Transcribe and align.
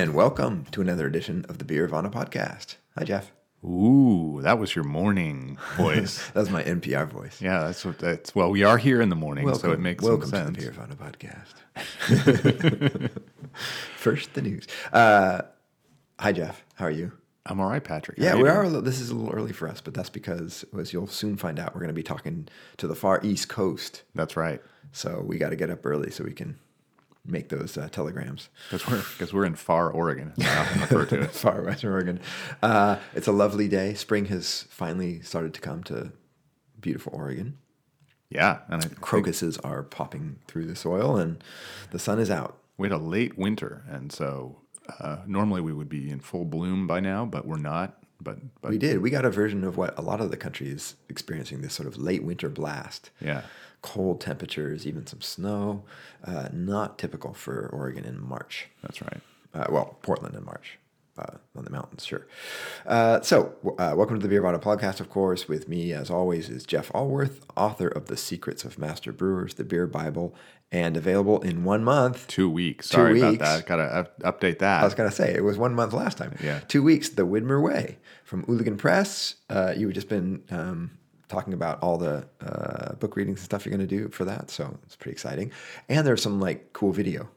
And 0.00 0.14
welcome 0.14 0.64
to 0.70 0.80
another 0.80 1.06
edition 1.06 1.44
of 1.50 1.58
the 1.58 1.64
Beervana 1.66 2.10
podcast. 2.10 2.76
Hi, 2.96 3.04
Jeff. 3.04 3.32
Ooh, 3.62 4.38
that 4.40 4.58
was 4.58 4.74
your 4.74 4.84
morning 4.84 5.58
voice. 5.76 6.26
That 6.30 6.40
was 6.40 6.48
my 6.48 6.62
NPR 6.62 7.06
voice. 7.06 7.42
yeah, 7.42 7.64
that's 7.64 7.84
what 7.84 7.98
that's. 7.98 8.34
Well, 8.34 8.48
we 8.50 8.62
are 8.64 8.78
here 8.78 9.02
in 9.02 9.10
the 9.10 9.16
morning, 9.16 9.52
so 9.56 9.72
it 9.72 9.78
makes 9.78 10.02
sense. 10.02 10.08
welcome 10.10 10.30
some 10.30 10.54
to 10.54 10.60
sense. 10.62 10.74
the 10.74 10.82
Beervana 10.82 10.96
podcast. 10.96 11.50
First, 13.96 14.32
the 14.32 14.40
news. 14.40 14.66
Uh, 14.90 15.42
hi, 16.18 16.32
Jeff. 16.32 16.64
How 16.76 16.86
are 16.86 16.90
you? 16.90 17.12
I'm 17.44 17.60
all 17.60 17.68
right, 17.68 17.84
Patrick. 17.84 18.16
How 18.18 18.24
Yeah, 18.24 18.34
we 18.36 18.44
doing? 18.44 18.52
are. 18.52 18.62
A 18.62 18.66
little, 18.68 18.80
this 18.80 19.00
is 19.00 19.10
a 19.10 19.14
little 19.14 19.34
early 19.34 19.52
for 19.52 19.68
us, 19.68 19.82
but 19.82 19.92
that's 19.92 20.08
because, 20.10 20.64
as 20.78 20.94
you'll 20.94 21.08
soon 21.08 21.36
find 21.36 21.58
out, 21.58 21.74
we're 21.74 21.80
going 21.82 21.88
to 21.88 21.94
be 21.94 22.02
talking 22.02 22.48
to 22.78 22.88
the 22.88 22.94
far 22.96 23.20
east 23.22 23.50
coast. 23.50 24.02
That's 24.14 24.34
right. 24.34 24.62
So 24.92 25.20
we 25.26 25.36
got 25.36 25.50
to 25.50 25.56
get 25.56 25.68
up 25.68 25.84
early 25.84 26.10
so 26.10 26.24
we 26.24 26.32
can 26.32 26.56
make 27.26 27.48
those 27.50 27.76
uh, 27.76 27.88
telegrams. 27.90 28.48
Because 28.70 28.86
we're 28.88 29.02
because 29.12 29.32
we're 29.32 29.44
in 29.44 29.54
far 29.54 29.90
Oregon. 29.90 30.32
as 30.38 30.46
I 30.46 30.58
often 30.60 30.80
refer 30.80 31.04
to 31.06 31.20
it. 31.22 31.30
Far 31.32 31.62
Western 31.62 31.92
Oregon. 31.92 32.20
Uh, 32.62 32.96
it's 33.14 33.26
a 33.28 33.32
lovely 33.32 33.68
day. 33.68 33.94
Spring 33.94 34.26
has 34.26 34.66
finally 34.70 35.20
started 35.22 35.54
to 35.54 35.60
come 35.60 35.82
to 35.84 36.12
beautiful 36.80 37.12
Oregon. 37.14 37.58
Yeah, 38.30 38.58
and 38.68 38.76
I 38.76 38.86
think 38.86 39.00
Crocuses 39.00 39.58
are 39.58 39.82
popping 39.82 40.38
through 40.46 40.66
the 40.66 40.76
soil, 40.76 41.16
and 41.16 41.42
the 41.90 41.98
sun 41.98 42.18
is 42.20 42.30
out. 42.30 42.58
we 42.78 42.86
had 42.88 42.94
a 42.94 43.02
late 43.02 43.36
winter, 43.36 43.84
and 43.88 44.12
so 44.12 44.58
uh, 45.00 45.18
normally 45.26 45.60
we 45.60 45.72
would 45.72 45.88
be 45.88 46.08
in 46.10 46.20
full 46.20 46.44
bloom 46.44 46.86
by 46.86 47.00
now, 47.00 47.24
but 47.26 47.44
we're 47.46 47.56
not. 47.58 47.96
But 48.22 48.38
but 48.62 48.70
We 48.70 48.78
did. 48.78 49.00
We 49.02 49.10
got 49.10 49.24
a 49.24 49.30
version 49.30 49.64
of 49.64 49.76
what 49.76 49.98
a 49.98 50.02
lot 50.02 50.20
of 50.20 50.30
the 50.30 50.36
country 50.36 50.68
is 50.68 50.94
experiencing 51.08 51.60
this 51.62 51.74
sort 51.74 51.88
of 51.88 51.96
late 51.98 52.22
winter 52.22 52.48
blast. 52.48 53.10
yeah, 53.20 53.42
Cold 53.82 54.20
temperatures, 54.20 54.86
even 54.86 55.06
some 55.06 55.20
snow. 55.20 55.84
Uh, 56.24 56.48
not 56.52 56.98
typical 56.98 57.32
for 57.32 57.68
Oregon 57.72 58.04
in 58.04 58.20
March. 58.22 58.68
that's 58.82 59.00
right. 59.00 59.20
Uh, 59.54 59.66
well, 59.70 59.98
Portland 60.02 60.34
in 60.34 60.44
March. 60.44 60.78
Uh, 61.18 61.36
on 61.54 61.64
the 61.64 61.70
mountains, 61.70 62.06
sure. 62.06 62.26
Uh, 62.86 63.20
so, 63.20 63.54
uh, 63.78 63.92
welcome 63.94 64.16
to 64.16 64.22
the 64.22 64.28
Beer 64.28 64.40
Bottle 64.40 64.60
Podcast, 64.60 65.00
of 65.00 65.10
course. 65.10 65.48
With 65.48 65.68
me, 65.68 65.92
as 65.92 66.08
always, 66.08 66.48
is 66.48 66.64
Jeff 66.64 66.90
Alworth, 66.94 67.40
author 67.56 67.88
of 67.88 68.06
The 68.06 68.16
Secrets 68.16 68.64
of 68.64 68.78
Master 68.78 69.12
Brewers, 69.12 69.54
the 69.54 69.64
Beer 69.64 69.86
Bible, 69.86 70.34
and 70.72 70.96
available 70.96 71.40
in 71.42 71.64
one 71.64 71.84
month. 71.84 72.26
Two 72.28 72.48
weeks. 72.48 72.88
Two 72.88 72.94
Sorry 72.96 73.18
about 73.20 73.38
that. 73.40 73.66
Got 73.66 73.76
to 73.76 73.82
up, 73.82 74.20
update 74.20 74.60
that. 74.60 74.80
I 74.80 74.84
was 74.84 74.94
going 74.94 75.10
to 75.10 75.14
say, 75.14 75.34
it 75.34 75.44
was 75.44 75.58
one 75.58 75.74
month 75.74 75.92
last 75.92 76.16
time. 76.16 76.36
Yeah. 76.42 76.60
Two 76.68 76.82
weeks, 76.82 77.10
The 77.10 77.26
Widmer 77.26 77.60
Way 77.62 77.98
from 78.24 78.44
Ooligan 78.46 78.78
Press. 78.78 79.34
Uh, 79.50 79.74
you 79.76 79.88
had 79.88 79.94
just 79.96 80.08
been 80.08 80.42
um, 80.50 80.92
talking 81.30 81.54
about 81.54 81.82
all 81.82 81.96
the 81.96 82.26
uh, 82.40 82.94
book 82.94 83.16
readings 83.16 83.40
and 83.40 83.44
stuff 83.44 83.64
you're 83.64 83.74
going 83.74 83.88
to 83.88 83.96
do 83.96 84.08
for 84.08 84.24
that. 84.24 84.50
So, 84.50 84.76
it's 84.84 84.96
pretty 84.96 85.12
exciting. 85.12 85.52
And 85.88 86.06
there's 86.06 86.22
some 86.22 86.40
like 86.40 86.72
cool 86.72 86.92
video. 86.92 87.28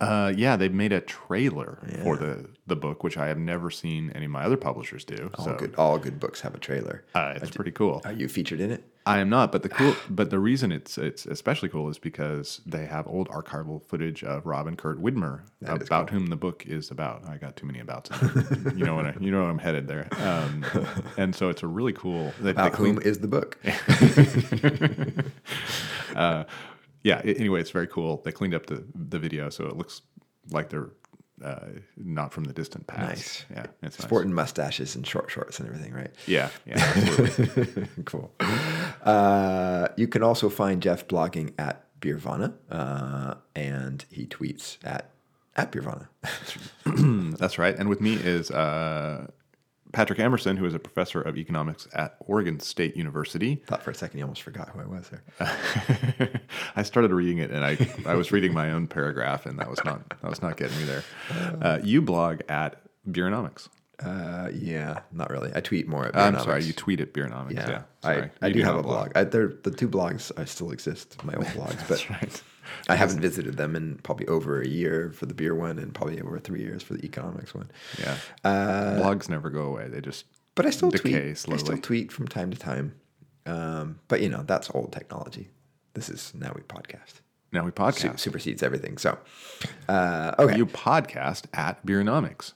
Uh, 0.00 0.32
yeah, 0.36 0.54
they've 0.56 0.72
made 0.72 0.92
a 0.92 1.00
trailer 1.00 1.78
for 2.04 2.16
the 2.16 2.48
the 2.68 2.76
book, 2.76 3.02
which 3.02 3.16
I 3.16 3.26
have 3.26 3.38
never 3.38 3.68
seen 3.70 4.12
any 4.14 4.26
of 4.26 4.30
my 4.30 4.44
other 4.44 4.56
publishers 4.56 5.04
do. 5.04 5.30
All 5.34 5.44
so 5.44 5.54
good, 5.56 5.74
all 5.76 5.98
good 5.98 6.20
books 6.20 6.40
have 6.42 6.54
a 6.54 6.58
trailer. 6.58 7.04
uh, 7.14 7.32
it's 7.36 7.50
pretty 7.50 7.72
cool. 7.72 8.00
Are 8.04 8.12
you 8.12 8.28
featured 8.28 8.60
in 8.60 8.70
it? 8.70 8.84
I 9.06 9.20
am 9.20 9.30
not, 9.30 9.50
but 9.50 9.62
the 9.62 9.70
cool, 9.70 9.96
but 10.10 10.28
the 10.30 10.38
reason 10.38 10.70
it's 10.70 10.98
it's 10.98 11.26
especially 11.26 11.68
cool 11.70 11.88
is 11.88 11.98
because 11.98 12.60
they 12.64 12.84
have 12.86 13.08
old 13.08 13.28
archival 13.30 13.82
footage 13.88 14.22
of 14.22 14.46
Rob 14.46 14.68
and 14.68 14.78
Kurt 14.78 15.02
Widmer, 15.02 15.40
That 15.62 15.82
about 15.82 16.10
whom 16.10 16.26
the 16.26 16.36
book 16.36 16.64
is 16.66 16.90
about. 16.92 17.28
I 17.28 17.38
got 17.38 17.56
too 17.56 17.66
many 17.66 17.80
abouts. 17.80 18.10
you 18.76 18.84
know 18.84 18.94
what 18.94 19.06
I, 19.06 19.14
you 19.18 19.32
know 19.32 19.40
where 19.40 19.50
I'm 19.50 19.58
headed 19.58 19.88
there, 19.88 20.06
um, 20.20 20.64
and 21.16 21.34
so 21.34 21.48
it's 21.48 21.64
a 21.64 21.66
really 21.66 21.94
cool. 21.94 22.32
They, 22.38 22.44
they 22.44 22.50
About 22.50 22.72
clean- 22.74 22.94
whom 22.94 23.02
is 23.02 23.18
the 23.18 23.28
book? 23.28 23.58
uh, 26.14 26.44
yeah. 27.02 27.20
Anyway, 27.24 27.60
it's 27.60 27.70
very 27.70 27.86
cool. 27.86 28.22
They 28.24 28.32
cleaned 28.32 28.54
up 28.54 28.66
the 28.66 28.84
the 28.94 29.18
video 29.18 29.50
so 29.50 29.66
it 29.66 29.76
looks 29.76 30.02
like 30.50 30.70
they're 30.70 30.90
uh, 31.44 31.66
not 31.96 32.32
from 32.32 32.44
the 32.44 32.52
distant 32.52 32.86
past. 32.86 33.00
Nice. 33.00 33.44
Yeah, 33.50 33.66
it's 33.82 33.98
nice. 33.98 34.06
Sporting 34.06 34.32
mustaches 34.32 34.96
and 34.96 35.06
short 35.06 35.30
shorts 35.30 35.60
and 35.60 35.68
everything, 35.68 35.92
right? 35.92 36.10
Yeah, 36.26 36.50
yeah, 36.66 37.86
cool. 38.04 38.32
Uh, 39.04 39.88
you 39.96 40.08
can 40.08 40.22
also 40.22 40.48
find 40.48 40.82
Jeff 40.82 41.06
blogging 41.06 41.52
at 41.58 41.84
Beervana, 42.00 42.54
uh, 42.70 43.34
and 43.54 44.04
he 44.10 44.26
tweets 44.26 44.78
at 44.84 45.10
at 45.56 45.72
Beervana. 45.72 46.08
That's 47.38 47.58
right. 47.58 47.76
And 47.76 47.88
with 47.88 48.00
me 48.00 48.14
is 48.14 48.50
uh, 48.50 49.28
Patrick 49.92 50.18
Emerson, 50.18 50.56
who 50.56 50.64
is 50.66 50.74
a 50.74 50.78
professor 50.78 51.20
of 51.20 51.36
economics 51.36 51.88
at 51.94 52.16
Oregon 52.20 52.60
State 52.60 52.96
University. 52.96 53.62
Thought 53.66 53.82
for 53.82 53.90
a 53.90 53.94
second 53.94 54.18
you 54.18 54.24
almost 54.24 54.42
forgot 54.42 54.68
who 54.70 54.80
I 54.80 54.86
was 54.86 55.10
there. 55.10 56.40
I 56.76 56.82
started 56.82 57.12
reading 57.12 57.38
it, 57.38 57.50
and 57.50 57.64
I, 57.64 57.78
I 58.06 58.14
was 58.14 58.32
reading 58.32 58.52
my 58.52 58.70
own 58.70 58.86
paragraph, 58.86 59.46
and 59.46 59.58
that 59.58 59.70
was 59.70 59.82
not 59.84 60.08
that 60.20 60.28
was 60.28 60.42
not 60.42 60.56
getting 60.56 60.78
me 60.78 60.84
there. 60.84 61.04
Uh, 61.60 61.78
you 61.82 62.02
blog 62.02 62.40
at 62.48 62.80
Beeronomics. 63.08 63.68
Uh, 64.00 64.48
yeah, 64.54 65.00
not 65.10 65.28
really. 65.30 65.50
I 65.54 65.60
tweet 65.60 65.88
more 65.88 66.06
at 66.06 66.16
I'm 66.16 66.38
sorry, 66.38 66.64
you 66.64 66.72
tweet 66.72 67.00
at 67.00 67.12
Beeronomics. 67.12 67.54
Yeah, 67.54 67.68
Yeah. 67.68 67.82
I, 68.04 68.30
I 68.40 68.46
You 68.48 68.54
do 68.54 68.62
have 68.62 68.76
a 68.76 68.82
blog. 68.82 69.10
I, 69.16 69.24
the 69.24 69.74
two 69.76 69.88
blogs 69.88 70.30
I 70.36 70.44
still 70.44 70.70
exist, 70.70 71.22
my 71.24 71.34
old 71.34 71.46
blogs, 71.46 71.88
but 71.88 72.08
right. 72.10 72.42
I 72.88 72.96
haven't 72.96 73.20
visited 73.20 73.56
them 73.56 73.76
in 73.76 73.96
probably 74.02 74.26
over 74.28 74.60
a 74.60 74.66
year 74.68 75.10
for 75.14 75.26
the 75.26 75.34
beer 75.34 75.54
one, 75.54 75.78
and 75.78 75.94
probably 75.94 76.20
over 76.20 76.38
three 76.38 76.60
years 76.60 76.82
for 76.82 76.94
the 76.94 77.04
economics 77.04 77.54
one. 77.54 77.70
Yeah, 77.98 78.16
Uh, 78.44 79.00
blogs 79.00 79.28
never 79.28 79.50
go 79.50 79.62
away. 79.62 79.88
They 79.88 80.00
just 80.00 80.24
But 80.54 80.66
I 80.66 80.70
still 80.70 80.90
decay 80.90 81.20
tweet. 81.22 81.38
slowly. 81.38 81.60
I 81.60 81.64
still 81.64 81.78
tweet 81.78 82.12
from 82.12 82.28
time 82.28 82.50
to 82.50 82.58
time. 82.58 82.94
Um, 83.46 84.00
but 84.08 84.20
you 84.20 84.28
know, 84.28 84.42
that's 84.46 84.70
old 84.74 84.92
technology. 84.92 85.48
This 85.94 86.08
is 86.10 86.32
now 86.34 86.52
we 86.54 86.62
podcast. 86.62 87.20
now 87.52 87.64
we 87.64 87.70
Su- 87.70 87.74
podcast. 87.74 88.18
supersedes 88.20 88.62
everything. 88.62 88.98
So, 88.98 89.18
uh, 89.88 90.34
okay, 90.38 90.56
You 90.56 90.66
podcast 90.66 91.44
at 91.54 91.84
Beeronomics. 91.86 92.52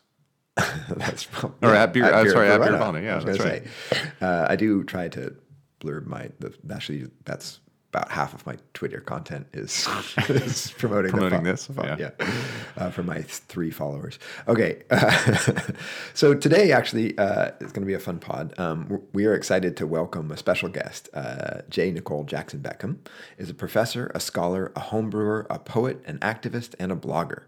that's 0.97 1.23
from, 1.23 1.55
Or 1.63 1.75
at 1.75 1.95
Beer- 1.95 2.05
uh, 2.05 2.29
sorry, 2.29 2.49
at 2.51 2.61
Beervana, 2.61 3.03
yeah, 3.03 3.19
that's 3.21 3.39
right. 3.41 3.65
say. 3.91 4.01
Uh, 4.21 4.47
I 4.51 4.57
do 4.57 4.85
try 4.85 5.09
to 5.09 5.35
blurb 5.81 6.07
my. 6.07 6.29
The, 6.41 6.53
actually, 6.73 7.09
that's 7.25 7.59
about 7.93 8.11
half 8.11 8.33
of 8.33 8.47
my 8.47 8.57
Twitter 8.73 9.01
content 9.01 9.47
is, 9.53 9.87
is 10.29 10.73
promoting 10.79 11.11
Promoting 11.11 11.41
po- 11.41 11.45
this, 11.45 11.69
yeah. 11.77 11.97
yeah, 11.99 12.11
uh, 12.79 12.91
for 12.91 13.03
my 13.03 13.21
three 13.21 13.71
followers. 13.71 14.19
Okay, 14.49 14.83
so 16.15 16.33
today 16.33 16.73
actually 16.73 17.17
uh, 17.19 17.51
is 17.61 17.71
going 17.71 17.83
to 17.83 17.87
be 17.87 17.93
a 17.93 17.99
fun 17.99 18.19
pod. 18.19 18.55
Um, 18.59 19.03
we 19.13 19.27
are 19.27 19.35
excited 19.35 19.77
to 19.77 19.87
welcome 19.87 20.31
a 20.31 20.39
special 20.39 20.71
guest. 20.71 21.11
Uh, 21.13 21.61
J. 21.69 21.93
Nikol 21.93 22.25
Jackson 22.25 22.61
Beckham 22.61 22.97
is 23.37 23.51
a 23.51 23.55
professor, 23.55 24.11
a 24.15 24.21
scholar, 24.21 24.73
a 24.75 24.81
homebrewer, 24.81 25.47
a 25.51 25.59
poet, 25.59 26.03
an 26.07 26.19
activist, 26.21 26.75
and 26.79 26.93
a 26.93 26.97
blogger. 26.97 27.43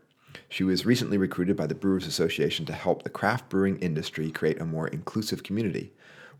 She 0.50 0.62
was 0.62 0.84
recently 0.84 1.16
recruited 1.16 1.56
by 1.56 1.66
the 1.66 1.74
Brewers 1.74 2.06
Association 2.06 2.66
to 2.66 2.74
help 2.74 3.02
the 3.02 3.08
craft 3.10 3.48
brewing 3.48 3.78
industry 3.78 4.30
create 4.30 4.60
a 4.60 4.66
more 4.66 4.88
inclusive 4.88 5.42
community. 5.42 5.92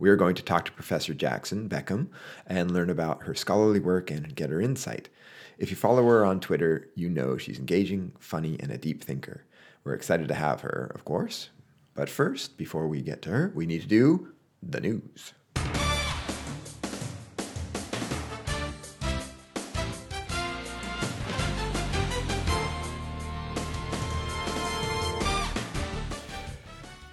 We 0.05 0.11
are 0.11 0.17
going 0.17 0.35
to 0.35 0.43
talk 0.43 0.67
to 0.67 0.73
Professor 0.73 1.15
Jackson 1.15 1.67
Beckham 1.67 2.09
and 2.47 2.71
learn 2.71 2.91
about 2.91 3.23
her 3.23 3.35
scholarly 3.35 3.81
work 3.81 4.11
and 4.11 4.35
get 4.35 4.51
her 4.51 4.61
insight. 4.61 5.09
If 5.57 5.71
you 5.71 5.77
follow 5.77 6.07
her 6.07 6.27
on 6.27 6.41
Twitter, 6.41 6.91
you 6.95 7.09
know 7.09 7.39
she's 7.39 7.59
engaging, 7.59 8.13
funny, 8.19 8.59
and 8.61 8.71
a 8.71 8.77
deep 8.77 9.03
thinker. 9.03 9.47
We're 9.83 9.95
excited 9.95 10.29
to 10.29 10.35
have 10.35 10.61
her, 10.61 10.93
of 10.95 11.07
course. 11.07 11.49
But 11.95 12.11
first, 12.11 12.59
before 12.59 12.87
we 12.87 13.01
get 13.01 13.23
to 13.23 13.31
her, 13.31 13.51
we 13.55 13.65
need 13.65 13.81
to 13.81 13.89
do 13.89 14.35
the 14.63 14.83
news. 14.83 15.33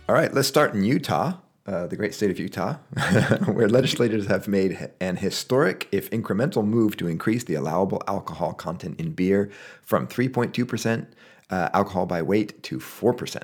All 0.09 0.15
right, 0.15 0.33
let's 0.33 0.49
start 0.49 0.73
in 0.73 0.83
Utah, 0.83 1.37
uh, 1.71 1.87
the 1.87 1.95
great 1.95 2.13
state 2.13 2.29
of 2.29 2.37
Utah, 2.37 2.73
where 3.45 3.69
legislators 3.69 4.27
have 4.27 4.47
made 4.47 4.91
an 4.99 5.15
historic, 5.15 5.87
if 5.91 6.09
incremental, 6.11 6.65
move 6.65 6.97
to 6.97 7.07
increase 7.07 7.45
the 7.45 7.55
allowable 7.55 8.01
alcohol 8.07 8.53
content 8.53 8.99
in 8.99 9.11
beer 9.11 9.49
from 9.81 10.07
3.2% 10.07 11.07
uh, 11.49 11.69
alcohol 11.73 12.05
by 12.05 12.21
weight 12.21 12.61
to 12.63 12.77
4%. 12.77 13.43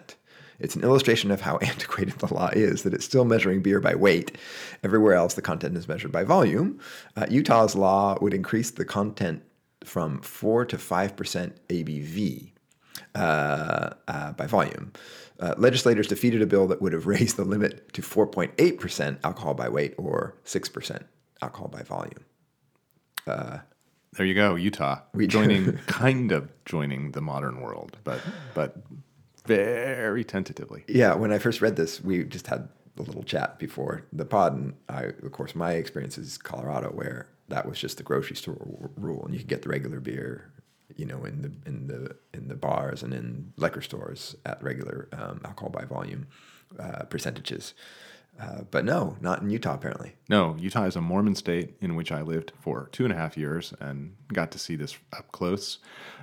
It's 0.60 0.76
an 0.76 0.84
illustration 0.84 1.32
of 1.32 1.42
how 1.42 1.58
antiquated 1.62 2.20
the 2.20 2.34
law 2.34 2.50
is, 2.50 2.84
that 2.84 2.94
it's 2.94 3.06
still 3.06 3.26
measuring 3.26 3.62
beer 3.62 3.80
by 3.80 3.96
weight. 3.96 4.38
Everywhere 4.84 5.14
else, 5.14 5.36
the 5.36 5.42
content 5.42 5.78
is 5.78 5.88
measured 5.88 6.12
by 6.12 6.24
volume. 6.24 6.80
Uh, 7.16 7.28
Utah's 7.30 7.76
law 7.76 8.18
would 8.22 8.34
increase 8.34 8.72
the 8.72 8.86
content 8.86 9.42
from 9.84 10.22
4 10.22 10.66
to 10.66 10.78
5% 10.78 11.54
ABV 11.70 12.52
uh, 13.16 13.90
uh, 14.08 14.32
by 14.34 14.48
volume. 14.48 14.92
Uh, 15.40 15.54
legislators 15.58 16.08
defeated 16.08 16.42
a 16.42 16.48
bill 16.48 16.68
that 16.68 16.82
would 16.82 16.94
have 16.94 17.06
raised 17.08 17.38
the 17.38 17.44
limit 17.46 17.94
to 17.94 18.02
4.8% 18.02 19.20
alcohol 19.24 19.54
by 19.54 19.70
weight 19.70 19.94
or 19.98 20.36
6% 20.46 21.04
alcohol 21.42 21.68
by 21.68 21.84
volume. 21.84 22.26
There 24.14 24.26
you 24.26 24.34
go, 24.34 24.56
Utah. 24.56 25.02
We- 25.14 25.28
joining, 25.28 25.78
kind 25.88 26.32
of 26.32 26.50
joining 26.66 27.12
the 27.12 27.22
modern 27.22 27.62
world, 27.62 27.98
but 28.04 28.20
but 28.56 28.78
very 29.46 30.24
tentatively. 30.24 30.84
Yeah, 30.88 31.14
when 31.14 31.32
I 31.32 31.38
first 31.38 31.62
read 31.62 31.76
this, 31.76 32.02
we 32.02 32.24
just 32.24 32.48
had 32.48 32.68
a 32.98 33.02
little 33.04 33.24
chat 33.24 33.60
before 33.60 34.04
the 34.12 34.26
pod, 34.26 34.54
and 34.56 34.74
I, 34.90 35.04
of 35.24 35.32
course, 35.32 35.54
my 35.56 35.74
experience 35.74 36.18
is 36.18 36.38
Colorado, 36.38 36.90
where 36.90 37.28
that 37.50 37.68
was 37.68 37.80
just 37.80 37.98
the 37.98 38.04
grocery 38.04 38.36
store 38.36 38.90
rule, 38.98 39.24
and 39.26 39.34
you 39.34 39.40
could 39.40 39.48
get 39.48 39.62
the 39.62 39.70
regular 39.70 40.00
beer. 40.00 40.52
You 40.98 41.06
know, 41.06 41.24
in 41.26 41.42
the 41.42 41.52
in 41.70 41.88
the 41.88 42.16
in 42.34 42.48
the 42.48 42.56
bars 42.56 43.04
and 43.04 43.14
in 43.14 43.54
liquor 43.56 43.82
stores 43.82 44.36
at 44.46 44.62
regular 44.62 45.08
um, 45.14 45.42
alcohol 45.46 45.70
by 45.70 45.86
volume 45.86 46.28
uh, 46.80 47.04
percentages. 47.06 47.74
Uh, 48.40 48.62
but 48.70 48.86
no, 48.86 49.18
not 49.20 49.42
in 49.42 49.50
Utah 49.50 49.74
apparently. 49.74 50.14
No, 50.30 50.56
Utah 50.60 50.86
is 50.86 50.96
a 50.96 51.02
Mormon 51.02 51.34
state 51.34 51.76
in 51.82 51.96
which 51.96 52.12
I 52.12 52.22
lived 52.22 52.52
for 52.60 52.88
two 52.92 53.04
and 53.04 53.12
a 53.12 53.16
half 53.16 53.36
years 53.36 53.74
and 53.80 54.16
got 54.32 54.52
to 54.52 54.60
see 54.60 54.76
this 54.76 54.96
up 55.12 55.32
close. 55.32 55.80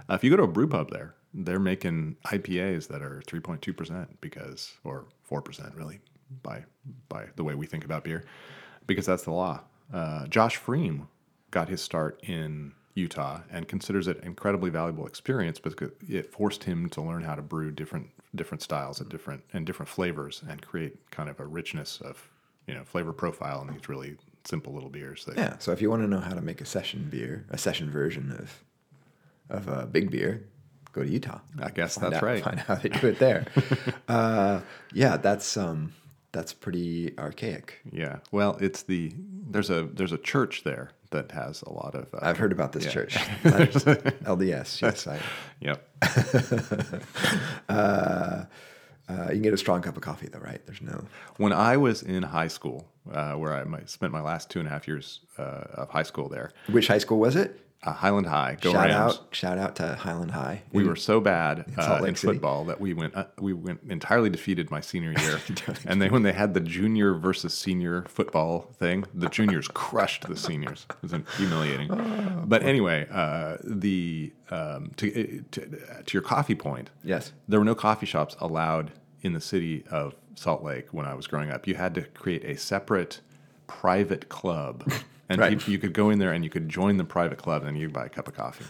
Uh, 0.08 0.14
if 0.14 0.22
you 0.22 0.30
go 0.30 0.36
to 0.36 0.44
a 0.44 0.48
brew 0.48 0.68
pub 0.68 0.90
there, 0.90 1.14
they're 1.32 1.58
making 1.58 2.16
IPAs 2.26 2.86
that 2.88 3.02
are 3.02 3.20
3.2% 3.26 4.06
because, 4.20 4.74
or 4.84 5.06
4% 5.28 5.76
really, 5.76 6.00
by 6.42 6.64
by 7.08 7.26
the 7.36 7.44
way 7.44 7.54
we 7.54 7.66
think 7.66 7.84
about 7.84 8.04
beer, 8.04 8.24
because 8.86 9.06
that's 9.06 9.24
the 9.24 9.32
law. 9.32 9.60
Uh, 9.92 10.26
Josh 10.28 10.58
Pfriem 10.60 11.08
got 11.50 11.68
his 11.68 11.82
start 11.82 12.20
in 12.22 12.72
Utah 12.94 13.40
and 13.50 13.66
considers 13.66 14.06
it 14.06 14.20
incredibly 14.22 14.70
valuable 14.70 15.06
experience 15.06 15.58
because 15.58 15.90
it 16.08 16.30
forced 16.32 16.64
him 16.64 16.88
to 16.90 17.00
learn 17.02 17.22
how 17.24 17.34
to 17.34 17.42
brew 17.42 17.70
different 17.72 18.08
different 18.34 18.62
styles 18.62 19.00
and 19.00 19.08
different 19.08 19.42
and 19.52 19.66
different 19.66 19.88
flavors 19.88 20.42
and 20.48 20.60
create 20.62 21.10
kind 21.10 21.28
of 21.28 21.38
a 21.40 21.46
richness 21.46 22.00
of 22.00 22.28
you 22.66 22.74
know 22.74 22.84
flavor 22.84 23.12
profile 23.12 23.62
in 23.66 23.74
these 23.74 23.88
really 23.88 24.16
simple 24.44 24.72
little 24.72 24.90
beers. 24.90 25.24
That, 25.24 25.36
Yeah. 25.36 25.58
So 25.58 25.72
if 25.72 25.82
you 25.82 25.90
want 25.90 26.02
to 26.02 26.08
know 26.08 26.20
how 26.20 26.34
to 26.34 26.40
make 26.42 26.60
a 26.60 26.64
session 26.66 27.08
beer, 27.10 27.44
a 27.50 27.58
session 27.58 27.90
version 27.90 28.30
of 28.38 28.62
of 29.50 29.68
a 29.68 29.86
big 29.86 30.10
beer, 30.10 30.46
go 30.92 31.02
to 31.02 31.08
Utah. 31.08 31.40
I 31.60 31.70
guess 31.70 31.96
Find 31.96 32.12
that's 32.12 32.22
out- 32.22 32.26
right. 32.26 32.42
Find 32.44 32.60
out 32.60 32.66
how 32.66 32.74
they 32.76 32.88
do 32.90 33.06
it 33.08 33.18
there. 33.18 33.46
uh, 34.08 34.60
yeah, 34.92 35.16
that's 35.16 35.56
um, 35.56 35.92
that's 36.32 36.52
pretty 36.52 37.12
archaic. 37.18 37.80
Yeah. 37.90 38.18
Well, 38.30 38.56
it's 38.60 38.82
the 38.82 39.12
there's 39.50 39.70
a 39.70 39.84
there's 39.84 40.12
a 40.12 40.18
church 40.18 40.62
there 40.64 40.90
that 41.14 41.30
has 41.32 41.62
a 41.62 41.72
lot 41.72 41.94
of. 41.94 42.12
Uh, 42.12 42.18
I've 42.22 42.36
heard 42.36 42.52
about 42.52 42.72
this 42.72 42.84
Yeah. 42.84 42.90
church. 42.90 43.14
LDS. 44.24 44.82
Yes, 44.82 45.06
I, 45.06 45.18
Yep. 45.60 45.88
uh, 47.68 48.44
uh, 49.08 49.22
you 49.24 49.32
can 49.34 49.42
get 49.42 49.52
a 49.54 49.58
strong 49.58 49.80
cup 49.82 49.96
of 49.96 50.02
coffee 50.02 50.28
though, 50.28 50.38
right? 50.40 50.60
There's 50.66 50.80
no. 50.82 51.04
When 51.36 51.52
I 51.52 51.76
was 51.76 52.02
in 52.02 52.22
high 52.22 52.48
school, 52.48 52.88
uh, 53.12 53.32
where 53.34 53.52
I 53.54 53.64
spent 53.86 54.12
my 54.12 54.20
last 54.20 54.50
two 54.50 54.58
and 54.60 54.68
a 54.68 54.70
half 54.70 54.88
years 54.88 55.20
uh, 55.38 55.64
of 55.74 55.90
high 55.90 56.02
school 56.02 56.28
there, 56.28 56.52
Which 56.70 56.88
high 56.88 56.98
school 56.98 57.18
was 57.18 57.36
it? 57.36 57.60
Uh, 57.84 57.92
Highland 57.92 58.26
High. 58.26 58.56
Go 58.60 58.72
shout 58.72 58.86
Rams. 58.88 59.14
out! 59.18 59.26
Shout 59.32 59.58
out 59.58 59.76
to 59.76 59.94
Highland 59.94 60.30
High. 60.30 60.62
We 60.72 60.84
were 60.84 60.96
so 60.96 61.20
bad 61.20 61.66
uh, 61.76 62.02
in 62.06 62.14
City. 62.16 62.32
football 62.34 62.64
that 62.64 62.80
we 62.80 62.94
went 62.94 63.14
uh, 63.16 63.26
we 63.38 63.52
went 63.52 63.80
entirely 63.88 64.30
defeated 64.30 64.70
my 64.70 64.80
senior 64.80 65.12
year. 65.20 65.40
and 65.86 66.00
then 66.00 66.12
when 66.12 66.22
they 66.22 66.32
had 66.32 66.54
the 66.54 66.60
junior 66.60 67.14
versus 67.14 67.52
senior 67.54 68.04
football 68.08 68.70
thing, 68.78 69.04
the 69.12 69.28
juniors 69.28 69.68
crushed 69.68 70.26
the 70.28 70.36
seniors. 70.36 70.86
It 70.90 71.12
was 71.12 71.36
humiliating. 71.36 71.90
Oh, 71.92 72.44
but 72.46 72.62
anyway, 72.62 73.06
uh, 73.10 73.58
the 73.62 74.32
um, 74.50 74.90
to, 74.96 75.44
to 75.52 75.60
to 76.06 76.12
your 76.12 76.22
coffee 76.22 76.54
point, 76.54 76.90
Yes. 77.02 77.32
there 77.48 77.58
were 77.58 77.64
no 77.64 77.74
coffee 77.74 78.06
shops 78.06 78.36
allowed 78.40 78.92
in 79.22 79.32
the 79.32 79.40
city 79.40 79.84
of 79.90 80.14
Salt 80.36 80.62
Lake 80.62 80.88
when 80.92 81.06
I 81.06 81.14
was 81.14 81.26
growing 81.26 81.50
up. 81.50 81.66
You 81.66 81.74
had 81.76 81.94
to 81.94 82.02
create 82.02 82.44
a 82.44 82.56
separate 82.56 83.20
private 83.66 84.28
club. 84.28 84.90
And 85.28 85.40
Right. 85.40 85.66
you, 85.66 85.72
you 85.72 85.78
could 85.78 85.92
go 85.94 86.10
in 86.10 86.18
there 86.18 86.32
and 86.32 86.44
you 86.44 86.50
could 86.50 86.68
join 86.68 86.96
the 86.98 87.04
private 87.04 87.38
club 87.38 87.64
and 87.64 87.78
you 87.78 87.88
buy 87.88 88.06
a 88.06 88.08
cup 88.08 88.28
of 88.28 88.34
coffee. 88.34 88.64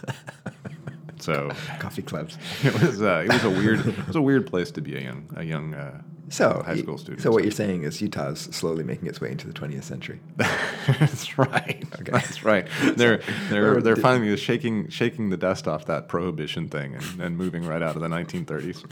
so 1.19 1.51
Coffee 1.79 2.01
clubs. 2.01 2.37
it 2.63 2.73
was 2.81 3.01
uh, 3.01 3.23
it 3.25 3.33
was 3.33 3.43
a 3.43 3.49
weird 3.49 3.85
it 3.85 4.07
was 4.07 4.15
a 4.15 4.21
weird 4.21 4.47
place 4.47 4.71
to 4.71 4.81
be 4.81 4.95
a 4.95 5.01
young 5.01 5.29
a 5.35 5.43
young 5.43 5.73
uh, 5.73 6.01
So 6.29 6.63
high 6.65 6.77
school 6.77 6.97
student. 6.97 7.21
So 7.21 7.31
what 7.31 7.43
you're 7.43 7.51
saying 7.51 7.83
is 7.83 8.01
Utah's 8.01 8.39
slowly 8.39 8.83
making 8.83 9.07
its 9.07 9.19
way 9.21 9.31
into 9.31 9.47
the 9.47 9.53
20th 9.53 9.83
century. 9.83 10.19
That's 10.37 11.37
right. 11.37 11.83
That's 11.99 12.43
right. 12.43 12.67
They're 12.95 13.21
they're 13.49 13.81
they're 13.81 13.95
finally 13.95 14.35
shaking 14.37 14.89
shaking 14.89 15.29
the 15.29 15.37
dust 15.37 15.67
off 15.67 15.85
that 15.85 16.07
prohibition 16.07 16.69
thing 16.69 16.95
and, 16.95 17.21
and 17.21 17.37
moving 17.37 17.65
right 17.65 17.81
out 17.81 17.95
of 17.95 18.01
the 18.01 18.07
1930s. 18.07 18.83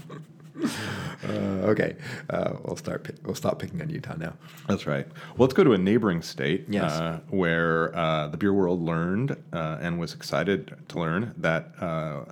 Uh, 0.62 1.28
okay, 1.66 1.96
uh, 2.30 2.54
we'll 2.64 2.76
start. 2.76 3.10
We'll 3.24 3.36
stop 3.36 3.60
picking 3.60 3.82
on 3.82 3.90
Utah 3.90 4.16
now. 4.18 4.34
That's 4.68 4.86
right. 4.86 5.08
Well, 5.08 5.48
let's 5.48 5.54
go 5.54 5.64
to 5.64 5.74
a 5.74 5.78
neighboring 5.78 6.22
state 6.22 6.66
Yes. 6.70 6.92
uh, 6.92 7.20
where 7.30 7.96
uh, 7.96 8.28
the 8.28 8.38
beer 8.38 8.54
world 8.54 8.82
learned 8.82 9.32
uh, 9.54 9.78
and 9.82 10.00
was 10.00 10.14
excited 10.14 10.76
to 10.90 11.00
learn 11.00 11.34
that 11.38 11.72
uh, 11.80 12.26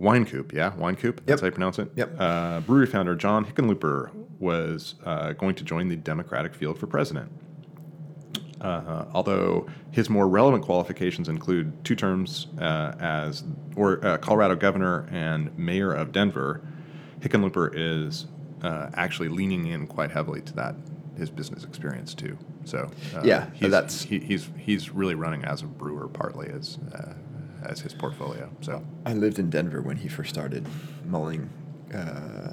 Wynkoop, 0.00 0.52
yeah, 0.52 0.72
Wynkoop, 0.78 1.16
that's 1.26 1.28
Yep. 1.28 1.40
how 1.40 1.46
you 1.46 1.52
pronounce 1.52 1.78
it. 1.78 1.90
Yep. 1.96 2.14
Uh, 2.18 2.60
brewery 2.60 2.86
founder 2.86 3.14
John 3.14 3.44
Hickenlooper 3.44 4.10
was 4.38 4.94
uh, 5.04 5.32
going 5.32 5.54
to 5.56 5.64
join 5.64 5.88
the 5.88 5.96
Democratic 5.96 6.54
field 6.54 6.78
for 6.78 6.86
president. 6.86 7.30
Uh, 8.60 9.04
although 9.12 9.66
his 9.90 10.08
more 10.08 10.26
relevant 10.28 10.64
qualifications 10.64 11.28
include 11.28 11.72
two 11.84 11.94
terms 11.94 12.46
uh, 12.58 12.92
as 12.98 13.44
or 13.76 14.04
uh, 14.04 14.16
Colorado 14.18 14.56
governor 14.56 15.06
and 15.10 15.56
mayor 15.58 15.92
of 15.92 16.10
Denver, 16.12 16.62
Hickenlooper 17.20 17.70
is 17.74 18.26
uh, 18.62 18.90
actually 18.94 19.28
leaning 19.28 19.66
in 19.68 19.86
quite 19.86 20.10
heavily 20.10 20.40
to 20.42 20.52
that 20.54 20.74
his 21.16 21.30
business 21.30 21.64
experience 21.64 22.14
too. 22.14 22.36
So 22.64 22.90
uh, 23.14 23.22
Yeah, 23.24 23.48
he's, 23.54 23.70
that's- 23.70 24.02
he, 24.02 24.18
he's 24.18 24.50
he's 24.58 24.90
really 24.90 25.14
running 25.14 25.44
as 25.44 25.62
a 25.62 25.66
brewer 25.66 26.08
partly 26.08 26.48
as 26.48 26.78
uh, 26.94 27.14
as 27.64 27.80
his 27.80 27.94
portfolio. 27.94 28.50
So 28.60 28.84
I 29.06 29.14
lived 29.14 29.38
in 29.38 29.50
Denver 29.50 29.80
when 29.82 29.96
he 29.96 30.08
first 30.08 30.30
started 30.30 30.66
mulling 31.06 31.48
uh, 31.94 32.52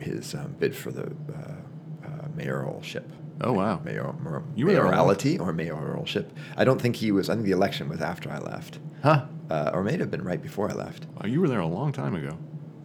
his 0.00 0.34
um, 0.34 0.54
bid 0.58 0.74
for 0.76 0.90
the 0.92 1.04
uh, 1.04 2.06
uh, 2.06 2.28
mayoralship. 2.36 3.04
oh 3.40 3.52
wow, 3.52 3.80
Mayor, 3.84 4.12
mayor, 4.22 4.42
You 4.54 4.66
were 4.66 4.72
there 4.72 4.84
a 4.84 4.90
long- 4.90 5.06
mayoralty 5.08 5.38
or 5.40 5.52
mayoralship. 5.52 6.26
I 6.56 6.64
don't 6.64 6.80
think 6.80 6.96
he 6.96 7.10
was. 7.12 7.28
I 7.28 7.34
think 7.34 7.46
the 7.46 7.52
election 7.52 7.88
was 7.88 8.00
after 8.00 8.30
I 8.30 8.38
left, 8.38 8.78
huh? 9.02 9.26
uh, 9.50 9.70
or 9.74 9.82
may 9.82 9.96
have 9.98 10.10
been 10.10 10.22
right 10.22 10.40
before 10.42 10.70
I 10.70 10.74
left. 10.74 11.06
Oh, 11.20 11.26
you 11.26 11.40
were 11.40 11.48
there 11.48 11.60
a 11.60 11.66
long 11.66 11.92
time 11.92 12.14
ago. 12.14 12.36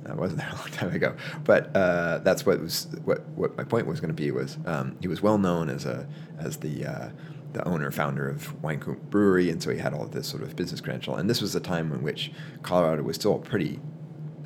I 0.09 0.13
wasn't 0.13 0.39
there 0.39 0.49
a 0.49 0.55
long 0.55 0.71
time 0.71 0.93
ago, 0.93 1.15
but 1.43 1.75
uh, 1.75 2.19
that's 2.19 2.45
what 2.45 2.59
was 2.61 2.87
what 3.05 3.27
what 3.29 3.57
my 3.57 3.63
point 3.63 3.87
was 3.87 3.99
going 3.99 4.09
to 4.09 4.21
be 4.21 4.31
was 4.31 4.57
um, 4.65 4.97
he 5.01 5.07
was 5.07 5.21
well 5.21 5.37
known 5.37 5.69
as 5.69 5.85
a 5.85 6.07
as 6.39 6.57
the 6.57 6.85
uh, 6.85 7.09
the 7.53 7.67
owner 7.67 7.91
founder 7.91 8.29
of 8.29 8.59
Wynkoop 8.61 8.99
Brewery, 9.09 9.49
and 9.49 9.61
so 9.61 9.71
he 9.71 9.77
had 9.79 9.93
all 9.93 10.03
of 10.03 10.11
this 10.11 10.27
sort 10.27 10.43
of 10.43 10.55
business 10.55 10.81
credential. 10.81 11.15
And 11.15 11.29
this 11.29 11.41
was 11.41 11.55
a 11.55 11.59
time 11.59 11.91
in 11.91 12.03
which 12.03 12.31
Colorado 12.61 13.03
was 13.03 13.15
still 13.15 13.35
a 13.35 13.39
pretty 13.39 13.79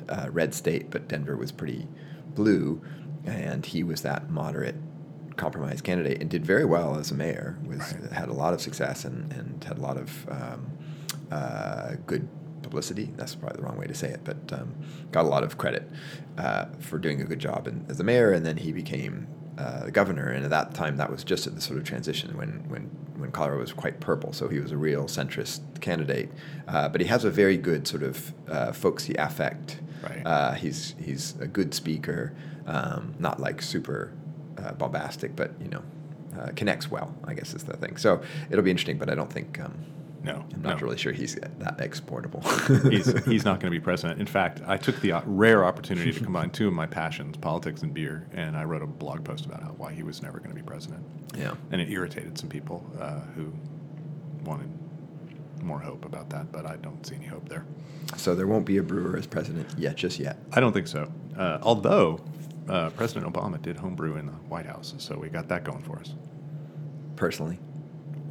uh, 0.08 0.28
red 0.30 0.54
state, 0.54 0.90
but 0.90 1.08
Denver 1.08 1.36
was 1.36 1.52
pretty 1.52 1.88
blue, 2.34 2.80
and 3.24 3.66
he 3.66 3.82
was 3.82 4.02
that 4.02 4.30
moderate 4.30 4.76
compromise 5.36 5.80
candidate 5.80 6.20
and 6.20 6.28
did 6.30 6.44
very 6.44 6.64
well 6.64 6.98
as 6.98 7.10
a 7.10 7.14
mayor. 7.14 7.58
Was 7.66 7.94
had 8.12 8.28
a 8.28 8.34
lot 8.34 8.54
of 8.54 8.60
success 8.60 9.04
and 9.04 9.32
and 9.32 9.62
had 9.64 9.78
a 9.78 9.80
lot 9.80 9.96
of 9.96 10.28
um, 10.30 10.70
uh, 11.30 11.92
good 12.06 12.28
publicity. 12.72 13.12
That's 13.16 13.34
probably 13.34 13.60
the 13.60 13.66
wrong 13.68 13.76
way 13.76 13.86
to 13.86 13.94
say 13.94 14.08
it, 14.08 14.20
but 14.24 14.50
um, 14.50 14.74
got 15.10 15.26
a 15.26 15.28
lot 15.28 15.42
of 15.44 15.58
credit 15.58 15.86
uh, 16.38 16.64
for 16.80 16.98
doing 16.98 17.20
a 17.20 17.24
good 17.24 17.38
job 17.38 17.68
in, 17.68 17.84
as 17.90 18.00
a 18.00 18.04
mayor. 18.04 18.32
And 18.32 18.46
then 18.46 18.56
he 18.56 18.72
became 18.72 19.26
uh, 19.58 19.84
the 19.84 19.90
governor, 19.90 20.28
and 20.30 20.42
at 20.42 20.50
that 20.50 20.72
time, 20.72 20.96
that 20.96 21.10
was 21.10 21.22
just 21.22 21.46
at 21.46 21.54
the 21.54 21.60
sort 21.60 21.78
of 21.78 21.84
transition 21.84 22.34
when 22.34 22.64
when 22.70 22.84
when 23.18 23.30
Colorado 23.30 23.60
was 23.60 23.74
quite 23.74 24.00
purple. 24.00 24.32
So 24.32 24.48
he 24.48 24.58
was 24.58 24.72
a 24.72 24.78
real 24.78 25.04
centrist 25.04 25.60
candidate, 25.82 26.30
uh, 26.66 26.88
but 26.88 27.02
he 27.02 27.06
has 27.08 27.24
a 27.24 27.30
very 27.30 27.58
good 27.58 27.86
sort 27.86 28.02
of 28.02 28.32
uh, 28.48 28.72
folksy 28.72 29.14
affect. 29.16 29.78
Right. 30.02 30.22
Uh, 30.24 30.52
he's 30.52 30.94
he's 30.98 31.34
a 31.40 31.46
good 31.46 31.74
speaker, 31.74 32.32
um, 32.66 33.14
not 33.18 33.38
like 33.38 33.60
super 33.60 34.14
uh, 34.56 34.72
bombastic, 34.72 35.36
but 35.36 35.50
you 35.60 35.68
know. 35.68 35.82
Uh, 36.32 36.50
connects 36.56 36.90
well, 36.90 37.14
I 37.26 37.34
guess 37.34 37.52
is 37.52 37.64
the 37.64 37.76
thing. 37.76 37.98
So 37.98 38.22
it'll 38.50 38.64
be 38.64 38.70
interesting, 38.70 38.96
but 38.96 39.10
I 39.10 39.14
don't 39.14 39.30
think 39.30 39.60
um, 39.60 39.74
No, 40.24 40.44
I'm 40.54 40.62
not 40.62 40.80
no. 40.80 40.84
really 40.84 40.96
sure 40.98 41.12
he's 41.12 41.34
that 41.34 41.78
exportable. 41.78 42.42
he's 42.90 43.24
he's 43.24 43.44
not 43.44 43.60
going 43.60 43.72
to 43.72 43.78
be 43.78 43.82
president. 43.82 44.20
In 44.20 44.26
fact, 44.26 44.62
I 44.66 44.76
took 44.76 45.00
the 45.00 45.12
uh, 45.12 45.22
rare 45.26 45.64
opportunity 45.64 46.12
to 46.12 46.20
combine 46.20 46.50
two 46.50 46.68
of 46.68 46.74
my 46.74 46.86
passions, 46.86 47.36
politics 47.36 47.82
and 47.82 47.92
beer, 47.92 48.28
and 48.32 48.56
I 48.56 48.64
wrote 48.64 48.82
a 48.82 48.86
blog 48.86 49.24
post 49.24 49.46
about 49.46 49.62
how 49.62 49.70
why 49.70 49.92
he 49.92 50.02
was 50.02 50.22
never 50.22 50.38
going 50.38 50.50
to 50.50 50.54
be 50.54 50.62
president. 50.62 51.04
yeah. 51.36 51.54
And 51.72 51.80
it 51.80 51.90
irritated 51.90 52.38
some 52.38 52.48
people 52.48 52.88
uh, 53.00 53.20
who 53.34 53.52
wanted 54.44 54.70
more 55.62 55.78
hope 55.80 56.04
about 56.04 56.30
that, 56.30 56.52
but 56.52 56.66
I 56.66 56.76
don't 56.76 57.04
see 57.06 57.16
any 57.16 57.26
hope 57.26 57.48
there. 57.48 57.64
So 58.16 58.34
there 58.34 58.46
won't 58.46 58.66
be 58.66 58.78
a 58.78 58.82
brewer 58.82 59.16
as 59.16 59.26
president 59.26 59.68
yet, 59.78 59.96
just 59.96 60.18
yet. 60.18 60.38
I 60.52 60.60
don't 60.60 60.72
think 60.72 60.88
so. 60.88 61.10
Uh, 61.36 61.58
although 61.62 62.20
uh, 62.68 62.90
President 62.90 63.32
Obama 63.32 63.60
did 63.60 63.76
homebrew 63.76 64.16
in 64.16 64.26
the 64.26 64.32
White 64.32 64.66
House, 64.66 64.94
so 64.98 65.16
we 65.16 65.28
got 65.28 65.48
that 65.48 65.64
going 65.64 65.82
for 65.82 65.98
us. 65.98 66.14
Personally, 67.16 67.58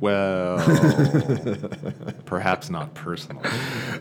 Well, 0.02 0.58
perhaps 2.26 2.70
not 2.70 2.94
personally. 2.96 3.48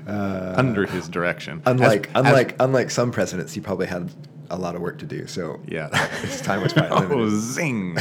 Under 0.06 0.86
his 0.86 1.08
direction. 1.08 1.62
Uh, 1.66 1.70
unlike 1.72 2.08
As- 2.08 2.16
as- 2.16 2.26
unlike 2.26 2.56
unlike 2.58 2.90
some 2.90 3.12
presidents, 3.12 3.52
he 3.54 3.60
probably 3.60 3.86
had 3.86 4.10
a 4.50 4.56
lot 4.58 4.74
of 4.74 4.80
work 4.80 4.98
to 4.98 5.06
do. 5.06 5.26
So 5.26 5.60
yeah. 5.68 5.94
his 6.22 6.40
time 6.40 6.62
was 6.62 6.72
quite 6.72 6.90
oh, 6.90 7.28
zing. 7.28 7.96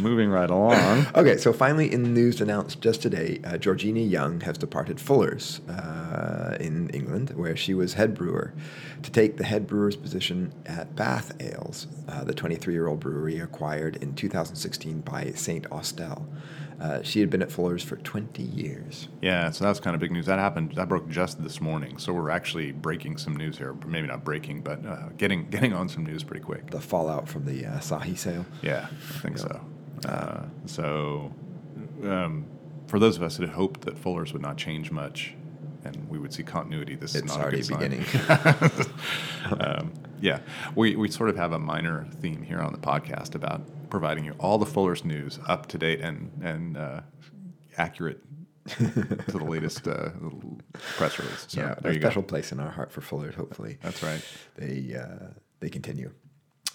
Moving 0.00 0.30
right 0.30 0.48
along. 0.50 1.06
Okay, 1.14 1.36
so 1.36 1.52
finally, 1.52 1.92
in 1.92 2.02
the 2.02 2.08
news 2.08 2.40
announced 2.40 2.80
just 2.80 3.02
today, 3.02 3.40
uh, 3.44 3.58
Georgina 3.58 4.00
Young 4.00 4.40
has 4.40 4.56
departed 4.56 4.98
Fuller's 5.00 5.60
uh, 5.68 6.56
in 6.60 6.88
England, 6.90 7.30
where 7.36 7.56
she 7.56 7.74
was 7.74 7.94
head 7.94 8.14
brewer, 8.14 8.54
to 9.02 9.10
take 9.10 9.36
the 9.36 9.44
head 9.44 9.66
brewer's 9.66 9.96
position 9.96 10.52
at 10.66 10.94
Bath 10.96 11.32
Ales, 11.40 11.86
uh, 12.08 12.24
the 12.24 12.34
23 12.34 12.74
year 12.74 12.86
old 12.86 13.00
brewery 13.00 13.38
acquired 13.38 13.96
in 13.96 14.14
2016 14.14 15.00
by 15.00 15.32
St. 15.32 15.66
Austell. 15.70 16.26
Uh, 16.80 17.02
she 17.02 17.20
had 17.20 17.28
been 17.28 17.42
at 17.42 17.52
Fuller's 17.52 17.82
for 17.82 17.96
20 17.96 18.42
years. 18.42 19.08
Yeah, 19.20 19.50
so 19.50 19.64
that's 19.64 19.80
kind 19.80 19.94
of 19.94 20.00
big 20.00 20.10
news. 20.10 20.24
That 20.24 20.38
happened. 20.38 20.72
That 20.76 20.88
broke 20.88 21.10
just 21.10 21.42
this 21.42 21.60
morning. 21.60 21.98
So 21.98 22.14
we're 22.14 22.30
actually 22.30 22.72
breaking 22.72 23.18
some 23.18 23.36
news 23.36 23.58
here. 23.58 23.74
Maybe 23.86 24.06
not 24.06 24.24
breaking, 24.24 24.62
but 24.62 24.84
uh, 24.86 25.10
getting 25.18 25.48
getting 25.50 25.74
on 25.74 25.90
some 25.90 26.06
news 26.06 26.22
pretty 26.24 26.42
quick. 26.42 26.70
The 26.70 26.80
fallout 26.80 27.28
from 27.28 27.44
the 27.44 27.66
uh, 27.66 27.78
Asahi 27.78 28.16
sale. 28.16 28.46
Yeah, 28.62 28.88
I 28.90 29.18
think 29.18 29.36
so. 29.36 29.60
Uh, 30.06 30.44
so, 30.64 31.34
um, 32.02 32.46
for 32.86 32.98
those 32.98 33.18
of 33.18 33.22
us 33.22 33.36
that 33.36 33.46
had 33.46 33.54
hoped 33.54 33.82
that 33.82 33.98
Fuller's 33.98 34.32
would 34.32 34.40
not 34.40 34.56
change 34.56 34.90
much, 34.90 35.34
and 35.84 36.08
we 36.08 36.18
would 36.18 36.32
see 36.32 36.42
continuity, 36.42 36.94
this 36.94 37.14
It's 37.14 37.24
is 37.24 37.30
not 37.30 37.40
a 37.40 37.42
already 37.42 37.62
good 37.62 37.78
beginning. 37.78 38.04
um, 39.60 39.92
yeah, 40.20 40.40
we, 40.74 40.96
we 40.96 41.08
sort 41.10 41.30
of 41.30 41.36
have 41.36 41.52
a 41.52 41.58
minor 41.58 42.06
theme 42.20 42.42
here 42.42 42.60
on 42.60 42.72
the 42.72 42.78
podcast 42.78 43.34
about 43.34 43.62
providing 43.90 44.24
you 44.24 44.34
all 44.38 44.58
the 44.58 44.66
Fuller's 44.66 45.04
news 45.04 45.38
up 45.48 45.66
to 45.68 45.78
date 45.78 46.00
and 46.00 46.30
and 46.42 46.76
uh, 46.76 47.00
accurate 47.78 48.22
to 48.68 48.84
the 49.38 49.44
latest 49.44 49.88
uh, 49.88 50.10
press 50.96 51.18
release. 51.18 51.46
So 51.48 51.60
yeah, 51.60 51.74
a 51.82 51.94
special 51.94 52.22
go. 52.22 52.28
place 52.28 52.52
in 52.52 52.60
our 52.60 52.70
heart 52.70 52.92
for 52.92 53.00
Fuller's. 53.00 53.34
Hopefully, 53.34 53.78
That's 53.82 54.02
right. 54.02 54.22
they 54.56 54.94
uh, 54.94 55.28
they 55.60 55.68
continue. 55.68 56.12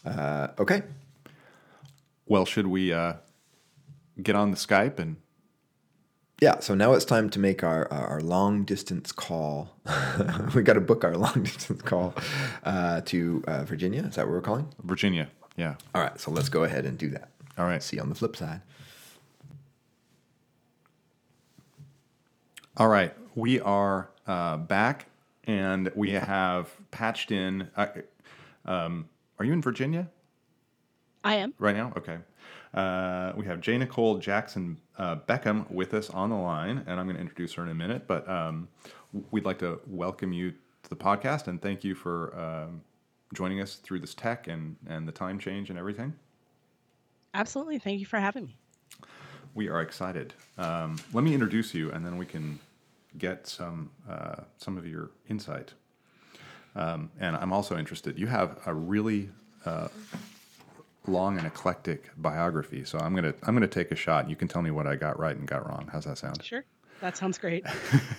Uh, 0.05 0.49
okay, 0.59 0.83
Well, 2.27 2.45
should 2.45 2.67
we 2.67 2.93
uh, 2.93 3.13
get 4.21 4.35
on 4.35 4.51
the 4.51 4.57
Skype 4.57 4.99
and 4.99 5.15
yeah. 6.41 6.59
So 6.59 6.75
now 6.75 6.93
it's 6.93 7.05
time 7.05 7.29
to 7.31 7.39
make 7.39 7.63
our 7.63 7.91
our 7.91 8.21
long 8.21 8.63
distance 8.63 9.11
call. 9.11 9.75
we 10.55 10.63
got 10.63 10.73
to 10.73 10.81
book 10.81 11.03
our 11.03 11.15
long 11.17 11.43
distance 11.43 11.81
call 11.81 12.13
uh, 12.63 13.01
to 13.01 13.43
uh, 13.47 13.63
Virginia. 13.63 14.03
Is 14.03 14.15
that 14.15 14.25
what 14.25 14.33
we're 14.33 14.41
calling? 14.41 14.67
Virginia? 14.83 15.29
Yeah. 15.55 15.75
All 15.93 16.01
right, 16.01 16.19
so 16.19 16.31
let's 16.31 16.49
go 16.49 16.63
ahead 16.63 16.85
and 16.85 16.97
do 16.97 17.09
that. 17.11 17.29
All 17.57 17.65
right. 17.65 17.81
See 17.81 17.95
you 17.97 18.01
on 18.01 18.09
the 18.09 18.15
flip 18.15 18.35
side. 18.35 18.61
All 22.77 22.89
right, 22.89 23.13
we 23.35 23.61
are 23.61 24.09
uh, 24.27 24.57
back, 24.57 25.05
and 25.45 25.89
we 25.95 26.11
have 26.11 26.69
patched 26.91 27.31
in. 27.31 27.69
Uh, 27.77 27.87
um, 28.65 29.07
are 29.39 29.45
you 29.45 29.53
in 29.53 29.61
Virginia 29.61 30.09
I 31.23 31.35
am. 31.35 31.53
right 31.57 31.75
now? 31.75 31.93
Okay. 31.95 32.17
Uh, 32.75 33.31
we 33.37 33.45
have 33.45 33.61
Jay 33.61 33.77
Nikol 33.77 34.19
Jackson 34.19 34.77
uh, 34.97 35.15
Beckham 35.15 35.69
with 35.71 35.93
us 35.93 36.09
on 36.09 36.29
the 36.29 36.35
line, 36.35 36.83
and 36.85 36.99
I'm 36.99 37.05
going 37.05 37.15
to 37.15 37.21
introduce 37.21 37.53
her 37.53 37.63
in 37.63 37.69
a 37.69 37.73
minute. 37.73 38.05
But 38.05 38.29
um, 38.29 38.67
we'd 39.31 39.45
like 39.45 39.59
to 39.59 39.79
welcome 39.87 40.33
you 40.33 40.51
to 40.51 40.89
the 40.89 40.95
podcast 40.95 41.47
and 41.47 41.61
thank 41.61 41.85
you 41.85 41.95
for 41.95 42.37
um, 42.37 42.81
joining 43.33 43.61
us 43.61 43.75
through 43.75 43.99
this 43.99 44.13
tech 44.13 44.47
and, 44.47 44.75
and 44.87 45.07
the 45.07 45.11
time 45.13 45.39
change 45.39 45.69
and 45.69 45.79
everything. 45.79 46.13
Absolutely. 47.33 47.79
Thank 47.79 48.01
you 48.01 48.05
for 48.05 48.19
having 48.19 48.45
me. 48.45 48.57
We 49.53 49.69
are 49.69 49.81
excited. 49.81 50.33
Um, 50.57 50.97
let 51.13 51.23
me 51.23 51.33
introduce 51.33 51.73
you, 51.73 51.91
and 51.91 52.05
then 52.05 52.17
we 52.17 52.25
can 52.25 52.59
get 53.17 53.47
some 53.47 53.89
uh, 54.09 54.41
some 54.57 54.77
of 54.77 54.85
your 54.85 55.11
insight. 55.29 55.73
Um, 56.75 57.09
and 57.21 57.37
I'm 57.37 57.53
also 57.53 57.77
interested. 57.77 58.19
You 58.19 58.27
have 58.27 58.59
a 58.65 58.73
really 58.73 59.29
uh, 59.65 59.87
long 61.07 61.37
and 61.37 61.47
eclectic 61.47 62.09
biography, 62.17 62.83
so 62.85 62.97
I'm 62.99 63.15
gonna 63.15 63.33
I'm 63.43 63.53
gonna 63.53 63.67
take 63.67 63.91
a 63.91 63.95
shot. 63.95 64.29
You 64.29 64.35
can 64.35 64.47
tell 64.47 64.61
me 64.61 64.71
what 64.71 64.87
I 64.87 64.95
got 64.95 65.19
right 65.19 65.35
and 65.35 65.47
got 65.47 65.67
wrong. 65.67 65.89
How's 65.91 66.05
that 66.05 66.17
sound? 66.17 66.43
Sure. 66.43 66.63
That 67.01 67.17
sounds 67.17 67.37
great. 67.37 67.65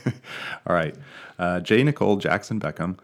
All 0.66 0.75
right. 0.75 0.95
Uh, 1.38 1.61
J. 1.61 1.83
Nikol 1.83 2.21
Jackson 2.21 2.61
Beckham 2.61 2.99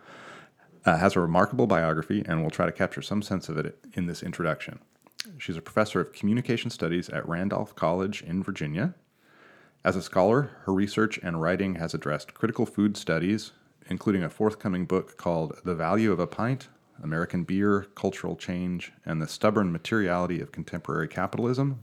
uh, 0.85 0.97
has 0.99 1.17
a 1.17 1.21
remarkable 1.21 1.67
biography, 1.67 2.23
and 2.27 2.41
we'll 2.41 2.51
try 2.51 2.67
to 2.67 2.73
capture 2.73 3.03
some 3.03 3.23
sense 3.23 3.49
of 3.49 3.57
it 3.57 3.79
in 3.95 4.07
this 4.07 4.23
introduction. 4.23 4.79
She's 5.39 5.57
a 5.57 5.63
professor 5.63 6.01
of 6.01 6.13
communication 6.13 6.71
studies 6.71 7.09
at 7.09 7.27
Randolph 7.29 7.75
College 7.75 8.23
in 8.23 8.43
Virginia. 8.43 8.95
As 9.85 9.97
a 9.97 10.03
scholar, 10.03 10.51
her 10.65 10.73
research 10.73 11.19
and 11.23 11.41
writing 11.41 11.77
has 11.77 11.95
addressed 11.95 12.35
critical 12.35 12.67
food 12.67 12.97
studies, 12.97 13.53
including 13.89 14.23
a 14.23 14.31
forthcoming 14.31 14.85
book 14.85 15.17
called 15.17 15.59
The 15.65 15.75
Value 15.75 16.13
of 16.13 16.21
a 16.21 16.27
Pint 16.27 16.69
American 17.03 17.45
Beer, 17.45 17.87
Cultural 17.95 18.37
Change, 18.37 18.93
and 19.05 19.23
the 19.23 19.29
Stubborn 19.29 19.71
Materiality 19.71 20.41
of 20.41 20.53
Contemporary 20.53 21.09
Capitalism, 21.09 21.81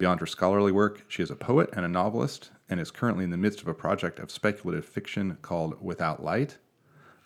Beyond 0.00 0.20
her 0.20 0.26
scholarly 0.26 0.72
work, 0.72 1.04
she 1.08 1.22
is 1.22 1.30
a 1.30 1.36
poet 1.36 1.68
and 1.74 1.84
a 1.84 1.88
novelist 1.88 2.52
and 2.70 2.80
is 2.80 2.90
currently 2.90 3.22
in 3.22 3.28
the 3.28 3.36
midst 3.36 3.60
of 3.60 3.68
a 3.68 3.74
project 3.74 4.18
of 4.18 4.30
speculative 4.30 4.86
fiction 4.86 5.36
called 5.42 5.76
Without 5.78 6.24
Light. 6.24 6.56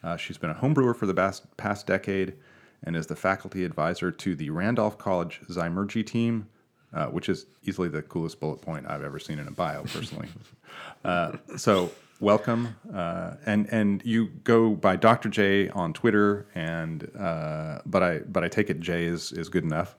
Uh, 0.03 0.17
she's 0.17 0.38
been 0.38 0.50
a 0.50 0.55
homebrewer 0.55 0.97
for 0.97 1.07
the 1.07 1.14
past, 1.14 1.57
past 1.57 1.87
decade 1.87 2.35
and 2.83 2.97
is 2.97 3.07
the 3.07 3.14
faculty 3.14 3.64
advisor 3.64 4.11
to 4.11 4.35
the 4.35 4.50
Randolph 4.50 4.99
College 4.99 5.41
Zymurgy 5.49 6.05
team, 6.05 6.49
uh, 6.93 7.07
which 7.07 7.29
is 7.29 7.47
easily 7.62 7.88
the 7.88 8.03
coolest 8.03 8.41
bullet 8.41 8.61
point 8.61 8.87
I've 8.88 9.05
ever 9.05 9.21
seen 9.21 9.38
in 9.38 9.47
a 9.47 9.53
bio, 9.53 9.85
personally. 9.85 10.26
uh, 11.05 11.37
so, 11.57 11.93
welcome. 12.25 12.75
Uh, 12.93 13.35
and 13.47 13.69
and 13.71 14.02
you 14.04 14.26
go 14.43 14.71
by 14.71 14.97
Dr. 14.97 15.28
J 15.28 15.69
on 15.69 15.93
Twitter, 15.93 16.47
and 16.54 17.09
uh, 17.16 17.81
but 17.87 18.02
I 18.02 18.19
but 18.21 18.43
I 18.43 18.49
take 18.49 18.71
it 18.71 18.81
J 18.81 19.04
is 19.04 19.31
is 19.31 19.49
good 19.49 19.62
enough. 19.62 19.95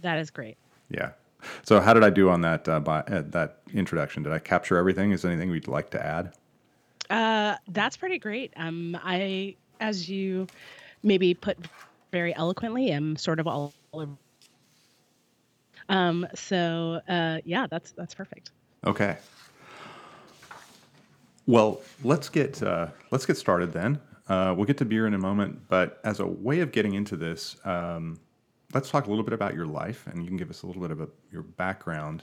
That 0.00 0.18
is 0.18 0.30
great. 0.30 0.56
Yeah. 0.90 1.12
So 1.64 1.80
how 1.80 1.92
did 1.92 2.04
I 2.04 2.10
do 2.10 2.28
on 2.28 2.42
that 2.42 2.68
uh, 2.68 2.78
by, 2.78 3.00
uh, 3.00 3.22
that 3.30 3.62
introduction? 3.72 4.22
Did 4.22 4.32
I 4.32 4.38
capture 4.38 4.76
everything? 4.76 5.10
Is 5.10 5.22
there 5.22 5.30
anything 5.32 5.50
we'd 5.50 5.66
like 5.66 5.90
to 5.90 6.04
add? 6.04 6.34
Uh, 7.10 7.56
that's 7.68 7.96
pretty 7.96 8.18
great. 8.18 8.52
Um, 8.56 8.96
I, 9.02 9.56
as 9.80 10.08
you 10.08 10.46
maybe 11.02 11.34
put 11.34 11.58
very 12.12 12.34
eloquently, 12.36 12.90
am 12.92 13.16
sort 13.16 13.40
of 13.40 13.48
all 13.48 13.72
over. 13.92 14.12
Um, 15.88 16.28
so 16.34 17.00
uh, 17.08 17.38
yeah, 17.44 17.66
that's 17.68 17.90
that's 17.92 18.14
perfect. 18.14 18.50
Okay. 18.86 19.16
Well, 21.46 21.80
let's 22.04 22.28
get 22.28 22.62
uh, 22.62 22.88
let's 23.10 23.26
get 23.26 23.36
started 23.36 23.72
then. 23.72 24.00
Uh, 24.28 24.54
we'll 24.56 24.66
get 24.66 24.78
to 24.78 24.84
beer 24.84 25.06
in 25.06 25.14
a 25.14 25.18
moment, 25.18 25.60
but 25.68 26.00
as 26.04 26.20
a 26.20 26.26
way 26.26 26.60
of 26.60 26.72
getting 26.72 26.94
into 26.94 27.16
this, 27.16 27.56
um, 27.64 28.18
let's 28.72 28.88
talk 28.88 29.06
a 29.06 29.10
little 29.10 29.24
bit 29.24 29.34
about 29.34 29.54
your 29.54 29.66
life, 29.66 30.06
and 30.06 30.22
you 30.22 30.28
can 30.28 30.36
give 30.36 30.48
us 30.48 30.62
a 30.62 30.66
little 30.66 30.80
bit 30.80 30.90
of 30.92 31.00
a, 31.00 31.08
your 31.32 31.42
background. 31.42 32.22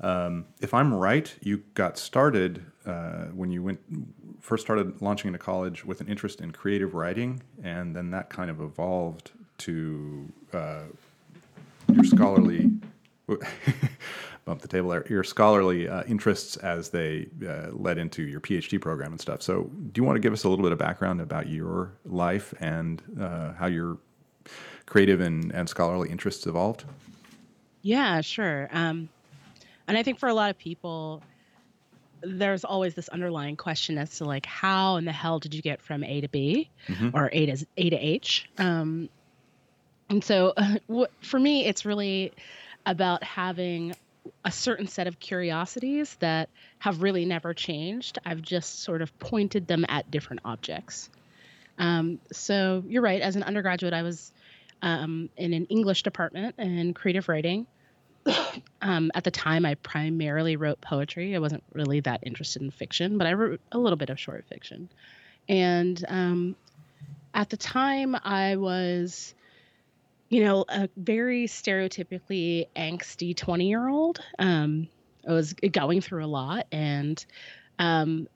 Um, 0.00 0.46
if 0.60 0.72
I'm 0.72 0.94
right, 0.94 1.32
you 1.40 1.62
got 1.74 1.98
started 1.98 2.64
uh, 2.86 3.26
when 3.26 3.50
you 3.50 3.62
went 3.62 3.80
first 4.40 4.64
started 4.64 5.00
launching 5.02 5.28
into 5.28 5.38
college 5.38 5.84
with 5.84 6.00
an 6.00 6.08
interest 6.08 6.40
in 6.40 6.52
creative 6.52 6.94
writing, 6.94 7.42
and 7.62 7.94
then 7.94 8.10
that 8.10 8.30
kind 8.30 8.50
of 8.50 8.60
evolved 8.60 9.32
to 9.58 10.32
uh, 10.52 10.84
your 11.92 12.04
scholarly 12.04 12.70
bump 14.44 14.60
the 14.60 14.68
table 14.68 14.90
there 14.90 15.06
your 15.08 15.22
scholarly 15.22 15.88
uh, 15.88 16.02
interests 16.04 16.56
as 16.56 16.90
they 16.90 17.28
uh, 17.46 17.68
led 17.72 17.96
into 17.98 18.22
your 18.24 18.40
phd 18.40 18.80
program 18.80 19.12
and 19.12 19.20
stuff 19.20 19.40
so 19.40 19.64
do 19.92 20.00
you 20.00 20.04
want 20.04 20.16
to 20.16 20.20
give 20.20 20.32
us 20.32 20.42
a 20.44 20.48
little 20.48 20.64
bit 20.64 20.72
of 20.72 20.78
background 20.78 21.20
about 21.20 21.48
your 21.48 21.92
life 22.04 22.52
and 22.60 23.02
uh, 23.20 23.52
how 23.52 23.66
your 23.66 23.98
creative 24.86 25.20
and, 25.20 25.52
and 25.52 25.68
scholarly 25.68 26.10
interests 26.10 26.46
evolved 26.46 26.84
Yeah, 27.82 28.20
sure. 28.20 28.68
Um, 28.72 29.08
and 29.88 29.96
I 29.98 30.02
think 30.02 30.18
for 30.20 30.28
a 30.28 30.34
lot 30.34 30.50
of 30.50 30.58
people, 30.58 31.22
there's 32.20 32.64
always 32.64 32.94
this 32.94 33.08
underlying 33.08 33.56
question 33.56 33.98
as 33.98 34.18
to 34.18 34.24
like, 34.24 34.46
how 34.46 34.96
in 34.96 35.04
the 35.04 35.12
hell 35.12 35.38
did 35.40 35.52
you 35.54 35.62
get 35.62 35.80
from 35.82 36.04
A 36.04 36.20
to 36.20 36.28
B, 36.28 36.68
Mhm. 36.88 37.12
or 37.14 37.28
A 37.32 37.46
to 37.46 37.66
A 37.76 37.90
to 37.90 37.96
H? 37.96 38.48
Um, 38.58 39.08
and 40.08 40.22
so, 40.22 40.54
what, 40.86 41.10
for 41.22 41.40
me, 41.40 41.64
it's 41.66 41.84
really 41.84 42.32
about 42.86 43.24
having 43.24 43.94
a 44.44 44.52
certain 44.52 44.86
set 44.86 45.06
of 45.06 45.18
curiosities 45.18 46.14
that 46.16 46.48
have 46.78 47.02
really 47.02 47.24
never 47.24 47.54
changed. 47.54 48.18
I've 48.24 48.42
just 48.42 48.82
sort 48.82 49.02
of 49.02 49.16
pointed 49.18 49.66
them 49.66 49.84
at 49.88 50.10
different 50.10 50.42
objects. 50.44 51.10
Um, 51.78 52.20
so 52.32 52.84
you're 52.86 53.02
right. 53.02 53.20
As 53.20 53.36
an 53.36 53.42
undergraduate, 53.42 53.94
I 53.94 54.02
was 54.02 54.32
um, 54.82 55.30
in 55.36 55.52
an 55.52 55.66
English 55.66 56.02
department 56.02 56.56
in 56.58 56.94
creative 56.94 57.28
writing. 57.28 57.66
um, 58.82 59.10
at 59.14 59.24
the 59.24 59.30
time, 59.30 59.64
I 59.64 59.74
primarily 59.76 60.56
wrote 60.56 60.80
poetry. 60.80 61.34
I 61.34 61.38
wasn't 61.38 61.64
really 61.72 62.00
that 62.00 62.20
interested 62.24 62.62
in 62.62 62.70
fiction, 62.70 63.18
but 63.18 63.26
I 63.26 63.32
wrote 63.32 63.60
a 63.70 63.78
little 63.78 63.96
bit 63.96 64.10
of 64.10 64.18
short 64.18 64.44
fiction. 64.48 64.88
And 65.48 66.04
um, 66.08 66.56
at 67.34 67.50
the 67.50 67.56
time, 67.56 68.16
I 68.22 68.56
was, 68.56 69.34
you 70.32 70.42
know, 70.42 70.64
a 70.66 70.88
very 70.96 71.44
stereotypically 71.44 72.66
angsty 72.74 73.36
20 73.36 73.68
year 73.68 73.86
old. 73.86 74.18
Um, 74.38 74.88
I 75.28 75.32
was 75.34 75.52
going 75.52 76.00
through 76.00 76.24
a 76.24 76.26
lot. 76.26 76.66
And 76.72 77.22
um, 77.78 78.26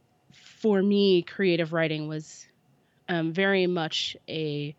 for 0.61 0.83
me, 0.83 1.23
creative 1.23 1.73
writing 1.73 2.07
was 2.07 2.47
um, 3.09 3.33
very 3.33 3.67
much 3.67 4.15
a 4.29 4.77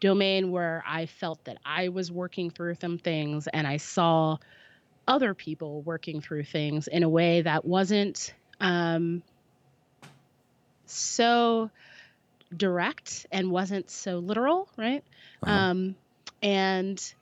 domain 0.00 0.50
where 0.50 0.84
I 0.86 1.06
felt 1.06 1.42
that 1.44 1.56
I 1.64 1.88
was 1.88 2.12
working 2.12 2.50
through 2.50 2.74
some 2.74 2.98
things 2.98 3.46
and 3.46 3.66
I 3.66 3.78
saw 3.78 4.36
other 5.08 5.32
people 5.32 5.80
working 5.80 6.20
through 6.20 6.44
things 6.44 6.88
in 6.88 7.04
a 7.04 7.08
way 7.08 7.40
that 7.40 7.64
wasn't 7.64 8.34
um, 8.60 9.22
so 10.84 11.70
direct 12.54 13.24
and 13.32 13.50
wasn't 13.50 13.88
so 13.90 14.18
literal, 14.18 14.68
right? 14.76 15.02
Uh-huh. 15.42 15.52
Um, 15.52 15.96
and 16.42 17.14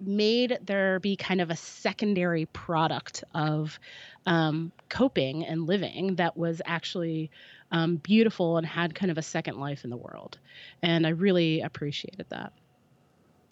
made 0.00 0.58
there 0.64 0.98
be 1.00 1.16
kind 1.16 1.40
of 1.40 1.50
a 1.50 1.56
secondary 1.56 2.46
product 2.46 3.24
of 3.34 3.78
um, 4.26 4.72
coping 4.88 5.44
and 5.44 5.66
living 5.66 6.16
that 6.16 6.36
was 6.36 6.60
actually 6.64 7.30
um, 7.70 7.96
beautiful 7.96 8.58
and 8.58 8.66
had 8.66 8.94
kind 8.94 9.10
of 9.10 9.18
a 9.18 9.22
second 9.22 9.58
life 9.58 9.84
in 9.84 9.90
the 9.90 9.96
world. 9.96 10.38
And 10.82 11.06
I 11.06 11.10
really 11.10 11.60
appreciated 11.60 12.26
that. 12.28 12.52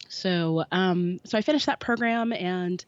So, 0.09 0.65
um, 0.71 1.19
so 1.23 1.37
I 1.37 1.41
finished 1.41 1.67
that 1.67 1.79
program 1.79 2.33
and 2.33 2.83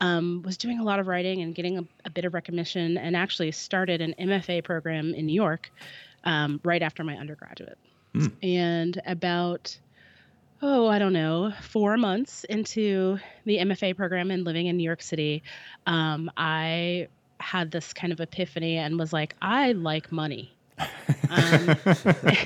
um, 0.00 0.42
was 0.44 0.58
doing 0.58 0.78
a 0.78 0.84
lot 0.84 0.98
of 0.98 1.06
writing 1.06 1.40
and 1.40 1.54
getting 1.54 1.78
a, 1.78 1.84
a, 2.04 2.10
bit 2.10 2.26
of 2.26 2.34
recognition, 2.34 2.98
and 2.98 3.16
actually 3.16 3.50
started 3.52 4.02
an 4.02 4.14
MFA 4.20 4.62
program 4.62 5.14
in 5.14 5.24
New 5.24 5.32
York 5.32 5.70
um, 6.24 6.60
right 6.64 6.82
after 6.82 7.02
my 7.02 7.16
undergraduate. 7.16 7.78
Mm. 8.14 8.32
And 8.42 9.02
about 9.06 9.78
oh, 10.62 10.88
I 10.88 10.98
don't 10.98 11.12
know, 11.12 11.52
four 11.60 11.96
months 11.96 12.44
into 12.44 13.18
the 13.44 13.58
MFA 13.58 13.96
program 13.96 14.30
and 14.30 14.44
living 14.44 14.66
in 14.66 14.76
New 14.76 14.84
York 14.84 15.02
City, 15.02 15.42
um, 15.86 16.30
I 16.36 17.08
had 17.40 17.70
this 17.70 17.92
kind 17.92 18.12
of 18.12 18.20
epiphany 18.20 18.76
and 18.76 18.98
was 18.98 19.12
like, 19.12 19.34
I 19.42 19.72
like 19.72 20.10
money. 20.10 20.52
Um, 20.78 20.88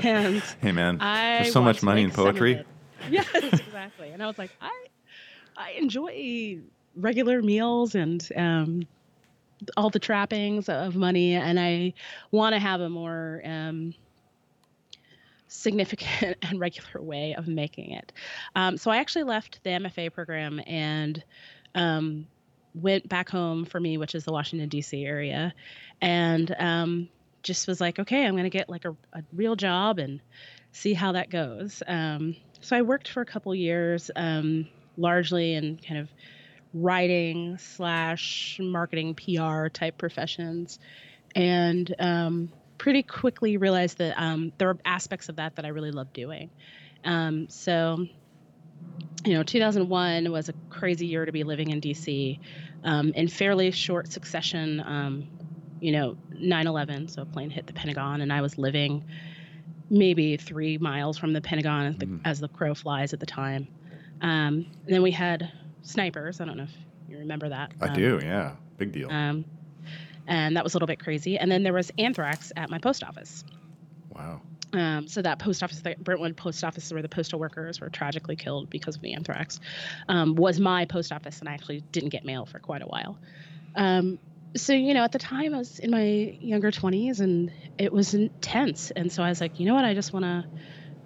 and 0.03 0.43
hey, 0.61 0.73
man, 0.73 0.99
there's 0.99 1.53
so 1.53 1.63
much 1.63 1.83
money 1.83 2.03
in 2.03 2.11
poetry. 2.11 2.65
Yes, 3.09 3.29
exactly. 3.35 4.11
And 4.11 4.23
I 4.23 4.27
was 4.27 4.39
like, 4.39 4.51
I, 4.61 4.87
I 5.57 5.71
enjoy 5.73 6.59
regular 6.97 7.43
meals 7.43 7.95
and 7.95 8.27
um, 8.37 8.87
all 9.77 9.91
the 9.91 9.99
trappings 9.99 10.69
of 10.69 10.97
money, 10.97 11.35
and 11.35 11.59
I 11.59 11.95
want 12.31 12.55
to 12.55 12.59
have 12.59 12.81
a 12.81 12.89
more 12.89 13.43
um, 13.45 13.95
significant 15.51 16.39
and 16.43 16.59
regular 16.59 17.03
way 17.03 17.35
of 17.35 17.47
making 17.47 17.91
it. 17.91 18.13
Um, 18.55 18.79
so 18.79 18.91
I 18.91 18.99
actually 18.99 19.25
left 19.25 19.63
the 19.65 19.71
MFA 19.71 20.13
program 20.13 20.61
and 20.67 21.23
um, 21.75 22.27
went 22.75 23.09
back 23.09 23.29
home 23.29 23.65
for 23.67 23.79
me, 23.79 23.99
which 23.99 24.15
is 24.15 24.25
the 24.25 24.33
Washington 24.33 24.69
D.C. 24.69 25.05
area, 25.05 25.53
and 26.01 26.55
um, 26.59 27.09
just 27.43 27.69
was 27.69 27.81
like, 27.81 27.99
okay, 27.99 28.25
I'm 28.25 28.35
going 28.35 28.45
to 28.45 28.51
get 28.51 28.69
like 28.69 28.85
a, 28.85 28.93
a, 29.13 29.23
real 29.33 29.57
job 29.57 29.99
and 29.99 30.21
see 30.73 30.95
how 30.95 31.13
that 31.13 31.31
goes. 31.31 31.83
Um, 31.87 32.37
so 32.61 32.77
I 32.77 32.83
worked 32.83 33.09
for 33.09 33.21
a 33.21 33.27
couple 33.27 33.55
years, 33.55 34.11
um, 34.15 34.69
largely 34.97 35.55
in 35.55 35.79
kind 35.79 36.01
of 36.01 36.09
writing 36.73 37.59
slash 37.59 38.59
marketing 38.63 39.15
PR 39.15 39.69
type 39.69 39.99
professions, 39.99 40.79
and 41.35 41.93
um, 41.99 42.53
pretty 42.81 43.03
quickly 43.03 43.59
realized 43.59 43.99
that 43.99 44.15
um, 44.17 44.53
there 44.57 44.69
were 44.69 44.79
aspects 44.87 45.29
of 45.29 45.37
that 45.37 45.55
that 45.57 45.67
I 45.67 45.69
really 45.69 45.91
loved 45.91 46.15
doing. 46.15 46.49
Um, 47.05 47.47
so, 47.51 48.07
you 49.27 49.35
know, 49.35 49.43
2001 49.43 50.33
was 50.33 50.49
a 50.49 50.55
crazy 50.71 51.07
year 51.07 51.27
to 51.27 51.31
be 51.31 51.45
living 51.45 51.69
in 51.69 51.83
DC. 51.83 52.39
Um, 52.83 53.13
in 53.13 53.29
fairly 53.29 53.71
short 53.71 54.11
succession, 54.11 54.81
um, 54.81 55.29
you 55.79 55.93
know, 55.93 56.17
9 56.33 56.67
11, 56.67 57.09
so 57.09 57.21
a 57.21 57.27
plane 57.27 57.51
hit 57.51 57.67
the 57.67 57.75
Pentagon, 57.75 58.23
and 58.23 58.33
I 58.33 58.41
was 58.41 58.57
living 58.57 59.05
maybe 59.91 60.39
three 60.39 60.79
miles 60.79 61.19
from 61.19 61.35
the 61.35 61.43
Pentagon 61.43 61.85
as 61.85 61.97
the, 61.97 62.07
mm. 62.07 62.21
as 62.25 62.41
the 62.41 62.49
crow 62.49 62.75
flies 62.75 63.13
at 63.13 63.21
the 63.21 63.27
time. 63.27 63.69
Um, 64.23 64.65
and 64.87 64.89
then 64.95 65.03
we 65.03 65.11
had 65.11 65.53
snipers. 65.83 66.41
I 66.41 66.47
don't 66.47 66.57
know 66.57 66.63
if 66.63 67.11
you 67.11 67.19
remember 67.19 67.51
that. 67.51 67.73
I 67.79 67.93
do, 67.93 68.15
um, 68.17 68.23
yeah. 68.23 68.53
Big 68.79 68.93
deal 68.93 69.11
and 70.27 70.57
that 70.57 70.65
was 70.65 70.75
a 70.75 70.77
little 70.77 70.87
bit 70.87 71.01
crazy. 71.01 71.39
And 71.39 71.51
then 71.51 71.63
there 71.63 71.73
was 71.73 71.91
anthrax 71.99 72.53
at 72.57 72.71
my 72.71 72.79
post 72.79 73.03
office. 73.03 73.45
Wow. 74.15 74.41
Um, 74.73 75.09
so 75.09 75.23
that 75.23 75.39
post 75.39 75.63
office, 75.63 75.81
the 75.81 75.97
Brentwood 75.99 76.37
post 76.37 76.63
office, 76.63 76.93
where 76.93 77.03
the 77.03 77.09
postal 77.09 77.41
workers 77.41 77.81
were 77.81 77.89
tragically 77.89 78.37
killed 78.37 78.71
because 78.71 78.97
of 78.97 79.03
the 79.03 79.15
anthrax, 79.15 79.59
um, 80.09 80.37
was 80.37 80.61
my 80.61 80.85
post 80.85 81.13
office, 81.13 81.41
and 81.41 81.49
I 81.49 81.55
actually 81.55 81.81
didn't 81.93 82.11
get 82.11 82.25
mail 82.25 82.47
for 82.47 82.59
quite 82.61 82.83
a 82.83 82.87
while. 82.87 83.19
Um, 83.75 84.19
so 84.57 84.73
you 84.73 84.95
know, 84.95 85.03
at 85.03 85.13
the 85.13 85.19
time, 85.19 85.55
I 85.55 85.59
was 85.59 85.79
in 85.79 85.91
my 85.91 86.05
younger 86.41 86.71
20s, 86.71 87.21
and 87.21 87.53
it 87.79 87.93
was 87.93 88.15
intense. 88.15 88.91
And 88.93 89.13
so 89.13 89.23
I 89.23 89.29
was 89.29 89.41
like, 89.41 89.59
you 89.59 89.67
know 89.67 89.75
what, 89.75 89.85
I 89.85 89.95
just 89.95 90.13
want 90.13 90.25
to 90.25 90.45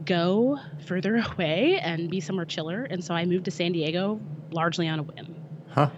go 0.05 0.59
further 0.87 1.17
away 1.33 1.79
and 1.81 2.11
be 2.11 2.21
somewhere 2.21 2.45
chiller. 2.45 2.85
And 2.85 3.03
so 3.03 3.15
I 3.15 3.25
moved 3.25 3.47
to 3.47 3.51
San 3.51 3.73
Diego 3.73 4.21
largely 4.51 4.89
on 4.89 4.99
a 4.99 5.03
whim. 5.03 5.37
Huh. 5.71 5.91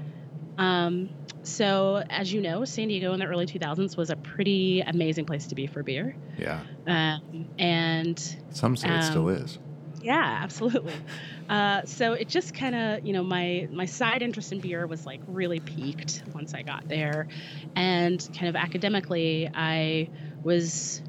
Um, 0.58 1.10
so, 1.46 2.02
as 2.10 2.32
you 2.32 2.40
know, 2.40 2.64
San 2.64 2.88
Diego 2.88 3.12
in 3.12 3.20
the 3.20 3.26
early 3.26 3.46
2000s 3.46 3.96
was 3.96 4.10
a 4.10 4.16
pretty 4.16 4.80
amazing 4.80 5.26
place 5.26 5.46
to 5.46 5.54
be 5.54 5.66
for 5.66 5.82
beer. 5.82 6.16
Yeah. 6.36 6.60
Um, 6.86 7.48
and 7.58 8.18
some 8.50 8.76
say 8.76 8.88
um, 8.88 8.98
it 8.98 9.02
still 9.04 9.28
is. 9.28 9.58
Yeah, 10.02 10.38
absolutely. 10.42 10.94
Uh, 11.48 11.84
so 11.84 12.12
it 12.14 12.28
just 12.28 12.54
kind 12.54 12.74
of, 12.74 13.06
you 13.06 13.12
know, 13.12 13.22
my 13.22 13.68
my 13.70 13.84
side 13.84 14.20
interest 14.20 14.50
in 14.50 14.58
beer 14.58 14.84
was 14.88 15.06
like 15.06 15.20
really 15.28 15.60
peaked 15.60 16.24
once 16.34 16.54
I 16.54 16.62
got 16.62 16.88
there, 16.88 17.28
and 17.76 18.18
kind 18.36 18.48
of 18.48 18.56
academically, 18.56 19.48
I 19.54 20.10
was 20.42 21.02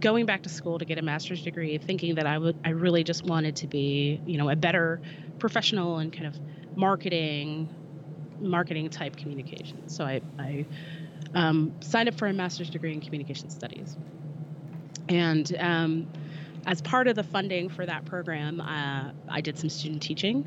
going 0.00 0.24
back 0.24 0.44
to 0.44 0.48
school 0.48 0.78
to 0.78 0.86
get 0.86 0.96
a 0.96 1.02
master's 1.02 1.42
degree, 1.42 1.76
thinking 1.76 2.14
that 2.14 2.26
I 2.26 2.38
would, 2.38 2.58
I 2.64 2.70
really 2.70 3.04
just 3.04 3.26
wanted 3.26 3.56
to 3.56 3.66
be, 3.66 4.22
you 4.24 4.38
know, 4.38 4.48
a 4.48 4.56
better 4.56 5.02
professional 5.38 5.98
and 5.98 6.10
kind 6.10 6.24
of 6.24 6.40
marketing 6.74 7.68
marketing 8.42 8.88
type 8.90 9.16
communication. 9.16 9.88
So 9.88 10.04
I, 10.04 10.20
I 10.38 10.66
um, 11.34 11.74
signed 11.80 12.08
up 12.08 12.14
for 12.14 12.26
a 12.26 12.32
master's 12.32 12.70
degree 12.70 12.92
in 12.92 13.00
communication 13.00 13.50
studies. 13.50 13.96
And 15.08 15.54
um, 15.58 16.08
as 16.66 16.80
part 16.80 17.08
of 17.08 17.16
the 17.16 17.24
funding 17.24 17.68
for 17.68 17.84
that 17.84 18.04
program, 18.04 18.60
uh, 18.60 19.10
I 19.28 19.40
did 19.40 19.58
some 19.58 19.68
student 19.68 20.02
teaching. 20.02 20.46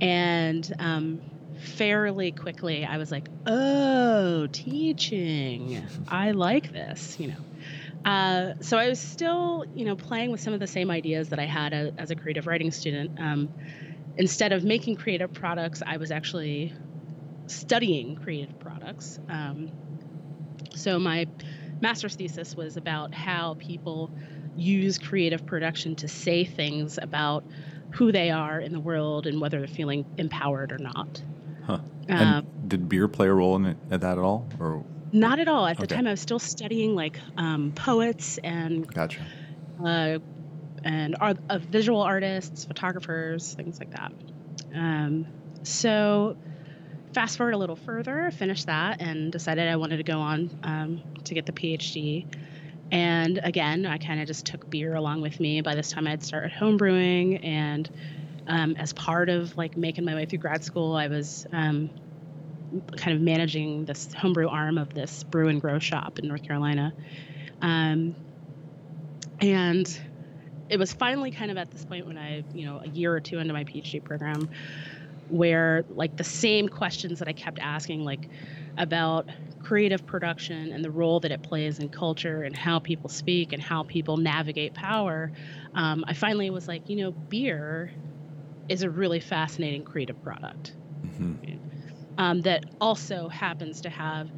And 0.00 0.72
um, 0.78 1.20
fairly 1.58 2.32
quickly, 2.32 2.84
I 2.84 2.96
was 2.98 3.10
like, 3.10 3.28
oh, 3.46 4.48
teaching. 4.48 5.86
I 6.08 6.32
like 6.32 6.72
this, 6.72 7.18
you 7.18 7.28
know. 7.28 8.10
Uh, 8.10 8.54
so 8.60 8.76
I 8.76 8.88
was 8.88 8.98
still, 8.98 9.64
you 9.74 9.86
know, 9.86 9.96
playing 9.96 10.30
with 10.30 10.40
some 10.40 10.52
of 10.52 10.60
the 10.60 10.66
same 10.66 10.90
ideas 10.90 11.30
that 11.30 11.38
I 11.38 11.46
had 11.46 11.72
a, 11.72 11.94
as 11.96 12.10
a 12.10 12.16
creative 12.16 12.46
writing 12.46 12.70
student. 12.70 13.18
Um, 13.18 13.48
instead 14.16 14.52
of 14.52 14.64
making 14.64 14.96
creative 14.96 15.32
products, 15.32 15.82
I 15.84 15.96
was 15.96 16.10
actually 16.10 16.72
studying 17.46 18.16
creative 18.16 18.58
products. 18.58 19.18
Um, 19.28 19.70
so 20.74 20.98
my 20.98 21.26
master's 21.80 22.16
thesis 22.16 22.54
was 22.54 22.76
about 22.76 23.14
how 23.14 23.54
people 23.58 24.10
use 24.56 24.98
creative 24.98 25.44
production 25.46 25.96
to 25.96 26.08
say 26.08 26.44
things 26.44 26.98
about 27.00 27.44
who 27.90 28.12
they 28.12 28.30
are 28.30 28.58
in 28.60 28.72
the 28.72 28.80
world 28.80 29.26
and 29.26 29.40
whether 29.40 29.58
they're 29.58 29.68
feeling 29.68 30.04
empowered 30.16 30.72
or 30.72 30.78
not. 30.78 31.22
Huh. 31.64 31.78
Um, 32.08 32.46
did 32.66 32.88
beer 32.88 33.08
play 33.08 33.28
a 33.28 33.32
role 33.32 33.56
in 33.56 33.66
it, 33.66 33.76
at 33.90 34.00
that 34.02 34.18
at 34.18 34.24
all, 34.24 34.46
or 34.58 34.84
not 35.12 35.38
at 35.38 35.48
all? 35.48 35.66
At 35.66 35.78
the 35.78 35.86
time, 35.86 36.06
I 36.06 36.10
was 36.10 36.20
still 36.20 36.38
studying 36.38 36.94
like 36.94 37.18
um, 37.36 37.72
poets 37.74 38.38
and 38.38 38.86
gotcha. 38.86 39.20
Uh, 39.82 40.18
and 40.84 41.16
art, 41.20 41.38
uh, 41.48 41.58
visual 41.58 42.02
artists, 42.02 42.64
photographers, 42.64 43.54
things 43.54 43.78
like 43.78 43.90
that. 43.92 44.12
Um, 44.74 45.26
so, 45.62 46.36
fast 47.14 47.38
forward 47.38 47.54
a 47.54 47.58
little 47.58 47.76
further, 47.76 48.30
finished 48.30 48.66
that, 48.66 49.00
and 49.00 49.32
decided 49.32 49.68
I 49.68 49.76
wanted 49.76 49.96
to 49.96 50.02
go 50.02 50.18
on 50.18 50.50
um, 50.62 51.02
to 51.24 51.34
get 51.34 51.46
the 51.46 51.52
PhD. 51.52 52.26
And 52.92 53.40
again, 53.42 53.86
I 53.86 53.98
kind 53.98 54.20
of 54.20 54.26
just 54.26 54.44
took 54.44 54.68
beer 54.68 54.94
along 54.94 55.22
with 55.22 55.40
me. 55.40 55.62
By 55.62 55.74
this 55.74 55.90
time, 55.90 56.06
I'd 56.06 56.22
started 56.22 56.52
homebrewing, 56.52 57.44
and 57.44 57.88
um, 58.46 58.76
as 58.76 58.92
part 58.92 59.30
of 59.30 59.56
like 59.56 59.76
making 59.76 60.04
my 60.04 60.14
way 60.14 60.26
through 60.26 60.40
grad 60.40 60.62
school, 60.62 60.94
I 60.94 61.08
was 61.08 61.46
um, 61.50 61.88
kind 62.96 63.16
of 63.16 63.22
managing 63.22 63.86
this 63.86 64.12
homebrew 64.12 64.48
arm 64.48 64.76
of 64.76 64.92
this 64.92 65.22
brew 65.24 65.48
and 65.48 65.60
grow 65.60 65.78
shop 65.78 66.18
in 66.18 66.28
North 66.28 66.42
Carolina. 66.42 66.92
Um, 67.62 68.14
and 69.40 70.00
it 70.74 70.78
was 70.78 70.92
finally 70.92 71.30
kind 71.30 71.52
of 71.52 71.56
at 71.56 71.70
this 71.70 71.84
point 71.84 72.04
when 72.04 72.18
I, 72.18 72.42
you 72.52 72.66
know, 72.66 72.80
a 72.84 72.88
year 72.88 73.14
or 73.14 73.20
two 73.20 73.38
into 73.38 73.54
my 73.54 73.62
PhD 73.62 74.02
program, 74.02 74.50
where 75.28 75.84
like 75.90 76.16
the 76.16 76.24
same 76.24 76.68
questions 76.68 77.20
that 77.20 77.28
I 77.28 77.32
kept 77.32 77.60
asking, 77.60 78.04
like 78.04 78.28
about 78.76 79.28
creative 79.62 80.04
production 80.04 80.72
and 80.72 80.84
the 80.84 80.90
role 80.90 81.20
that 81.20 81.30
it 81.30 81.44
plays 81.44 81.78
in 81.78 81.90
culture 81.90 82.42
and 82.42 82.56
how 82.56 82.80
people 82.80 83.08
speak 83.08 83.52
and 83.52 83.62
how 83.62 83.84
people 83.84 84.16
navigate 84.16 84.74
power, 84.74 85.30
um, 85.76 86.04
I 86.08 86.12
finally 86.12 86.50
was 86.50 86.66
like, 86.66 86.88
you 86.88 86.96
know, 86.96 87.12
beer 87.12 87.92
is 88.68 88.82
a 88.82 88.90
really 88.90 89.20
fascinating 89.20 89.84
creative 89.84 90.20
product 90.24 90.72
mm-hmm. 91.06 91.56
um, 92.18 92.40
that 92.40 92.64
also 92.80 93.28
happens 93.28 93.80
to 93.82 93.90
have 93.90 94.28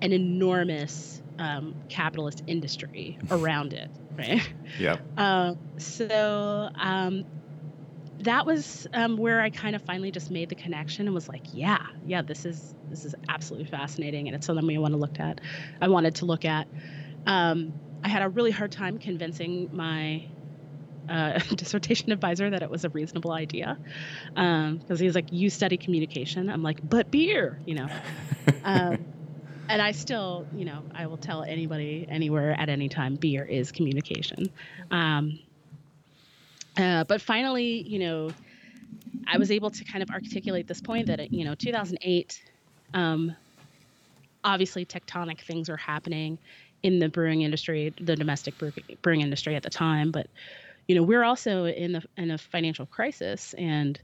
an 0.00 0.14
enormous 0.14 1.20
um, 1.38 1.74
capitalist 1.90 2.42
industry 2.46 3.18
around 3.30 3.74
it, 3.74 3.90
right? 4.18 4.52
Yeah. 4.78 4.96
Uh, 5.16 5.54
so 5.78 6.70
um, 6.76 7.24
that 8.20 8.46
was 8.46 8.86
um, 8.92 9.16
where 9.16 9.40
I 9.40 9.50
kind 9.50 9.74
of 9.74 9.82
finally 9.82 10.10
just 10.10 10.30
made 10.30 10.48
the 10.48 10.54
connection 10.54 11.06
and 11.06 11.14
was 11.14 11.28
like, 11.28 11.42
yeah, 11.52 11.84
yeah, 12.06 12.22
this 12.22 12.44
is 12.44 12.74
this 12.90 13.04
is 13.04 13.14
absolutely 13.28 13.68
fascinating, 13.68 14.28
and 14.28 14.34
it's 14.34 14.46
something 14.46 14.66
we 14.66 14.78
want 14.78 14.92
to 14.92 14.98
look 14.98 15.18
at. 15.18 15.40
I 15.80 15.88
wanted 15.88 16.16
to 16.16 16.26
look 16.26 16.44
at. 16.44 16.66
Um, 17.26 17.72
I 18.04 18.08
had 18.08 18.22
a 18.22 18.28
really 18.28 18.50
hard 18.50 18.72
time 18.72 18.98
convincing 18.98 19.70
my 19.72 20.24
uh, 21.08 21.38
dissertation 21.56 22.12
advisor 22.12 22.50
that 22.50 22.62
it 22.62 22.70
was 22.70 22.84
a 22.84 22.90
reasonable 22.90 23.32
idea 23.32 23.78
because 24.34 24.90
um, 24.90 24.96
he's 24.96 25.14
like, 25.14 25.32
"You 25.32 25.50
study 25.50 25.76
communication." 25.76 26.48
I'm 26.50 26.62
like, 26.62 26.78
"But 26.82 27.10
beer," 27.10 27.60
you 27.64 27.74
know. 27.74 27.88
um, 28.64 29.04
and 29.68 29.80
I 29.80 29.92
still, 29.92 30.46
you 30.54 30.64
know, 30.64 30.82
I 30.94 31.06
will 31.06 31.16
tell 31.16 31.42
anybody 31.42 32.06
anywhere 32.08 32.54
at 32.58 32.68
any 32.68 32.88
time, 32.88 33.16
beer 33.16 33.44
is 33.44 33.72
communication. 33.72 34.50
Um, 34.90 35.38
uh, 36.76 37.04
but 37.04 37.20
finally, 37.20 37.82
you 37.82 37.98
know, 37.98 38.30
I 39.26 39.38
was 39.38 39.50
able 39.50 39.70
to 39.70 39.84
kind 39.84 40.02
of 40.02 40.10
articulate 40.10 40.66
this 40.66 40.80
point 40.80 41.06
that, 41.06 41.32
you 41.32 41.44
know, 41.44 41.54
2008, 41.54 42.42
um, 42.94 43.34
obviously 44.44 44.84
tectonic 44.84 45.40
things 45.40 45.68
are 45.68 45.76
happening 45.76 46.38
in 46.82 46.98
the 46.98 47.08
brewing 47.08 47.42
industry, 47.42 47.94
the 48.00 48.16
domestic 48.16 48.54
brewing 49.02 49.20
industry 49.20 49.54
at 49.54 49.62
the 49.62 49.70
time. 49.70 50.10
But, 50.10 50.26
you 50.88 50.94
know, 50.96 51.02
we're 51.02 51.22
also 51.22 51.64
in 51.66 51.92
the 51.92 52.02
in 52.16 52.30
a 52.30 52.38
financial 52.38 52.86
crisis, 52.86 53.54
and 53.56 54.00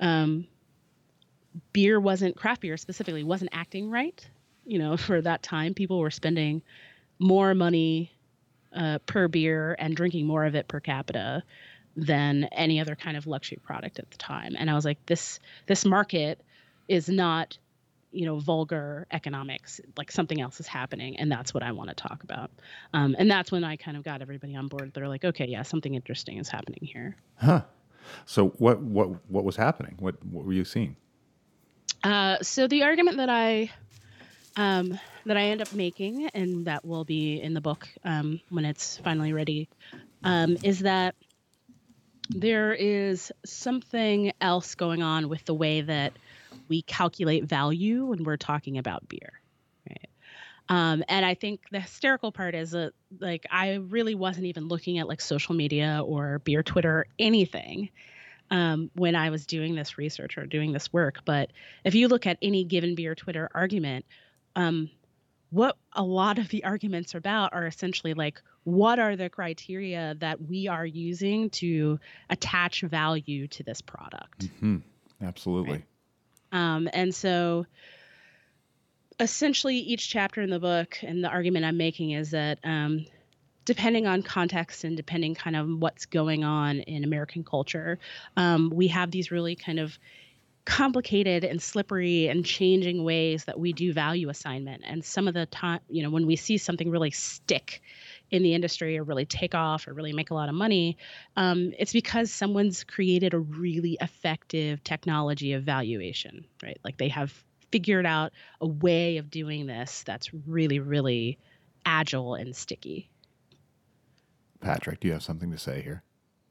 um, 0.00 0.46
beer 1.72 2.00
wasn't 2.00 2.36
craft 2.36 2.62
beer 2.62 2.76
specifically 2.76 3.22
wasn't 3.22 3.50
acting 3.52 3.90
right. 3.90 4.26
You 4.66 4.78
know, 4.78 4.96
for 4.96 5.20
that 5.20 5.42
time, 5.42 5.74
people 5.74 5.98
were 5.98 6.10
spending 6.10 6.62
more 7.18 7.54
money 7.54 8.12
uh, 8.74 8.98
per 9.06 9.28
beer 9.28 9.76
and 9.78 9.96
drinking 9.96 10.26
more 10.26 10.44
of 10.44 10.54
it 10.54 10.68
per 10.68 10.80
capita 10.80 11.42
than 11.96 12.44
any 12.52 12.78
other 12.80 12.94
kind 12.94 13.16
of 13.16 13.26
luxury 13.26 13.58
product 13.62 13.98
at 13.98 14.10
the 14.10 14.18
time. 14.18 14.54
And 14.58 14.70
I 14.70 14.74
was 14.74 14.84
like, 14.84 15.04
this 15.06 15.40
this 15.66 15.84
market 15.84 16.42
is 16.88 17.08
not, 17.08 17.56
you 18.12 18.26
know, 18.26 18.38
vulgar 18.38 19.06
economics. 19.10 19.80
Like 19.96 20.12
something 20.12 20.40
else 20.40 20.60
is 20.60 20.66
happening, 20.66 21.18
and 21.18 21.32
that's 21.32 21.54
what 21.54 21.62
I 21.62 21.72
want 21.72 21.88
to 21.88 21.94
talk 21.94 22.22
about. 22.22 22.50
Um, 22.92 23.16
and 23.18 23.30
that's 23.30 23.50
when 23.50 23.64
I 23.64 23.76
kind 23.76 23.96
of 23.96 24.02
got 24.02 24.20
everybody 24.20 24.54
on 24.56 24.68
board. 24.68 24.92
They're 24.94 25.08
like, 25.08 25.24
okay, 25.24 25.46
yeah, 25.46 25.62
something 25.62 25.94
interesting 25.94 26.38
is 26.38 26.48
happening 26.48 26.80
here. 26.82 27.16
Huh. 27.36 27.62
So 28.26 28.48
what 28.58 28.80
what 28.80 29.08
what 29.30 29.44
was 29.44 29.56
happening? 29.56 29.96
What 29.98 30.22
what 30.26 30.44
were 30.44 30.52
you 30.52 30.64
seeing? 30.64 30.96
Uh, 32.04 32.36
so 32.42 32.68
the 32.68 32.82
argument 32.82 33.16
that 33.16 33.30
I 33.30 33.70
um, 34.56 34.98
that 35.26 35.36
I 35.36 35.42
end 35.44 35.60
up 35.60 35.72
making, 35.72 36.28
and 36.34 36.66
that 36.66 36.84
will 36.84 37.04
be 37.04 37.40
in 37.40 37.54
the 37.54 37.60
book 37.60 37.88
um, 38.04 38.40
when 38.48 38.64
it's 38.64 38.98
finally 38.98 39.32
ready, 39.32 39.68
um, 40.24 40.56
is 40.62 40.80
that 40.80 41.14
there 42.30 42.72
is 42.72 43.30
something 43.44 44.32
else 44.40 44.74
going 44.74 45.02
on 45.02 45.28
with 45.28 45.44
the 45.44 45.54
way 45.54 45.82
that 45.82 46.12
we 46.68 46.82
calculate 46.82 47.44
value 47.44 48.06
when 48.06 48.24
we're 48.24 48.36
talking 48.36 48.78
about 48.78 49.08
beer. 49.08 49.40
Right. 49.88 50.08
Um, 50.68 51.04
and 51.08 51.24
I 51.24 51.34
think 51.34 51.60
the 51.70 51.78
hysterical 51.78 52.32
part 52.32 52.54
is 52.54 52.72
that, 52.72 52.92
like, 53.20 53.46
I 53.50 53.74
really 53.74 54.16
wasn't 54.16 54.46
even 54.46 54.66
looking 54.66 54.98
at 54.98 55.06
like 55.06 55.20
social 55.20 55.54
media 55.54 56.02
or 56.04 56.40
beer 56.40 56.62
Twitter 56.64 56.90
or 56.90 57.06
anything 57.18 57.90
um, 58.50 58.90
when 58.94 59.14
I 59.14 59.30
was 59.30 59.46
doing 59.46 59.74
this 59.74 59.98
research 59.98 60.38
or 60.38 60.46
doing 60.46 60.72
this 60.72 60.92
work. 60.92 61.20
But 61.24 61.50
if 61.84 61.94
you 61.94 62.08
look 62.08 62.26
at 62.26 62.38
any 62.42 62.64
given 62.64 62.94
beer 62.96 63.14
Twitter 63.14 63.48
argument, 63.54 64.04
um, 64.56 64.90
what 65.50 65.76
a 65.92 66.02
lot 66.02 66.38
of 66.38 66.48
the 66.48 66.64
arguments 66.64 67.14
are 67.14 67.18
about 67.18 67.52
are 67.52 67.66
essentially 67.66 68.14
like 68.14 68.42
what 68.64 68.98
are 68.98 69.14
the 69.14 69.30
criteria 69.30 70.16
that 70.18 70.42
we 70.42 70.66
are 70.66 70.84
using 70.84 71.50
to 71.50 72.00
attach 72.28 72.80
value 72.82 73.46
to 73.46 73.62
this 73.62 73.80
product 73.80 74.48
mm-hmm. 74.48 74.78
absolutely 75.22 75.84
right? 76.52 76.74
um, 76.74 76.88
and 76.92 77.14
so 77.14 77.64
essentially 79.20 79.76
each 79.76 80.10
chapter 80.10 80.42
in 80.42 80.50
the 80.50 80.58
book 80.58 80.98
and 81.02 81.22
the 81.22 81.28
argument 81.28 81.64
i'm 81.64 81.76
making 81.76 82.10
is 82.10 82.32
that 82.32 82.58
um, 82.64 83.06
depending 83.64 84.06
on 84.06 84.22
context 84.22 84.84
and 84.84 84.96
depending 84.96 85.34
kind 85.34 85.56
of 85.56 85.68
what's 85.78 86.06
going 86.06 86.42
on 86.44 86.80
in 86.80 87.04
american 87.04 87.44
culture 87.44 87.98
um, 88.36 88.70
we 88.74 88.88
have 88.88 89.10
these 89.10 89.30
really 89.30 89.54
kind 89.54 89.78
of 89.78 89.96
complicated 90.66 91.44
and 91.44 91.62
slippery 91.62 92.26
and 92.26 92.44
changing 92.44 93.04
ways 93.04 93.44
that 93.44 93.58
we 93.58 93.72
do 93.72 93.92
value 93.92 94.28
assignment. 94.28 94.82
And 94.84 95.02
some 95.04 95.28
of 95.28 95.34
the 95.34 95.46
time, 95.46 95.80
you 95.88 96.02
know, 96.02 96.10
when 96.10 96.26
we 96.26 96.36
see 96.36 96.58
something 96.58 96.90
really 96.90 97.12
stick 97.12 97.80
in 98.30 98.42
the 98.42 98.52
industry 98.52 98.98
or 98.98 99.04
really 99.04 99.24
take 99.24 99.54
off 99.54 99.86
or 99.86 99.94
really 99.94 100.12
make 100.12 100.30
a 100.30 100.34
lot 100.34 100.48
of 100.48 100.56
money, 100.56 100.98
um, 101.36 101.72
it's 101.78 101.92
because 101.92 102.32
someone's 102.32 102.82
created 102.82 103.32
a 103.32 103.38
really 103.38 103.96
effective 104.00 104.82
technology 104.82 105.52
of 105.52 105.62
valuation, 105.62 106.44
right? 106.62 106.78
Like 106.84 106.98
they 106.98 107.08
have 107.08 107.32
figured 107.70 108.04
out 108.04 108.32
a 108.60 108.66
way 108.66 109.18
of 109.18 109.30
doing 109.30 109.66
this 109.66 110.02
that's 110.02 110.34
really, 110.34 110.80
really 110.80 111.38
agile 111.84 112.34
and 112.34 112.54
sticky. 112.54 113.08
Patrick, 114.60 114.98
do 114.98 115.06
you 115.06 115.12
have 115.12 115.22
something 115.22 115.52
to 115.52 115.58
say 115.58 115.80
here? 115.80 116.02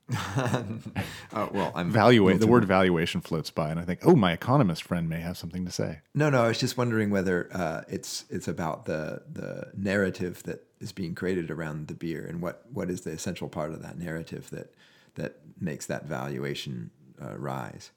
uh, 0.13 1.47
well, 1.51 1.71
I'm 1.73 1.89
valuate 1.89 2.39
the 2.39 2.45
word 2.45 2.65
valuation 2.65 3.21
floats 3.21 3.49
by, 3.49 3.71
and 3.71 3.79
I 3.79 3.83
think, 3.83 4.01
oh, 4.03 4.15
my 4.15 4.33
economist 4.33 4.83
friend 4.83 5.09
may 5.09 5.19
have 5.19 5.35
something 5.35 5.65
to 5.65 5.71
say. 5.71 6.01
No, 6.13 6.29
no, 6.29 6.43
I 6.43 6.47
was 6.47 6.59
just 6.59 6.77
wondering 6.77 7.09
whether 7.09 7.49
uh, 7.51 7.81
it's 7.87 8.25
it's 8.29 8.47
about 8.47 8.85
the 8.85 9.23
the 9.31 9.71
narrative 9.75 10.43
that 10.43 10.63
is 10.79 10.91
being 10.91 11.15
created 11.15 11.49
around 11.49 11.87
the 11.87 11.95
beer, 11.95 12.23
and 12.23 12.39
what 12.39 12.65
what 12.71 12.91
is 12.91 13.01
the 13.01 13.11
essential 13.11 13.49
part 13.49 13.71
of 13.71 13.81
that 13.81 13.97
narrative 13.97 14.49
that 14.51 14.75
that 15.15 15.37
makes 15.59 15.87
that 15.87 16.05
valuation 16.05 16.91
uh, 17.19 17.35
rise. 17.37 17.91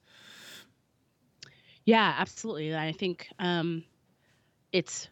Yeah, 1.84 2.14
absolutely. 2.16 2.74
I 2.74 2.92
think 2.92 3.28
um, 3.38 3.84
it's 4.72 5.08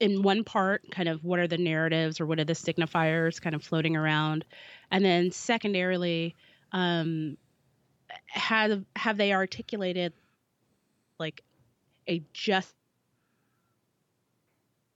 in 0.00 0.22
one 0.22 0.44
part, 0.44 0.82
kind 0.90 1.08
of 1.08 1.22
what 1.24 1.38
are 1.38 1.46
the 1.46 1.58
narratives 1.58 2.20
or 2.20 2.26
what 2.26 2.40
are 2.40 2.44
the 2.44 2.54
signifiers 2.54 3.40
kind 3.40 3.54
of 3.54 3.62
floating 3.62 3.96
around 3.96 4.44
and 4.90 5.04
then 5.04 5.30
secondarily 5.30 6.34
um, 6.72 7.36
have 8.26 8.84
have 8.96 9.16
they 9.16 9.32
articulated 9.32 10.12
like 11.18 11.42
a 12.08 12.22
just 12.32 12.74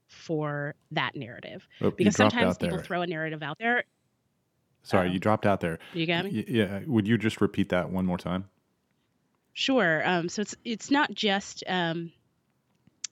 for 0.09 0.75
that 0.93 1.15
narrative? 1.15 1.67
Oh, 1.81 1.91
because 1.91 2.17
sometimes 2.17 2.59
people 2.59 2.79
throw 2.79 3.03
a 3.03 3.07
narrative 3.07 3.43
out 3.43 3.59
there. 3.59 3.85
Sorry 4.83 5.09
um, 5.09 5.15
you 5.15 5.19
dropped 5.19 5.47
out 5.47 5.61
there. 5.61 5.79
you 5.93 6.07
got 6.07 6.25
me? 6.25 6.45
Yeah 6.49 6.81
would 6.87 7.07
you 7.07 7.19
just 7.19 7.41
repeat 7.41 7.71
that 7.71 7.91
one 7.91 8.07
more 8.07 8.19
time? 8.19 8.49
Sure 9.53 10.07
um, 10.07 10.29
so 10.29 10.43
it's 10.43 10.55
it's 10.65 10.91
not 10.91 11.15
just 11.15 11.63
um, 11.69 12.13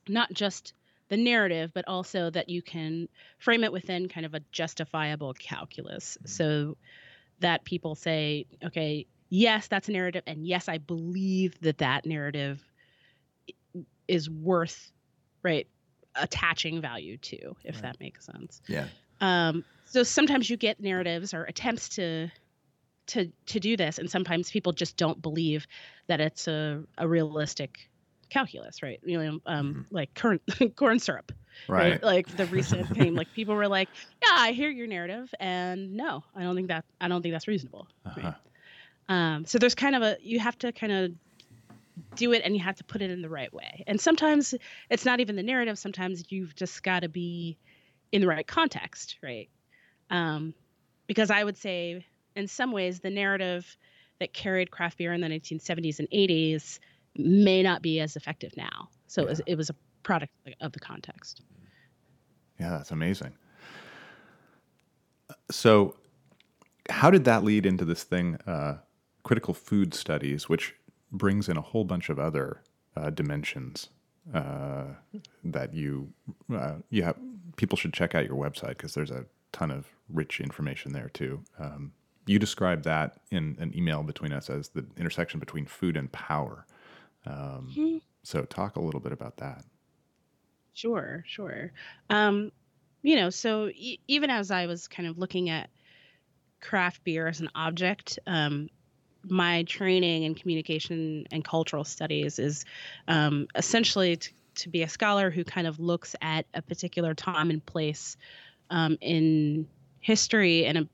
not 0.09 0.33
just 0.33 0.75
the 1.13 1.19
narrative, 1.19 1.73
but 1.75 1.87
also 1.87 2.31
that 2.31 2.49
you 2.49 2.63
can 2.63 3.07
frame 3.37 3.65
it 3.65 3.71
within 3.71 4.09
kind 4.09 4.25
of 4.25 4.33
a 4.33 4.41
justifiable 4.51 5.35
calculus. 5.35 6.17
Mm-hmm. 6.17 6.27
So 6.27 6.77
that 7.41 7.65
people 7.65 7.95
say, 7.95 8.47
okay, 8.65 9.05
yes, 9.29 9.69
that's 9.69 9.91
a 9.91 9.93
narrative, 9.93 10.23
and 10.27 10.47
yes, 10.47 10.71
I 10.71 10.79
believe 10.79 11.61
that 11.61 11.77
that 11.79 12.07
narrative 12.07 12.65
is 14.09 14.31
worth, 14.31 14.91
right, 15.43 15.67
attaching 16.15 16.81
value 16.81 17.19
to, 17.19 17.57
if 17.63 17.75
right. 17.75 17.83
that 17.83 18.01
makes 18.01 18.25
sense. 18.25 18.63
Yeah. 18.67 18.87
Um, 19.21 19.67
so 19.85 20.05
sometimes 20.05 20.49
you 20.49 20.57
get 20.57 20.81
narratives 20.81 21.35
or 21.35 21.45
attempts 21.45 21.91
to 21.91 22.31
to 23.09 23.31
to 23.47 23.61
do 23.61 23.77
this, 23.77 23.99
and 23.99 24.09
sometimes 24.09 24.51
people 24.51 24.73
just 24.73 24.97
don't 24.97 25.21
believe 25.21 25.67
that 26.07 26.23
it's 26.23 26.49
a, 26.49 26.85
a 26.97 27.07
realistic 27.07 27.91
calculus, 28.33 28.83
right? 28.83 29.01
You 29.05 29.19
know, 29.19 29.41
um, 29.47 29.75
mm-hmm. 29.75 29.95
like 29.95 30.15
corn 30.15 30.41
corn 30.77 30.99
syrup, 30.99 31.33
right. 31.69 31.93
right? 31.93 32.03
Like 32.03 32.37
the 32.37 32.47
recent 32.47 32.89
thing, 32.89 33.15
like 33.15 33.33
people 33.35 33.55
were 33.55 33.69
like, 33.69 33.89
"Yeah, 34.23 34.37
I 34.37 34.53
hear 34.53 34.71
your 34.71 34.87
narrative," 34.87 35.33
and 35.39 35.95
no, 35.95 36.25
I 36.35 36.43
don't 36.43 36.57
think 36.57 36.69
that 36.69 36.85
I 37.01 37.09
don't 37.09 37.23
think 37.23 37.35
that's 37.35 37.49
reasonable. 37.49 37.87
Uh-huh. 38.07 38.21
Right? 38.21 38.35
Um, 39.09 39.45
so 39.45 39.59
there's 39.59 39.75
kind 39.75 39.95
of 39.95 40.03
a 40.03 40.17
you 40.21 40.41
have 40.41 40.59
to 40.61 40.73
kind 40.73 40.93
of 40.93 41.13
do 42.17 42.33
it 42.33 42.43
and 42.45 42.55
you 42.57 42.63
have 42.63 42.77
to 42.77 42.85
put 42.85 43.03
it 43.03 43.11
in 43.11 43.21
the 43.21 43.29
right 43.29 43.53
way. 43.53 43.85
And 43.87 44.01
sometimes 44.01 44.55
it's 44.89 45.05
not 45.05 45.21
even 45.21 45.37
the 45.37 45.43
narrative. 45.43 45.79
Sometimes 45.79 46.25
you've 46.31 46.55
just 46.55 46.83
got 46.83 47.01
to 47.01 47.09
be 47.09 47.59
in 48.13 48.23
the 48.23 48.27
right 48.27 48.47
context, 48.47 49.17
right? 49.23 49.49
Um, 50.11 50.55
because 51.07 51.31
I 51.31 51.45
would 51.45 51.57
say, 51.57 52.07
in 52.35 52.49
some 52.49 52.73
ways, 52.73 53.01
the 53.01 53.11
narrative 53.11 53.77
that 54.21 54.33
carried 54.33 54.71
craft 54.71 54.99
beer 54.99 55.13
in 55.13 55.21
the 55.21 55.29
1970s 55.29 55.99
and 55.99 56.09
80s 56.09 56.79
may 57.17 57.63
not 57.63 57.83
be 57.83 58.01
as 58.01 58.17
effective 58.17 58.53
now. 58.57 58.89
So 59.07 59.23
yeah. 59.23 59.27
it, 59.27 59.29
was, 59.31 59.41
it 59.47 59.55
was 59.57 59.71
a 59.71 59.75
product 60.03 60.33
of 60.61 60.73
the 60.73 60.81
context. 60.81 61.43
Yeah, 62.59 62.71
that's 62.71 62.91
amazing. 62.91 63.35
So, 65.51 65.97
how 66.89 67.11
did 67.11 67.25
that 67.25 67.45
lead 67.45 67.67
into 67.67 67.85
this 67.85 68.03
thing, 68.03 68.37
uh, 68.47 68.79
critical 69.23 69.55
food 69.55 69.95
studies, 69.95 70.49
which 70.49 70.75
brings 71.11 71.49
in 71.49 71.57
a 71.57 71.61
whole 71.61 71.85
bunch 71.85 72.09
of 72.09 72.19
other 72.19 72.63
uh, 72.97 73.11
dimensions 73.11 73.89
uh, 74.35 74.85
that 75.45 75.75
you 75.75 76.13
uh, 76.55 76.75
you 76.91 77.03
have? 77.03 77.17
People 77.57 77.77
should 77.77 77.93
check 77.93 78.15
out 78.15 78.27
your 78.27 78.37
website 78.37 78.77
because 78.79 78.95
there's 78.95 79.11
a 79.11 79.27
ton 79.53 79.71
of 79.71 79.87
rich 80.09 80.41
information 80.41 80.93
there 80.93 81.09
too. 81.09 81.43
Um, 81.59 81.93
you 82.27 82.39
described 82.39 82.85
that 82.85 83.19
in 83.31 83.57
an 83.59 83.77
email 83.77 84.03
between 84.03 84.33
us 84.33 84.49
as 84.49 84.69
the 84.69 84.85
intersection 84.97 85.41
between 85.41 85.67
food 85.67 85.97
and 85.97 86.11
power. 86.13 86.67
Um, 87.27 87.71
mm-hmm. 87.71 87.97
So, 88.25 88.45
talk 88.45 88.77
a 88.77 88.81
little 88.81 89.01
bit 89.01 89.13
about 89.13 89.39
that. 89.39 89.65
Sure, 90.75 91.25
sure. 91.27 91.73
Um, 92.09 92.53
you 93.03 93.17
know, 93.17 93.31
so 93.31 93.69
e- 93.69 93.99
even 94.09 94.31
as 94.31 94.51
I 94.51 94.67
was 94.67 94.89
kind 94.89 95.09
of 95.09 95.19
looking 95.19 95.51
at 95.51 95.69
craft 96.63 97.05
beer 97.05 97.27
as 97.27 97.41
an 97.41 97.51
object. 97.55 98.19
Um, 98.27 98.71
my 99.25 99.65
training 99.65 100.23
in 100.25 100.35
communication 100.35 101.27
and 101.31 101.45
cultural 101.45 101.85
studies 101.85 102.39
is 102.39 102.65
um, 103.09 103.47
essentially 103.55 104.17
to, 104.17 104.33
to 104.55 104.69
be 104.69 104.83
a 104.83 104.89
scholar 104.89 105.31
who 105.31 105.45
kind 105.45 105.67
of 105.67 105.79
looks 105.79 106.17
at 106.23 106.47
a 106.55 106.63
particular 106.63 107.15
time 107.15 107.51
and 107.51 107.65
place 107.65 108.17
um, 108.71 108.97
in 109.01 109.69
history 110.01 110.65
and 110.65 110.79
a 110.79 110.89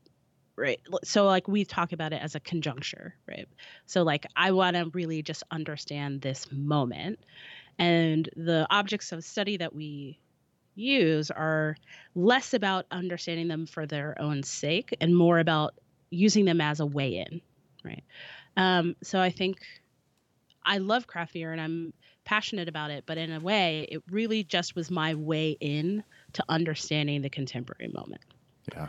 right? 0.59 0.79
So 1.03 1.25
like 1.25 1.47
we 1.47 1.65
talk 1.65 1.91
about 1.91 2.13
it 2.13 2.21
as 2.21 2.35
a 2.35 2.39
conjuncture 2.39 3.15
right? 3.27 3.47
So 3.85 4.03
like 4.03 4.25
i 4.35 4.51
want 4.51 4.75
to 4.75 4.89
really 4.93 5.21
just 5.21 5.43
understand 5.51 6.21
this 6.21 6.51
moment. 6.51 7.19
And 7.77 8.29
the 8.35 8.67
objects 8.69 9.11
of 9.11 9.23
study 9.23 9.57
that 9.57 9.73
we 9.73 10.19
use 10.75 11.31
are 11.31 11.77
less 12.15 12.53
about 12.53 12.85
understanding 12.91 13.47
them 13.47 13.65
for 13.65 13.85
their 13.85 14.19
own 14.19 14.43
sake 14.43 14.95
and 15.01 15.15
more 15.15 15.39
about 15.39 15.73
using 16.09 16.45
them 16.45 16.61
as 16.61 16.79
a 16.79 16.85
way 16.85 17.17
in 17.17 17.41
right? 17.83 18.03
Um, 18.57 18.95
so 19.03 19.19
i 19.19 19.29
think 19.29 19.59
i 20.65 20.77
love 20.77 21.07
craft 21.07 21.33
beer 21.33 21.51
and 21.51 21.61
i'm 21.61 21.93
passionate 22.25 22.67
about 22.67 22.91
it 22.91 23.05
but 23.07 23.17
in 23.17 23.31
a 23.31 23.39
way 23.39 23.87
it 23.89 24.03
really 24.11 24.43
just 24.43 24.75
was 24.75 24.91
my 24.91 25.15
way 25.15 25.57
in 25.59 26.03
to 26.33 26.43
understanding 26.47 27.21
the 27.21 27.29
contemporary 27.29 27.91
moment. 27.91 28.21
Yeah. 28.73 28.87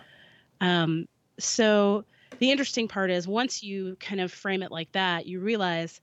um, 0.60 1.06
so 1.42 2.04
the 2.38 2.50
interesting 2.50 2.88
part 2.88 3.10
is 3.10 3.26
once 3.26 3.62
you 3.62 3.96
kind 4.00 4.20
of 4.20 4.32
frame 4.32 4.62
it 4.62 4.70
like 4.70 4.90
that, 4.92 5.26
you 5.26 5.40
realize, 5.40 6.00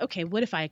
okay, 0.00 0.24
what 0.24 0.42
if 0.42 0.54
I 0.54 0.70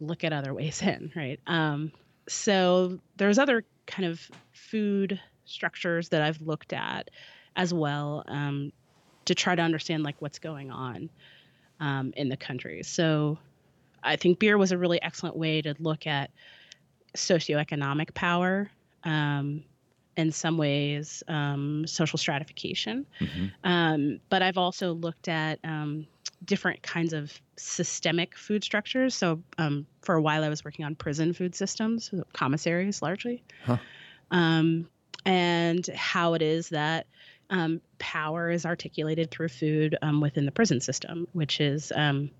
look 0.00 0.24
at 0.24 0.32
other 0.32 0.52
ways 0.52 0.82
in, 0.82 1.12
right? 1.14 1.40
Um, 1.46 1.92
so 2.28 2.98
there's 3.16 3.38
other 3.38 3.64
kind 3.86 4.08
of 4.08 4.20
food 4.52 5.20
structures 5.44 6.08
that 6.10 6.22
I've 6.22 6.40
looked 6.40 6.72
at 6.72 7.10
as 7.56 7.74
well 7.74 8.24
um, 8.28 8.72
to 9.26 9.34
try 9.34 9.54
to 9.54 9.62
understand 9.62 10.02
like 10.02 10.16
what's 10.20 10.38
going 10.38 10.70
on 10.70 11.10
um, 11.80 12.12
in 12.16 12.28
the 12.28 12.36
country. 12.36 12.82
So 12.82 13.38
I 14.02 14.16
think 14.16 14.38
beer 14.38 14.56
was 14.56 14.72
a 14.72 14.78
really 14.78 15.00
excellent 15.02 15.36
way 15.36 15.62
to 15.62 15.74
look 15.78 16.06
at 16.06 16.30
socioeconomic 17.16 18.14
power. 18.14 18.70
Um, 19.04 19.64
in 20.16 20.30
some 20.32 20.58
ways 20.58 21.22
um, 21.28 21.86
social 21.86 22.18
stratification. 22.18 23.06
Mhm. 23.20 23.52
Um, 23.64 24.20
but 24.28 24.42
I've 24.42 24.58
also 24.58 24.92
looked 24.92 25.28
at 25.28 25.58
um, 25.64 26.06
different 26.44 26.82
kinds 26.82 27.12
of 27.12 27.32
systemic 27.56 28.36
food 28.36 28.64
structures. 28.64 29.14
So 29.14 29.42
um, 29.58 29.86
for 30.02 30.14
a 30.14 30.22
while, 30.22 30.44
I 30.44 30.48
was 30.48 30.64
working 30.64 30.84
on 30.84 30.94
prison 30.94 31.32
food 31.32 31.54
systems, 31.54 32.12
commissaries 32.32 33.00
largely, 33.02 33.42
Huh. 33.64 33.78
um, 34.30 34.88
and 35.24 35.86
how 35.94 36.34
it 36.34 36.42
is 36.42 36.68
that 36.70 37.06
um, 37.50 37.80
power 37.98 38.50
is 38.50 38.66
articulated 38.66 39.30
through 39.30 39.48
food 39.48 39.96
um, 40.02 40.20
within 40.20 40.44
the 40.46 40.52
prison 40.52 40.80
system, 40.80 41.26
which 41.32 41.60
is. 41.60 41.92
Um, 41.94 42.30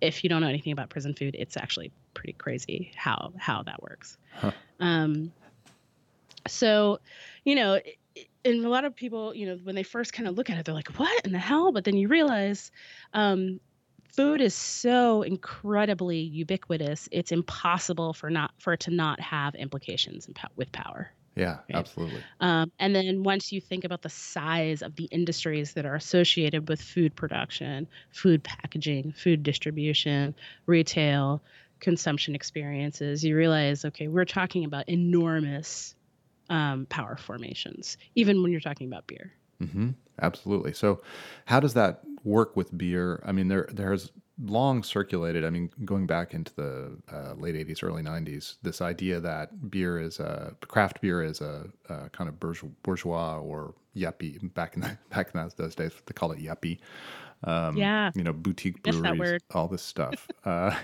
if 0.00 0.22
you 0.22 0.28
don't 0.28 0.42
know 0.42 0.48
anything 0.48 0.72
about 0.72 0.90
prison 0.90 1.14
food, 1.14 1.34
it's 1.38 1.56
actually 1.56 1.90
pretty 2.12 2.34
crazy 2.34 2.92
how 2.94 3.32
how 3.38 3.62
that 3.62 3.82
works. 3.82 4.18
Huh. 4.34 4.50
Um, 4.80 5.32
so, 6.48 7.00
you 7.44 7.54
know, 7.54 7.80
and 8.44 8.64
a 8.64 8.68
lot 8.68 8.84
of 8.84 8.94
people, 8.94 9.34
you 9.34 9.46
know, 9.46 9.56
when 9.64 9.74
they 9.74 9.82
first 9.82 10.12
kind 10.12 10.28
of 10.28 10.36
look 10.36 10.50
at 10.50 10.58
it, 10.58 10.64
they're 10.64 10.74
like, 10.74 10.98
"What 10.98 11.24
in 11.24 11.32
the 11.32 11.38
hell?" 11.38 11.72
But 11.72 11.84
then 11.84 11.96
you 11.96 12.08
realize, 12.08 12.70
um, 13.12 13.60
food 14.12 14.40
is 14.40 14.54
so 14.54 15.22
incredibly 15.22 16.18
ubiquitous; 16.18 17.08
it's 17.10 17.32
impossible 17.32 18.12
for 18.12 18.30
not 18.30 18.52
for 18.58 18.74
it 18.74 18.80
to 18.80 18.90
not 18.90 19.20
have 19.20 19.54
implications 19.54 20.28
with 20.56 20.70
power. 20.72 21.10
Yeah, 21.36 21.60
absolutely. 21.72 22.22
Um, 22.38 22.70
and 22.78 22.94
then 22.94 23.24
once 23.24 23.50
you 23.50 23.60
think 23.60 23.82
about 23.82 24.02
the 24.02 24.08
size 24.08 24.82
of 24.82 24.94
the 24.94 25.06
industries 25.06 25.72
that 25.72 25.84
are 25.84 25.96
associated 25.96 26.68
with 26.68 26.80
food 26.80 27.16
production, 27.16 27.88
food 28.12 28.44
packaging, 28.44 29.12
food 29.12 29.42
distribution, 29.42 30.36
retail, 30.66 31.42
consumption 31.80 32.36
experiences, 32.36 33.24
you 33.24 33.36
realize, 33.36 33.84
okay, 33.84 34.06
we're 34.06 34.24
talking 34.24 34.64
about 34.64 34.88
enormous 34.88 35.96
um, 36.50 36.86
power 36.86 37.16
formations, 37.16 37.96
even 38.14 38.42
when 38.42 38.52
you're 38.52 38.60
talking 38.60 38.86
about 38.86 39.06
beer. 39.06 39.32
hmm 39.60 39.90
Absolutely. 40.22 40.72
So, 40.72 41.02
how 41.46 41.58
does 41.58 41.74
that 41.74 42.02
work 42.22 42.56
with 42.56 42.76
beer? 42.78 43.20
I 43.26 43.32
mean, 43.32 43.48
there 43.48 43.68
there 43.72 43.90
has 43.90 44.12
long 44.40 44.84
circulated. 44.84 45.44
I 45.44 45.50
mean, 45.50 45.70
going 45.84 46.06
back 46.06 46.34
into 46.34 46.54
the 46.54 46.96
uh, 47.12 47.34
late 47.34 47.56
'80s, 47.56 47.82
early 47.82 48.02
'90s, 48.02 48.58
this 48.62 48.80
idea 48.80 49.18
that 49.18 49.70
beer 49.72 49.98
is 49.98 50.20
a 50.20 50.54
craft 50.68 51.00
beer 51.00 51.20
is 51.24 51.40
a, 51.40 51.66
a 51.88 52.10
kind 52.10 52.28
of 52.28 52.38
bourgeois, 52.38 53.38
or 53.40 53.74
yuppie. 53.96 54.38
Back 54.54 54.76
in 54.76 54.82
the, 54.82 54.96
back 55.10 55.34
in 55.34 55.50
those, 55.56 55.74
days, 55.74 55.92
they 56.06 56.12
call 56.12 56.30
it 56.30 56.38
yuppie. 56.38 56.78
Um, 57.42 57.76
Yeah. 57.78 58.12
you 58.14 58.22
know, 58.22 58.32
boutique 58.32 58.82
breweries, 58.84 59.32
all 59.52 59.66
this 59.66 59.82
stuff. 59.82 60.30
uh, 60.44 60.76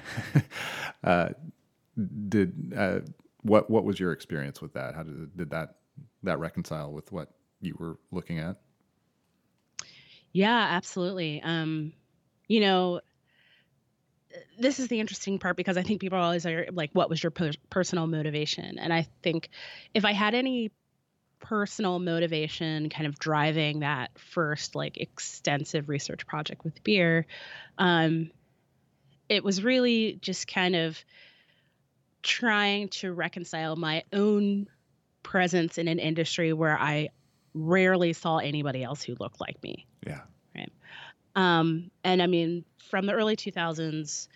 uh, 1.04 1.28
did 2.28 2.72
uh, 2.76 3.00
what 3.42 3.70
what 3.70 3.84
was 3.84 3.98
your 3.98 4.12
experience 4.12 4.60
with 4.60 4.72
that? 4.74 4.94
How 4.94 5.02
did 5.02 5.36
did 5.36 5.50
that 5.50 5.76
that 6.22 6.38
reconcile 6.38 6.92
with 6.92 7.10
what 7.12 7.28
you 7.60 7.76
were 7.78 7.98
looking 8.10 8.38
at? 8.38 8.56
Yeah, 10.32 10.68
absolutely. 10.70 11.42
Um, 11.42 11.92
you 12.46 12.60
know, 12.60 13.00
this 14.58 14.78
is 14.78 14.88
the 14.88 15.00
interesting 15.00 15.38
part 15.38 15.56
because 15.56 15.76
I 15.76 15.82
think 15.82 16.00
people 16.00 16.18
are 16.18 16.22
always 16.22 16.46
are 16.46 16.66
like, 16.72 16.90
what 16.92 17.10
was 17.10 17.22
your 17.22 17.30
per- 17.30 17.52
personal 17.68 18.06
motivation? 18.06 18.78
And 18.78 18.92
I 18.92 19.08
think 19.22 19.50
if 19.94 20.04
I 20.04 20.12
had 20.12 20.34
any 20.34 20.70
personal 21.40 21.98
motivation 21.98 22.90
kind 22.90 23.06
of 23.06 23.18
driving 23.18 23.80
that 23.80 24.10
first 24.18 24.74
like 24.74 24.98
extensive 24.98 25.88
research 25.88 26.26
project 26.26 26.64
with 26.64 26.82
beer, 26.84 27.26
um, 27.78 28.30
it 29.28 29.42
was 29.42 29.62
really 29.62 30.18
just 30.20 30.46
kind 30.46 30.76
of 30.76 31.02
trying 32.22 32.88
to 32.88 33.12
reconcile 33.12 33.76
my 33.76 34.04
own 34.12 34.68
presence 35.22 35.78
in 35.78 35.88
an 35.88 35.98
industry 35.98 36.52
where 36.52 36.78
I 36.78 37.08
rarely 37.54 38.12
saw 38.12 38.38
anybody 38.38 38.82
else 38.82 39.02
who 39.02 39.14
looked 39.18 39.40
like 39.40 39.62
me. 39.62 39.86
Yeah. 40.06 40.20
Right. 40.54 40.72
Um, 41.36 41.90
and 42.04 42.22
I 42.22 42.26
mean, 42.26 42.64
from 42.90 43.06
the 43.06 43.12
early 43.12 43.36
2000s 43.36 44.28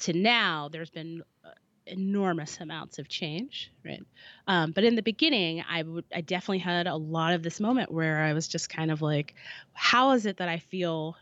to 0.00 0.12
now, 0.12 0.68
there's 0.70 0.90
been 0.90 1.22
uh, 1.44 1.50
enormous 1.86 2.58
amounts 2.60 2.98
of 2.98 3.08
change, 3.08 3.72
right? 3.84 4.02
Um, 4.46 4.72
but 4.72 4.84
in 4.84 4.94
the 4.94 5.02
beginning, 5.02 5.64
I 5.68 5.82
would, 5.82 6.04
I 6.14 6.20
definitely 6.20 6.58
had 6.58 6.86
a 6.86 6.96
lot 6.96 7.34
of 7.34 7.42
this 7.42 7.60
moment 7.60 7.90
where 7.90 8.22
I 8.22 8.32
was 8.32 8.46
just 8.46 8.68
kind 8.68 8.90
of 8.90 9.02
like, 9.02 9.34
how 9.72 10.12
is 10.12 10.26
it 10.26 10.36
that 10.36 10.48
I 10.48 10.58
feel 10.58 11.16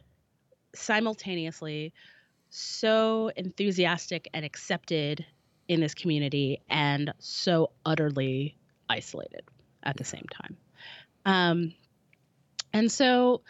simultaneously 0.74 1.92
so 2.50 3.30
enthusiastic 3.36 4.28
and 4.34 4.44
accepted 4.44 5.24
in 5.68 5.80
this 5.80 5.94
community 5.94 6.60
and 6.68 7.12
so 7.18 7.70
utterly 7.84 8.56
isolated 8.88 9.42
at 9.82 9.96
the 9.96 10.04
same 10.04 10.26
time? 10.30 10.56
Um, 11.24 11.74
and 12.72 12.90
so 12.90 13.42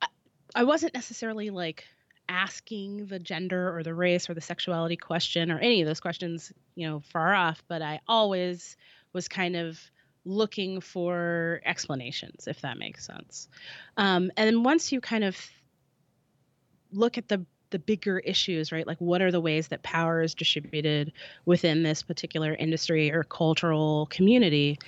I, 0.00 0.06
I 0.54 0.64
wasn't 0.64 0.94
necessarily 0.94 1.50
like 1.50 1.84
asking 2.28 3.06
the 3.06 3.18
gender 3.18 3.76
or 3.76 3.82
the 3.82 3.94
race 3.94 4.30
or 4.30 4.34
the 4.34 4.40
sexuality 4.40 4.96
question 4.96 5.50
or 5.50 5.58
any 5.58 5.82
of 5.82 5.86
those 5.86 6.00
questions, 6.00 6.52
you 6.74 6.88
know, 6.88 7.00
far 7.00 7.34
off, 7.34 7.62
but 7.68 7.82
I 7.82 8.00
always 8.08 8.76
was 9.12 9.28
kind 9.28 9.56
of 9.56 9.78
looking 10.24 10.80
for 10.80 11.60
explanations, 11.64 12.46
if 12.46 12.60
that 12.62 12.78
makes 12.78 13.04
sense. 13.04 13.48
Um, 13.96 14.30
and 14.36 14.46
then 14.46 14.62
once 14.62 14.92
you 14.92 15.00
kind 15.00 15.24
of 15.24 15.36
look 16.92 17.18
at 17.18 17.28
the 17.28 17.44
the 17.72 17.80
bigger 17.80 18.20
issues, 18.20 18.72
right? 18.72 18.86
Like 18.86 19.00
what 19.00 19.22
are 19.22 19.32
the 19.32 19.40
ways 19.40 19.68
that 19.68 19.82
power 19.82 20.22
is 20.22 20.34
distributed 20.34 21.12
within 21.46 21.82
this 21.82 22.02
particular 22.02 22.54
industry 22.54 23.12
or 23.12 23.24
cultural 23.24 24.06
community? 24.06 24.78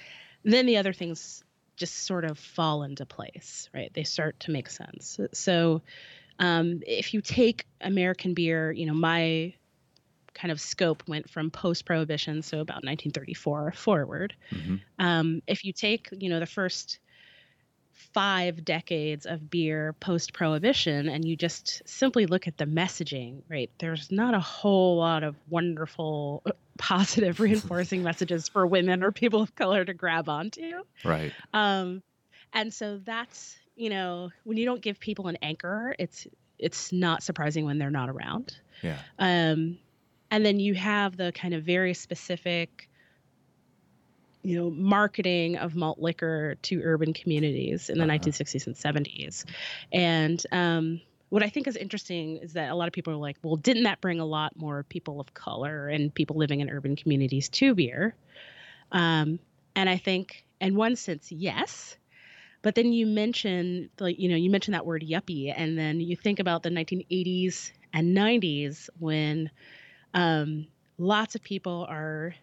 Then 0.44 0.66
the 0.66 0.76
other 0.78 0.92
things 0.92 1.44
just 1.76 2.06
sort 2.06 2.24
of 2.24 2.38
fall 2.38 2.84
into 2.84 3.06
place, 3.06 3.68
right? 3.74 3.92
They 3.94 4.04
start 4.04 4.40
to 4.40 4.52
make 4.52 4.70
sense. 4.70 5.18
So, 5.32 5.82
um, 6.38 6.82
if 6.86 7.14
you 7.14 7.20
take 7.20 7.66
American 7.80 8.34
beer, 8.34 8.72
you 8.72 8.86
know, 8.86 8.94
my 8.94 9.54
kind 10.34 10.50
of 10.52 10.60
scope 10.60 11.02
went 11.08 11.30
from 11.30 11.50
post 11.50 11.84
prohibition, 11.84 12.42
so 12.42 12.60
about 12.60 12.84
1934 12.84 13.72
forward. 13.72 14.34
hmm 14.50 14.76
Um, 14.98 15.42
if 15.46 15.64
you 15.64 15.72
take, 15.72 16.08
you 16.12 16.28
know, 16.30 16.40
the 16.40 16.46
first 16.46 16.98
five 17.94 18.64
decades 18.64 19.26
of 19.26 19.50
beer 19.50 19.94
post 19.94 20.32
prohibition 20.32 21.08
and 21.08 21.24
you 21.24 21.36
just 21.36 21.82
simply 21.86 22.26
look 22.26 22.46
at 22.46 22.58
the 22.58 22.66
messaging, 22.66 23.42
right? 23.48 23.70
There's 23.78 24.10
not 24.10 24.34
a 24.34 24.40
whole 24.40 24.96
lot 24.96 25.22
of 25.22 25.36
wonderful, 25.48 26.42
uh, 26.44 26.50
positive, 26.76 27.40
reinforcing 27.40 28.02
messages 28.02 28.48
for 28.48 28.66
women 28.66 29.02
or 29.02 29.12
people 29.12 29.42
of 29.42 29.54
color 29.54 29.84
to 29.84 29.94
grab 29.94 30.28
onto. 30.28 30.82
Right. 31.04 31.32
Um, 31.52 32.02
and 32.52 32.72
so 32.72 33.00
that's 33.04 33.56
you 33.76 33.90
know 33.90 34.30
when 34.44 34.56
you 34.56 34.64
don't 34.64 34.80
give 34.80 35.00
people 35.00 35.26
an 35.28 35.38
anchor, 35.42 35.94
it's 35.98 36.26
it's 36.58 36.92
not 36.92 37.22
surprising 37.22 37.64
when 37.64 37.78
they're 37.78 37.90
not 37.90 38.08
around. 38.08 38.56
Yeah. 38.82 38.98
Um, 39.18 39.78
and 40.30 40.44
then 40.44 40.60
you 40.60 40.74
have 40.74 41.16
the 41.16 41.32
kind 41.32 41.54
of 41.54 41.64
very 41.64 41.94
specific 41.94 42.88
you 44.44 44.56
know 44.56 44.70
marketing 44.70 45.56
of 45.56 45.74
malt 45.74 45.98
liquor 45.98 46.54
to 46.62 46.80
urban 46.82 47.12
communities 47.12 47.88
in 47.88 47.98
the 47.98 48.04
uh-huh. 48.04 48.18
1960s 48.18 48.66
and 48.66 48.76
70s 48.76 49.44
and 49.92 50.46
um, 50.52 51.00
what 51.30 51.42
i 51.42 51.48
think 51.48 51.66
is 51.66 51.76
interesting 51.76 52.36
is 52.36 52.52
that 52.52 52.70
a 52.70 52.74
lot 52.74 52.86
of 52.86 52.92
people 52.92 53.12
are 53.12 53.16
like 53.16 53.36
well 53.42 53.56
didn't 53.56 53.84
that 53.84 54.00
bring 54.00 54.20
a 54.20 54.24
lot 54.24 54.56
more 54.56 54.84
people 54.84 55.20
of 55.20 55.34
color 55.34 55.88
and 55.88 56.14
people 56.14 56.36
living 56.36 56.60
in 56.60 56.70
urban 56.70 56.94
communities 56.94 57.48
to 57.48 57.74
beer? 57.74 58.14
Um, 58.92 59.40
and 59.74 59.88
i 59.88 59.96
think 59.96 60.44
in 60.60 60.74
one 60.74 60.96
sense 60.96 61.30
yes. 61.30 61.96
But 62.62 62.74
then 62.74 62.94
you 62.94 63.06
mention 63.06 63.90
like 64.00 64.18
you 64.18 64.30
know 64.30 64.36
you 64.36 64.48
mentioned 64.48 64.74
that 64.74 64.86
word 64.86 65.04
yuppie 65.06 65.52
and 65.54 65.78
then 65.78 66.00
you 66.00 66.16
think 66.16 66.40
about 66.40 66.62
the 66.62 66.70
1980s 66.70 67.70
and 67.92 68.16
90s 68.16 68.88
when 68.98 69.50
um, 70.14 70.66
lots 70.96 71.34
of 71.34 71.42
people 71.42 71.86
are 71.88 72.34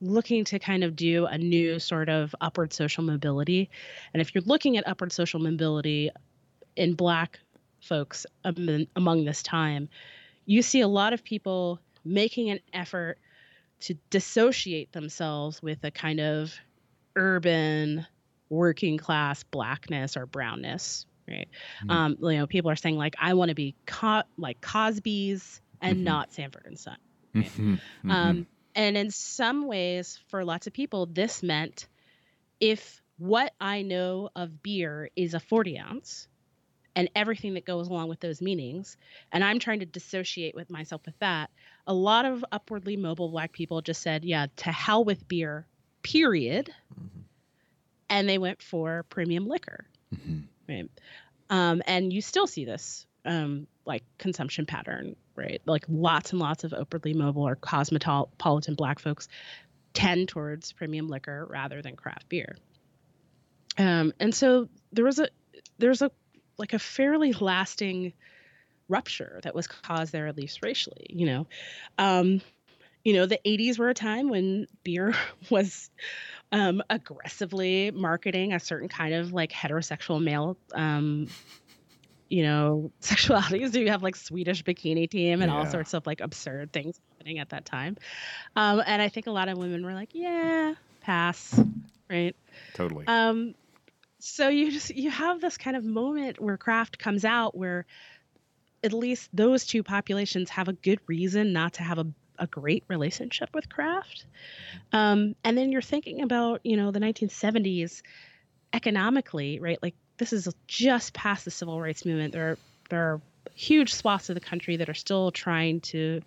looking 0.00 0.44
to 0.44 0.58
kind 0.58 0.84
of 0.84 0.94
do 0.94 1.26
a 1.26 1.36
new 1.36 1.78
sort 1.78 2.08
of 2.08 2.34
upward 2.40 2.72
social 2.72 3.02
mobility. 3.02 3.70
And 4.12 4.20
if 4.20 4.34
you're 4.34 4.44
looking 4.44 4.76
at 4.76 4.86
upward 4.86 5.12
social 5.12 5.40
mobility 5.40 6.10
in 6.76 6.94
Black 6.94 7.38
folks 7.80 8.26
among 8.44 9.24
this 9.24 9.42
time, 9.42 9.88
you 10.46 10.62
see 10.62 10.80
a 10.80 10.88
lot 10.88 11.12
of 11.12 11.24
people 11.24 11.80
making 12.04 12.50
an 12.50 12.60
effort 12.72 13.18
to 13.80 13.94
dissociate 14.10 14.92
themselves 14.92 15.62
with 15.62 15.78
a 15.84 15.90
kind 15.90 16.20
of 16.20 16.54
urban 17.16 18.06
working 18.48 18.96
class 18.96 19.42
blackness 19.42 20.16
or 20.16 20.26
brownness 20.26 21.04
right 21.28 21.48
mm-hmm. 21.80 21.90
um, 21.90 22.16
you 22.20 22.38
know 22.38 22.46
people 22.46 22.70
are 22.70 22.76
saying 22.76 22.96
like 22.96 23.14
i 23.20 23.34
want 23.34 23.50
to 23.50 23.54
be 23.54 23.74
co- 23.86 24.22
like 24.38 24.60
cosby's 24.60 25.60
and 25.82 25.96
mm-hmm. 25.96 26.04
not 26.04 26.32
sanford 26.32 26.64
and 26.64 26.78
son 26.78 26.96
right? 27.34 27.44
mm-hmm. 27.44 27.74
mm-hmm. 27.74 28.10
um, 28.10 28.46
and 28.78 28.96
in 28.96 29.10
some 29.10 29.66
ways, 29.66 30.20
for 30.28 30.44
lots 30.44 30.68
of 30.68 30.72
people, 30.72 31.06
this 31.06 31.42
meant 31.42 31.88
if 32.60 33.02
what 33.18 33.52
I 33.60 33.82
know 33.82 34.30
of 34.36 34.62
beer 34.62 35.10
is 35.16 35.34
a 35.34 35.40
40 35.40 35.80
ounce 35.80 36.28
and 36.94 37.10
everything 37.16 37.54
that 37.54 37.64
goes 37.64 37.88
along 37.88 38.08
with 38.08 38.20
those 38.20 38.40
meanings, 38.40 38.96
and 39.32 39.42
I'm 39.42 39.58
trying 39.58 39.80
to 39.80 39.86
dissociate 39.86 40.54
with 40.54 40.70
myself 40.70 41.04
with 41.06 41.18
that, 41.18 41.50
a 41.88 41.92
lot 41.92 42.24
of 42.24 42.44
upwardly 42.52 42.96
mobile 42.96 43.30
black 43.30 43.50
people 43.50 43.82
just 43.82 44.00
said, 44.00 44.24
yeah, 44.24 44.46
to 44.58 44.70
hell 44.70 45.04
with 45.04 45.26
beer, 45.26 45.66
period. 46.04 46.72
Mm-hmm. 46.94 47.20
And 48.10 48.28
they 48.28 48.38
went 48.38 48.62
for 48.62 49.04
premium 49.10 49.48
liquor. 49.48 49.86
Mm-hmm. 50.14 50.38
Right. 50.68 50.90
Um, 51.50 51.82
and 51.84 52.12
you 52.12 52.22
still 52.22 52.46
see 52.46 52.64
this 52.64 53.07
um, 53.28 53.66
like 53.84 54.02
consumption 54.16 54.66
pattern, 54.66 55.14
right? 55.36 55.60
Like 55.66 55.84
lots 55.88 56.32
and 56.32 56.40
lots 56.40 56.64
of 56.64 56.72
upwardly 56.72 57.12
mobile 57.12 57.46
or 57.46 57.54
cosmopolitan 57.54 58.74
black 58.74 58.98
folks 58.98 59.28
tend 59.92 60.28
towards 60.28 60.72
premium 60.72 61.08
liquor 61.08 61.46
rather 61.48 61.82
than 61.82 61.94
craft 61.94 62.28
beer. 62.28 62.56
Um, 63.76 64.12
and 64.18 64.34
so 64.34 64.68
there 64.92 65.04
was 65.04 65.18
a 65.18 65.28
there's 65.78 66.02
a 66.02 66.10
like 66.56 66.72
a 66.72 66.78
fairly 66.78 67.32
lasting 67.32 68.14
rupture 68.88 69.40
that 69.44 69.54
was 69.54 69.66
caused 69.66 70.12
there, 70.12 70.26
at 70.26 70.36
least 70.36 70.60
racially. 70.62 71.06
You 71.10 71.26
know, 71.26 71.46
um, 71.98 72.40
you 73.04 73.12
know, 73.12 73.26
the 73.26 73.40
'80s 73.44 73.78
were 73.78 73.90
a 73.90 73.94
time 73.94 74.30
when 74.30 74.66
beer 74.82 75.14
was 75.50 75.90
um, 76.50 76.82
aggressively 76.88 77.90
marketing 77.90 78.54
a 78.54 78.60
certain 78.60 78.88
kind 78.88 79.14
of 79.14 79.32
like 79.32 79.52
heterosexual 79.52 80.22
male 80.22 80.56
um, 80.74 81.28
you 82.28 82.42
know 82.42 82.90
sexualities. 83.00 83.72
Do 83.72 83.80
you 83.80 83.90
have 83.90 84.02
like 84.02 84.16
swedish 84.16 84.64
bikini 84.64 85.08
team 85.08 85.42
and 85.42 85.50
yeah. 85.50 85.58
all 85.58 85.66
sorts 85.66 85.94
of 85.94 86.06
like 86.06 86.20
absurd 86.20 86.72
things 86.72 87.00
happening 87.16 87.38
at 87.38 87.50
that 87.50 87.64
time? 87.64 87.96
Um, 88.56 88.82
and 88.86 89.00
i 89.02 89.08
think 89.08 89.26
a 89.26 89.30
lot 89.30 89.48
of 89.48 89.58
women 89.58 89.84
were 89.84 89.94
like 89.94 90.10
yeah 90.12 90.74
pass 91.00 91.58
right? 92.10 92.34
Totally. 92.74 93.04
Um 93.06 93.54
so 94.20 94.48
you 94.48 94.72
just 94.72 94.94
you 94.94 95.10
have 95.10 95.40
this 95.40 95.56
kind 95.56 95.76
of 95.76 95.84
moment 95.84 96.40
where 96.40 96.56
craft 96.56 96.98
comes 96.98 97.24
out 97.24 97.56
where 97.56 97.86
at 98.82 98.92
least 98.92 99.28
those 99.32 99.66
two 99.66 99.82
populations 99.82 100.50
have 100.50 100.68
a 100.68 100.72
good 100.72 101.00
reason 101.06 101.52
not 101.52 101.74
to 101.74 101.82
have 101.82 101.98
a, 101.98 102.06
a 102.38 102.46
great 102.46 102.84
relationship 102.88 103.48
with 103.54 103.68
craft. 103.68 104.24
Um, 104.92 105.34
and 105.44 105.58
then 105.58 105.72
you're 105.72 105.82
thinking 105.82 106.22
about 106.22 106.60
you 106.64 106.76
know 106.76 106.90
the 106.90 107.00
1970s 107.00 108.02
economically 108.72 109.60
right? 109.60 109.78
Like 109.82 109.94
this 110.18 110.32
is 110.32 110.48
just 110.66 111.14
past 111.14 111.44
the 111.44 111.50
civil 111.50 111.80
rights 111.80 112.04
movement. 112.04 112.32
There 112.32 112.50
are, 112.50 112.58
there 112.90 113.00
are 113.00 113.20
huge 113.54 113.92
swaths 113.92 114.28
of 114.28 114.34
the 114.34 114.40
country 114.40 114.76
that 114.76 114.88
are 114.88 114.94
still 114.94 115.30
trying 115.30 115.80
to 115.80 116.20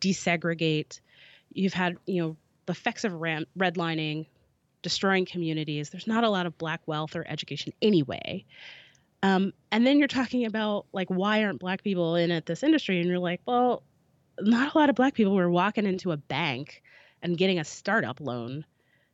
desegregate. 0.00 1.00
You've 1.52 1.74
had, 1.74 1.96
you 2.06 2.22
know, 2.22 2.36
the 2.66 2.72
effects 2.72 3.04
of 3.04 3.14
ram- 3.14 3.46
redlining, 3.58 4.26
destroying 4.82 5.26
communities. 5.26 5.90
There's 5.90 6.06
not 6.06 6.24
a 6.24 6.30
lot 6.30 6.46
of 6.46 6.56
black 6.58 6.82
wealth 6.86 7.16
or 7.16 7.26
education 7.26 7.72
anyway. 7.82 8.44
Um, 9.22 9.52
and 9.72 9.86
then 9.86 9.98
you're 9.98 10.08
talking 10.08 10.44
about 10.44 10.86
like 10.92 11.08
why 11.08 11.42
aren't 11.42 11.58
black 11.58 11.82
people 11.82 12.14
in 12.14 12.30
at 12.30 12.46
this 12.46 12.62
industry? 12.62 13.00
And 13.00 13.08
you're 13.08 13.18
like, 13.18 13.40
well, 13.46 13.82
not 14.40 14.74
a 14.74 14.78
lot 14.78 14.90
of 14.90 14.94
black 14.94 15.14
people 15.14 15.34
were 15.34 15.50
walking 15.50 15.86
into 15.86 16.12
a 16.12 16.16
bank 16.16 16.82
and 17.22 17.36
getting 17.36 17.58
a 17.58 17.64
startup 17.64 18.20
loan 18.20 18.64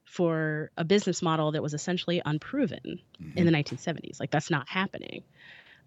for 0.04 0.70
a 0.76 0.84
business 0.84 1.22
model 1.22 1.52
that 1.52 1.62
was 1.62 1.74
essentially 1.74 2.22
unproven 2.24 3.00
mm-hmm. 3.20 3.38
in 3.38 3.46
the 3.46 3.52
1970s. 3.52 4.20
Like 4.20 4.30
that's 4.30 4.50
not 4.50 4.68
happening. 4.68 5.24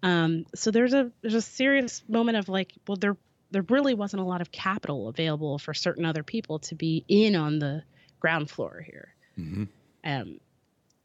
Um, 0.02 0.46
so 0.54 0.70
there's 0.70 0.94
a 0.94 1.10
there's 1.22 1.34
a 1.34 1.42
serious 1.42 2.02
moment 2.08 2.36
of 2.36 2.48
like, 2.48 2.72
well, 2.86 2.96
there 2.96 3.16
there 3.50 3.64
really 3.68 3.94
wasn't 3.94 4.22
a 4.22 4.26
lot 4.26 4.40
of 4.40 4.52
capital 4.52 5.08
available 5.08 5.58
for 5.58 5.72
certain 5.72 6.04
other 6.04 6.22
people 6.22 6.58
to 6.60 6.74
be 6.74 7.04
in 7.08 7.34
on 7.34 7.58
the 7.58 7.82
ground 8.20 8.50
floor 8.50 8.84
here. 8.84 9.14
Mm-hmm. 9.38 9.64
Um, 10.04 10.40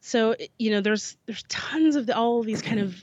so 0.02 0.36
you 0.60 0.72
know, 0.72 0.82
there's 0.82 1.16
there's 1.26 1.44
tons 1.44 1.96
of 1.96 2.06
the, 2.06 2.16
all 2.16 2.44
these 2.44 2.62
kind 2.62 2.80
of 2.80 3.02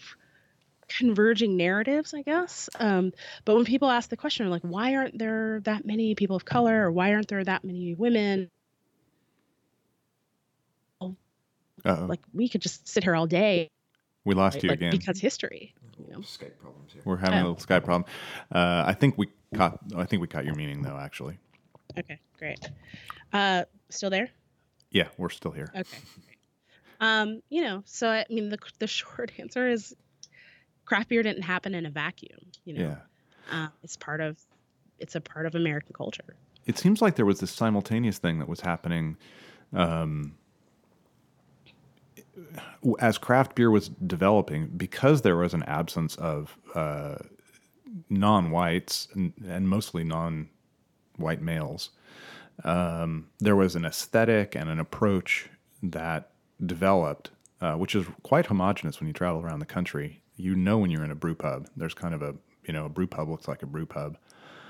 converging 0.88 1.56
narratives, 1.56 2.12
I 2.12 2.22
guess. 2.22 2.68
Um, 2.78 3.12
but 3.44 3.56
when 3.56 3.64
people 3.64 3.88
ask 3.88 4.10
the 4.10 4.16
question, 4.16 4.50
like, 4.50 4.62
why 4.62 4.96
aren't 4.96 5.18
there 5.18 5.60
that 5.60 5.86
many 5.86 6.14
people 6.14 6.36
of 6.36 6.44
color, 6.44 6.84
or 6.84 6.90
why 6.90 7.14
aren't 7.14 7.28
there 7.28 7.42
that 7.44 7.64
many 7.64 7.94
women 7.94 8.50
Uh-oh. 11.84 12.06
Like 12.06 12.20
we 12.32 12.48
could 12.48 12.62
just 12.62 12.88
sit 12.88 13.04
here 13.04 13.14
all 13.14 13.26
day. 13.26 13.68
We 14.24 14.34
lost 14.34 14.56
right? 14.56 14.64
you 14.64 14.68
like, 14.70 14.78
again 14.78 14.90
because 14.90 15.18
history. 15.18 15.74
You 15.98 16.12
know? 16.12 16.18
Skype 16.20 16.58
problems 16.58 16.92
here. 16.92 17.02
We're 17.04 17.16
having 17.16 17.38
oh. 17.38 17.42
a 17.42 17.46
little 17.48 17.56
Skype 17.56 17.84
problem. 17.84 18.04
Uh, 18.52 18.84
I 18.86 18.94
think 18.94 19.16
we 19.18 19.28
caught. 19.54 19.78
I 19.96 20.04
think 20.04 20.20
we 20.20 20.28
caught 20.28 20.44
your 20.44 20.54
meaning 20.54 20.82
though. 20.82 20.98
Actually. 20.98 21.38
Okay, 21.98 22.20
great. 22.38 22.58
Uh, 23.32 23.64
still 23.88 24.10
there? 24.10 24.30
Yeah, 24.90 25.08
we're 25.18 25.30
still 25.30 25.50
here. 25.52 25.72
Okay. 25.74 25.98
Um, 27.00 27.42
you 27.48 27.62
know, 27.62 27.82
so 27.86 28.08
I 28.08 28.26
mean, 28.28 28.50
the 28.50 28.58
the 28.78 28.86
short 28.86 29.32
answer 29.38 29.68
is, 29.68 29.94
craft 30.84 31.08
beer 31.08 31.22
didn't 31.22 31.42
happen 31.42 31.74
in 31.74 31.86
a 31.86 31.90
vacuum. 31.90 32.40
You 32.64 32.74
know, 32.74 32.80
yeah. 32.80 32.96
Uh, 33.50 33.68
it's 33.82 33.96
part 33.96 34.20
of, 34.20 34.38
it's 34.98 35.14
a 35.14 35.20
part 35.20 35.46
of 35.46 35.54
American 35.54 35.92
culture. 35.94 36.36
It 36.66 36.78
seems 36.78 37.00
like 37.00 37.16
there 37.16 37.26
was 37.26 37.40
this 37.40 37.50
simultaneous 37.50 38.18
thing 38.18 38.38
that 38.38 38.48
was 38.48 38.60
happening. 38.60 39.16
Um, 39.72 40.36
as 42.98 43.18
craft 43.18 43.54
beer 43.54 43.70
was 43.70 43.88
developing, 43.88 44.68
because 44.76 45.22
there 45.22 45.36
was 45.36 45.54
an 45.54 45.62
absence 45.64 46.16
of 46.16 46.56
uh, 46.74 47.16
non-whites 48.08 49.08
and, 49.14 49.32
and, 49.46 49.68
mostly 49.68 50.04
non-white 50.04 51.42
males, 51.42 51.90
um, 52.64 53.28
there 53.38 53.56
was 53.56 53.74
an 53.74 53.84
aesthetic 53.84 54.54
and 54.54 54.68
an 54.68 54.78
approach 54.78 55.48
that 55.82 56.30
developed, 56.64 57.30
uh, 57.60 57.74
which 57.74 57.94
is 57.94 58.06
quite 58.22 58.46
homogenous 58.46 59.00
when 59.00 59.06
you 59.06 59.12
travel 59.12 59.40
around 59.40 59.60
the 59.60 59.66
country. 59.66 60.22
You 60.36 60.54
know 60.54 60.78
when 60.78 60.90
you're 60.90 61.04
in 61.04 61.10
a 61.10 61.16
brew 61.16 61.34
pub. 61.34 61.68
There's 61.76 61.94
kind 61.94 62.14
of 62.14 62.22
a 62.22 62.34
you 62.64 62.72
know 62.72 62.86
a 62.86 62.88
brew 62.88 63.06
pub 63.06 63.28
looks 63.28 63.48
like 63.48 63.62
a 63.62 63.66
brew 63.66 63.86
pub. 63.86 64.16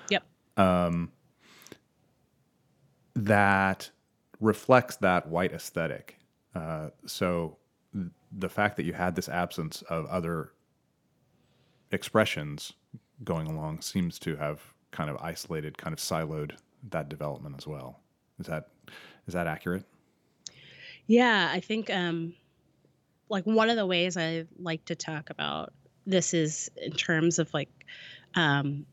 Yep. 0.09 0.23
Um, 0.57 1.13
that 3.15 3.91
reflects 4.41 4.97
that 4.97 5.29
white 5.29 5.53
aesthetic. 5.53 6.20
Uh, 6.55 6.91
so 7.07 7.57
the 8.33 8.49
fact 8.49 8.77
that 8.77 8.85
you 8.85 8.93
had 8.93 9.15
this 9.15 9.29
absence 9.29 9.83
of 9.83 10.07
other 10.07 10.53
expressions 11.91 12.73
going 13.25 13.47
along 13.49 13.81
seems 13.81 14.19
to 14.21 14.37
have 14.37 14.61
kind 14.91 15.11
of 15.11 15.17
isolated, 15.19 15.77
kind 15.79 15.93
of 15.93 15.99
siloed 15.99 16.53
that 16.91 17.09
development 17.09 17.57
as 17.59 17.67
well. 17.67 18.01
Is 18.39 18.47
that 18.47 18.69
is 19.27 19.35
that 19.35 19.47
accurate? 19.47 19.85
Yeah, 21.07 21.51
I 21.53 21.61
think 21.61 21.91
um, 21.91 22.35
like 23.29 23.45
one 23.45 23.71
of 23.71 23.77
the 23.77 23.87
ways 23.87 24.17
I 24.17 24.47
like 24.59 24.85
to 24.87 24.95
talk 24.95 25.31
about 25.31 25.73
this 26.07 26.35
is 26.35 26.71
in 26.77 26.93
terms 26.93 27.39
of 27.39 27.53
like 27.53 27.69
um, 28.35 28.87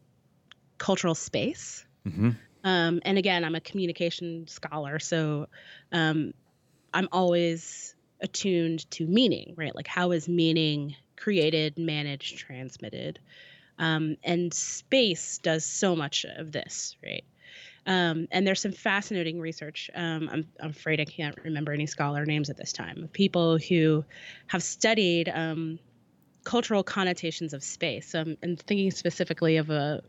cultural 0.77 1.15
space. 1.15 1.85
Mm-hmm. 2.05 2.31
Um, 2.63 3.01
and 3.05 3.17
again, 3.17 3.45
I'm 3.45 3.55
a 3.55 3.61
communication 3.61 4.47
scholar, 4.47 4.99
so 4.99 5.47
um, 5.91 6.33
I'm 6.97 7.07
always 7.11 7.93
attuned 8.21 8.89
to 8.89 9.05
meaning, 9.05 9.53
right? 9.55 9.75
Like 9.75 9.85
how 9.85 10.11
is 10.13 10.27
meaning 10.27 10.95
created, 11.15 11.77
managed, 11.77 12.39
transmitted? 12.39 13.19
Um, 13.77 14.17
and 14.23 14.51
space 14.51 15.37
does 15.37 15.63
so 15.63 15.95
much 15.95 16.25
of 16.37 16.51
this, 16.51 16.97
right? 17.03 17.23
Um, 17.85 18.27
and 18.31 18.47
there's 18.47 18.61
some 18.61 18.71
fascinating 18.71 19.39
research. 19.39 19.91
Um, 19.93 20.27
I'm, 20.31 20.47
I'm, 20.59 20.71
afraid 20.71 20.99
I 20.99 21.05
can't 21.05 21.37
remember 21.43 21.71
any 21.71 21.85
scholar 21.85 22.25
names 22.25 22.49
at 22.49 22.57
this 22.57 22.73
time 22.73 23.03
of 23.03 23.13
people 23.13 23.59
who 23.59 24.03
have 24.47 24.63
studied 24.63 25.29
um, 25.29 25.77
cultural 26.45 26.81
connotations 26.81 27.53
of 27.53 27.63
space. 27.63 28.09
So 28.09 28.21
I'm, 28.21 28.37
I'm, 28.41 28.55
thinking 28.55 28.89
specifically 28.89 29.57
of 29.57 29.69
a 29.69 30.01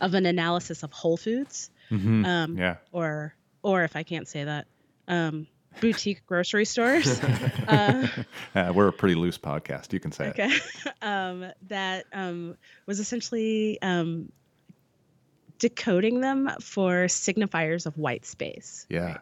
of 0.00 0.14
an 0.14 0.24
analysis 0.24 0.82
of 0.82 0.92
Whole 0.92 1.18
Foods, 1.18 1.70
mm-hmm. 1.90 2.24
Um, 2.24 2.56
yeah, 2.56 2.76
or 2.90 3.34
or 3.62 3.84
if 3.84 3.94
I 3.94 4.02
can't 4.02 4.26
say 4.26 4.44
that, 4.44 4.66
um, 5.06 5.46
boutique 5.80 6.24
grocery 6.26 6.64
stores. 6.64 7.20
uh, 7.68 8.06
uh, 8.54 8.72
we're 8.74 8.88
a 8.88 8.92
pretty 8.92 9.14
loose 9.14 9.38
podcast. 9.38 9.92
You 9.92 10.00
can 10.00 10.12
say 10.12 10.28
okay. 10.28 10.50
it. 10.50 10.92
um, 11.02 11.46
that 11.68 12.06
um, 12.12 12.56
was 12.86 13.00
essentially 13.00 13.80
um, 13.82 14.30
decoding 15.58 16.20
them 16.20 16.50
for 16.60 17.06
signifiers 17.06 17.86
of 17.86 17.96
white 17.98 18.26
space. 18.26 18.86
Yeah. 18.88 19.04
Right? 19.04 19.20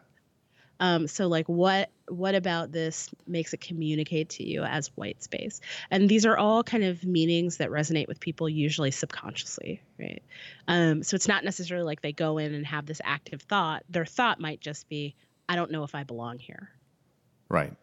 Um, 0.79 1.07
so 1.07 1.27
like 1.27 1.47
what 1.47 1.89
what 2.09 2.35
about 2.35 2.71
this 2.71 3.09
makes 3.25 3.53
it 3.53 3.61
communicate 3.61 4.29
to 4.29 4.43
you 4.43 4.63
as 4.63 4.87
white 4.95 5.23
space? 5.23 5.61
And 5.89 6.07
these 6.07 6.25
are 6.25 6.37
all 6.37 6.63
kind 6.63 6.83
of 6.83 7.03
meanings 7.03 7.57
that 7.57 7.69
resonate 7.69 8.07
with 8.07 8.19
people 8.19 8.47
usually 8.47 8.91
subconsciously, 8.91 9.81
right? 9.99 10.21
Um, 10.67 11.01
so 11.01 11.15
it's 11.15 11.27
not 11.27 11.43
necessarily 11.43 11.85
like 11.85 12.01
they 12.01 12.11
go 12.11 12.37
in 12.37 12.53
and 12.53 12.65
have 12.67 12.85
this 12.85 13.01
active 13.03 13.41
thought. 13.41 13.83
Their 13.89 14.05
thought 14.05 14.39
might 14.39 14.59
just 14.59 14.87
be, 14.87 15.15
I 15.47 15.55
don't 15.55 15.71
know 15.71 15.83
if 15.83 15.95
I 15.95 16.03
belong 16.03 16.39
here. 16.39 16.69
Right. 17.49 17.73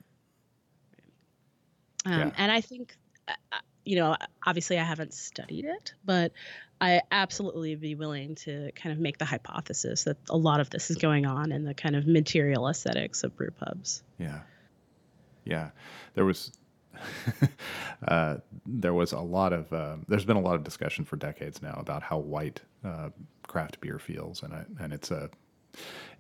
Um, 2.04 2.18
yeah. 2.18 2.30
And 2.36 2.50
I 2.50 2.60
think, 2.60 2.96
uh, 3.28 3.32
uh, 3.52 3.58
you 3.84 3.96
know, 3.96 4.16
obviously 4.44 4.78
I 4.78 4.84
haven't 4.84 5.14
studied 5.14 5.64
it, 5.64 5.94
but 6.04 6.32
I 6.80 7.02
absolutely 7.12 7.76
be 7.76 7.94
willing 7.94 8.34
to 8.36 8.72
kind 8.72 8.92
of 8.92 8.98
make 8.98 9.18
the 9.18 9.24
hypothesis 9.24 10.04
that 10.04 10.16
a 10.30 10.36
lot 10.36 10.60
of 10.60 10.70
this 10.70 10.90
is 10.90 10.96
going 10.96 11.26
on 11.26 11.52
in 11.52 11.64
the 11.64 11.74
kind 11.74 11.94
of 11.94 12.06
material 12.06 12.68
aesthetics 12.68 13.22
of 13.22 13.36
brew 13.36 13.50
pubs. 13.50 14.02
Yeah. 14.18 14.40
Yeah. 15.44 15.70
There 16.14 16.24
was. 16.24 16.52
uh, 18.08 18.36
there 18.66 18.92
was 18.92 19.12
a 19.12 19.18
lot 19.18 19.52
of 19.52 19.72
uh, 19.72 19.96
there's 20.08 20.26
been 20.26 20.36
a 20.36 20.40
lot 20.40 20.54
of 20.54 20.62
discussion 20.62 21.04
for 21.04 21.16
decades 21.16 21.62
now 21.62 21.74
about 21.78 22.02
how 22.02 22.18
white 22.18 22.60
uh, 22.84 23.08
craft 23.48 23.80
beer 23.80 23.98
feels 23.98 24.42
and 24.42 24.52
I, 24.52 24.64
and 24.78 24.92
it's 24.92 25.10
a 25.10 25.30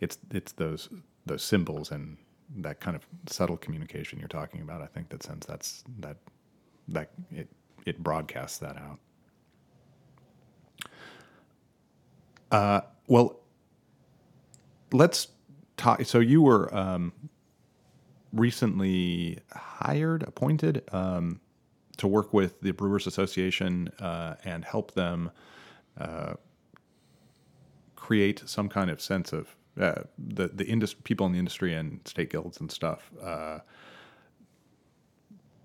it's 0.00 0.18
it's 0.30 0.52
those 0.52 0.88
those 1.26 1.42
symbols 1.42 1.90
and 1.90 2.16
that 2.56 2.80
kind 2.80 2.96
of 2.96 3.06
subtle 3.26 3.56
communication 3.56 4.18
you're 4.18 4.28
talking 4.28 4.60
about. 4.60 4.82
I 4.82 4.86
think 4.86 5.08
that 5.10 5.22
sense 5.22 5.46
that's 5.46 5.84
that 6.00 6.16
that 6.88 7.10
it 7.30 7.48
it 7.86 8.02
broadcasts 8.02 8.58
that 8.58 8.76
out. 8.76 8.98
Uh, 12.50 12.80
well, 13.06 13.40
let's 14.92 15.28
talk. 15.76 16.04
So 16.04 16.20
you 16.20 16.42
were 16.42 16.74
um, 16.74 17.12
recently 18.32 19.38
hired, 19.50 20.22
appointed 20.24 20.82
um, 20.92 21.40
to 21.96 22.06
work 22.06 22.34
with 22.34 22.60
the 22.60 22.72
Brewers 22.72 23.06
Association 23.06 23.88
uh, 24.00 24.36
and 24.44 24.64
help 24.64 24.92
them 24.92 25.30
create 28.12 28.42
some 28.44 28.68
kind 28.68 28.90
of 28.90 29.00
sense 29.00 29.32
of 29.32 29.56
uh, 29.80 30.02
the 30.18 30.48
the 30.48 30.66
industry, 30.66 31.00
people 31.02 31.24
in 31.24 31.32
the 31.32 31.38
industry 31.38 31.72
and 31.72 31.98
state 32.04 32.28
guilds 32.28 32.60
and 32.60 32.70
stuff 32.70 33.10
uh, 33.22 33.58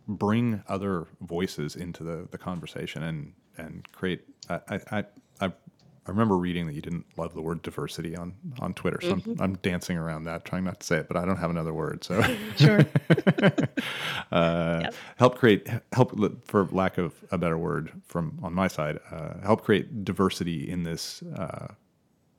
bring 0.08 0.64
other 0.70 1.08
voices 1.20 1.76
into 1.76 2.06
the, 2.06 2.26
the 2.32 2.38
conversation 2.38 3.04
and 3.04 3.34
and 3.58 3.86
create. 3.91 4.22
I, 4.50 4.80
I 4.89 5.04
I 5.41 5.45
I 5.45 6.10
remember 6.10 6.38
reading 6.38 6.68
that 6.68 6.74
you 6.74 6.82
didn't 6.82 7.06
love 7.18 7.34
the 7.34 7.41
word 7.41 7.62
diversity 7.64 8.16
on 8.16 8.34
on 8.60 8.74
Twitter, 8.74 9.00
so 9.02 9.16
mm-hmm. 9.16 9.32
I'm, 9.32 9.41
I'm, 9.41 9.54
dancing 9.56 9.98
around 9.98 10.24
that, 10.24 10.45
trying 10.45 10.64
not 10.64 10.80
to 10.80 10.88
say 10.88 10.98
it, 11.00 11.10
but 11.10 11.18
I 11.18 11.26
don't 11.26 11.36
have 11.36 11.50
another 11.50 11.74
word. 11.74 12.06
So 12.06 12.22
sure. 12.56 12.80
uh, 14.32 14.80
yep. 14.84 14.93
Help 15.18 15.38
create 15.38 15.68
help 15.91 16.18
for 16.45 16.64
lack 16.72 16.98
of 16.98 17.14
a 17.30 17.38
better 17.38 17.58
word 17.58 17.91
from 18.06 18.39
on 18.41 18.54
my 18.54 18.70
side. 18.70 19.00
Uh, 19.12 19.34
help 19.43 19.66
create 19.66 20.06
diversity 20.06 20.70
in 20.70 20.84
this 20.84 21.22
uh, 21.36 21.74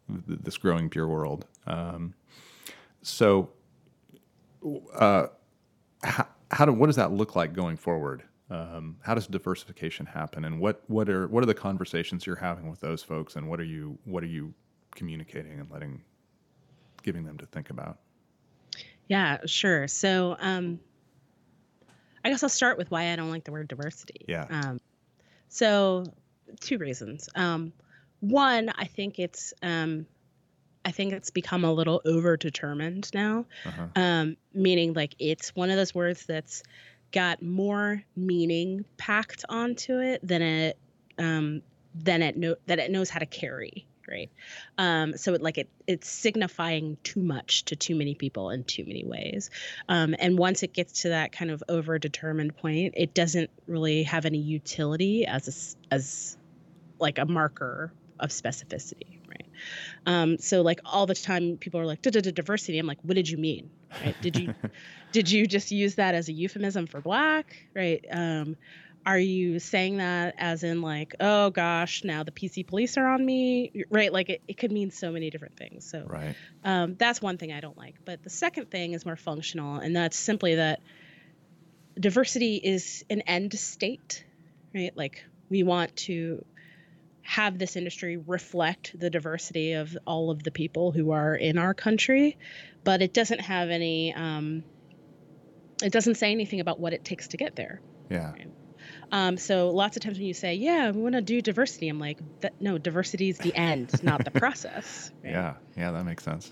this 0.09 0.57
growing 0.57 0.89
beer 0.89 1.07
world. 1.07 1.47
Um, 1.67 2.15
so, 3.03 3.51
uh, 4.95 5.29
how, 6.03 6.27
how 6.51 6.65
do 6.65 6.73
what 6.73 6.87
does 6.87 6.97
that 6.97 7.13
look 7.13 7.37
like 7.37 7.53
going 7.53 7.77
forward? 7.77 8.23
Um, 8.51 8.97
how 9.03 9.15
does 9.15 9.27
diversification 9.27 10.07
happen, 10.07 10.45
and 10.45 10.61
what 10.61 10.83
what 10.87 11.09
are 11.09 11.29
what 11.29 11.43
are 11.43 11.47
the 11.47 11.55
conversations 11.55 12.27
you're 12.27 12.37
having 12.37 12.71
with 12.71 12.81
those 12.81 13.03
folks, 13.03 13.37
and 13.37 13.49
what 13.49 13.61
are 13.61 13.65
you 13.65 13.99
what 14.05 14.23
are 14.23 14.29
you 14.29 14.55
communicating 14.95 15.61
and 15.61 15.71
letting 15.71 16.03
giving 17.03 17.25
them 17.25 17.39
to 17.39 17.47
think 17.47 17.71
about? 17.71 17.99
Yeah, 19.09 19.39
sure. 19.47 19.89
So, 19.89 20.37
um, 20.41 20.81
I 22.25 22.31
guess 22.31 22.43
I'll 22.43 22.49
start 22.49 22.77
with 22.79 22.91
why 22.91 23.13
I 23.13 23.17
don't 23.17 23.31
like 23.31 23.45
the 23.45 23.53
word 23.53 23.69
diversity. 23.69 24.25
Yeah. 24.29 24.47
Um, 24.51 24.81
so, 25.49 26.05
two 26.61 26.79
reasons. 26.79 27.29
Um, 27.35 27.73
one, 28.21 28.71
I 28.77 28.85
think 28.85 29.19
it's 29.19 29.53
um, 29.63 30.07
I 30.85 30.91
think 30.91 31.13
it's 31.13 31.31
become 31.31 31.65
a 31.65 31.73
little 31.73 32.01
over 32.05 32.37
determined 32.37 33.11
now, 33.13 33.47
uh-huh. 33.65 33.89
um, 33.95 34.37
meaning 34.55 34.95
like 34.95 35.15
it's 35.19 35.55
one 35.55 35.71
of 35.71 35.77
those 35.77 35.95
words 35.95 36.25
that's 36.27 36.63
got 37.13 37.43
more 37.43 38.03
meaning 38.17 38.85
packed 38.97 39.45
onto 39.49 39.99
it 39.99 40.27
than 40.27 40.43
it 40.43 40.79
um, 41.19 41.63
than 41.95 42.23
it 42.23 42.37
know 42.37 42.57
that 42.67 42.79
it 42.79 42.91
knows 42.91 43.11
how 43.11 43.19
to 43.19 43.27
carry. 43.27 43.87
Right. 44.11 44.31
Um, 44.79 45.19
so 45.19 45.35
it 45.35 45.43
like 45.43 45.59
it 45.59 45.69
it's 45.87 46.09
signifying 46.09 46.97
too 47.03 47.21
much 47.21 47.67
to 47.67 47.77
too 47.77 47.95
many 47.95 48.15
people 48.15 48.49
in 48.49 48.65
too 48.65 48.87
many 48.87 49.05
ways. 49.05 49.51
Um, 49.91 50.15
and 50.19 50.39
once 50.39 50.63
it 50.63 50.73
gets 50.73 51.03
to 51.03 51.11
that 51.11 51.33
kind 51.33 51.51
of 51.51 51.63
over 51.69 51.99
determined 51.99 52.57
point, 52.57 52.95
it 52.97 53.13
doesn't 53.13 53.51
really 53.67 54.05
have 54.05 54.25
any 54.25 54.39
utility 54.39 55.27
as 55.27 55.77
a, 55.91 55.95
as 55.95 56.39
like 56.99 57.19
a 57.19 57.27
marker 57.27 57.93
of 58.21 58.31
specificity, 58.31 59.19
right? 59.29 59.47
Um, 60.07 60.39
so 60.39 60.63
like 60.63 60.81
all 60.85 61.07
the 61.07 61.15
time 61.15 61.57
people 61.59 61.81
are 61.81 61.87
like 61.87 62.03
diversity. 62.03 62.79
I'm 62.79 62.87
like, 62.87 62.99
what 63.03 63.15
did 63.15 63.29
you 63.29 63.39
mean? 63.39 63.71
Right? 64.05 64.17
Did 64.21 64.39
you 64.39 64.55
did 65.13 65.31
you 65.31 65.47
just 65.47 65.71
use 65.71 65.97
that 65.97 66.15
as 66.15 66.29
a 66.29 66.33
euphemism 66.33 66.87
for 66.87 67.01
black? 67.01 67.57
Right? 67.75 68.05
Um, 68.11 68.57
are 69.07 69.19
you 69.19 69.59
saying 69.59 69.99
that 69.99 70.35
as 70.37 70.65
in 70.65 70.83
like, 70.83 71.15
oh 71.21 71.51
gosh, 71.51 72.05
now 72.05 72.25
the 72.25 72.31
PC 72.31 72.67
police 72.67 72.97
are 72.99 73.07
on 73.07 73.25
me? 73.25 73.85
Right? 73.91 74.13
Like 74.13 74.29
it, 74.29 74.43
it 74.47 74.59
could 74.59 74.73
mean 74.73 74.91
so 74.91 75.11
many 75.11 75.31
different 75.31 75.57
things. 75.57 75.89
So 75.89 76.05
right. 76.07 76.35
um, 76.65 76.97
that's 76.99 77.23
one 77.23 77.39
thing 77.39 77.53
I 77.53 77.61
don't 77.61 77.79
like. 77.79 77.95
But 78.05 78.23
the 78.23 78.31
second 78.31 78.71
thing 78.71 78.93
is 78.93 79.07
more 79.07 79.17
functional, 79.17 79.77
and 79.77 79.97
that's 79.97 80.17
simply 80.17 80.57
that 80.57 80.81
diversity 81.99 82.57
is 82.57 83.05
an 83.09 83.23
end 83.23 83.59
state, 83.59 84.25
right? 84.75 84.95
Like 84.97 85.25
we 85.49 85.63
want 85.63 85.97
to 85.97 86.45
have 87.29 87.59
this 87.59 87.77
industry 87.77 88.17
reflect 88.17 88.99
the 88.99 89.11
diversity 89.11 89.75
of 89.75 89.95
all 90.07 90.31
of 90.31 90.43
the 90.43 90.51
people 90.51 90.93
who 90.93 91.11
are 91.11 91.35
in 91.35 91.59
our 91.59 91.75
country, 91.75 92.39
but 92.85 93.03
it 93.03 93.13
doesn't 93.13 93.43
have 93.43 93.69
any. 93.69 94.15
Um, 94.15 94.65
it 95.83 95.93
doesn't 95.93 96.15
say 96.15 96.33
anything 96.33 96.61
about 96.61 96.81
what 96.81 96.95
it 96.95 97.05
takes 97.05 97.29
to 97.29 97.37
get 97.37 97.55
there. 97.55 97.83
Yeah. 98.11 98.33
Right? 98.33 98.49
Um, 99.13 99.37
so 99.37 99.69
lots 99.69 99.99
of 99.99 100.03
times 100.03 100.17
when 100.17 100.27
you 100.27 100.33
say, 100.33 100.55
"Yeah, 100.55 100.91
we 100.91 101.03
want 101.03 101.17
to 101.17 101.21
do 101.21 101.43
diversity," 101.43 101.91
I'm 101.91 101.99
like, 101.99 102.19
"No, 102.61 102.79
diversity 102.79 103.29
is 103.29 103.37
the 103.37 103.55
end, 103.55 103.93
not 104.03 104.25
the 104.25 104.31
process." 104.31 105.13
Right? 105.23 105.33
Yeah, 105.33 105.55
yeah, 105.77 105.91
that 105.91 106.05
makes 106.05 106.25
sense. 106.25 106.51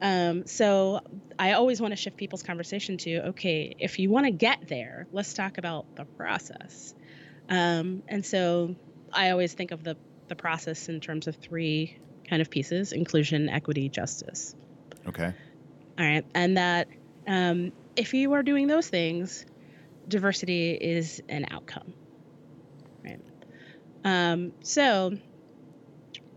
Um, 0.00 0.46
so 0.46 1.00
I 1.38 1.52
always 1.52 1.82
want 1.82 1.92
to 1.92 1.96
shift 1.96 2.16
people's 2.16 2.42
conversation 2.42 2.96
to, 2.98 3.28
okay, 3.28 3.76
if 3.78 3.98
you 3.98 4.08
want 4.08 4.24
to 4.24 4.32
get 4.32 4.66
there, 4.68 5.06
let's 5.12 5.34
talk 5.34 5.58
about 5.58 5.84
the 5.96 6.06
process. 6.06 6.94
Um, 7.50 8.02
and 8.08 8.24
so 8.24 8.74
I 9.12 9.30
always 9.30 9.52
think 9.52 9.70
of 9.70 9.84
the 9.84 9.96
the 10.34 10.40
process 10.42 10.88
in 10.88 11.00
terms 11.00 11.26
of 11.26 11.36
three 11.36 11.96
kind 12.28 12.42
of 12.42 12.50
pieces 12.50 12.92
inclusion, 12.92 13.48
equity, 13.48 13.88
justice. 13.88 14.54
Okay. 15.06 15.32
All 15.98 16.04
right. 16.04 16.24
And 16.34 16.56
that 16.56 16.88
um, 17.26 17.72
if 17.96 18.14
you 18.14 18.32
are 18.32 18.42
doing 18.42 18.66
those 18.66 18.88
things, 18.88 19.46
diversity 20.08 20.72
is 20.72 21.22
an 21.28 21.46
outcome. 21.50 21.94
Right. 23.04 23.20
Um, 24.04 24.52
so, 24.62 25.16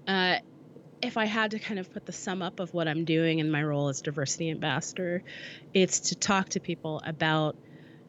uh, 0.08 0.36
if 1.02 1.18
I 1.18 1.26
had 1.26 1.52
to 1.52 1.60
kind 1.60 1.80
of 1.80 1.92
put 1.94 2.06
the 2.06 2.12
sum 2.12 2.42
up 2.42 2.60
of 2.60 2.74
what 2.74 2.88
I'm 2.88 3.06
doing 3.06 3.40
in 3.40 3.52
my 3.52 3.64
role 3.64 3.90
as 3.90 4.02
diversity 4.02 4.50
ambassador, 4.50 5.24
it's 5.74 6.00
to 6.10 6.16
talk 6.16 6.50
to 6.50 6.60
people 6.60 7.02
about 7.06 7.56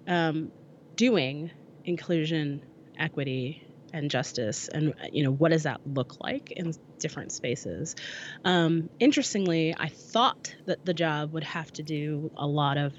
um, 0.07 0.51
doing 0.97 1.51
inclusion, 1.84 2.62
equity, 2.99 3.68
and 3.93 4.11
justice 4.11 4.68
and 4.68 4.95
you 5.12 5.22
know 5.22 5.30
what 5.30 5.51
does 5.51 5.62
that 5.64 5.80
look 5.86 6.20
like 6.20 6.51
in 6.53 6.72
different 6.99 7.32
spaces 7.32 7.97
um, 8.45 8.89
interestingly 8.99 9.74
i 9.78 9.89
thought 9.89 10.55
that 10.66 10.84
the 10.84 10.95
job 10.95 11.32
would 11.32 11.45
have 11.45 11.72
to 11.72 11.82
do 11.82 12.30
a 12.36 12.47
lot 12.47 12.76
of 12.76 12.93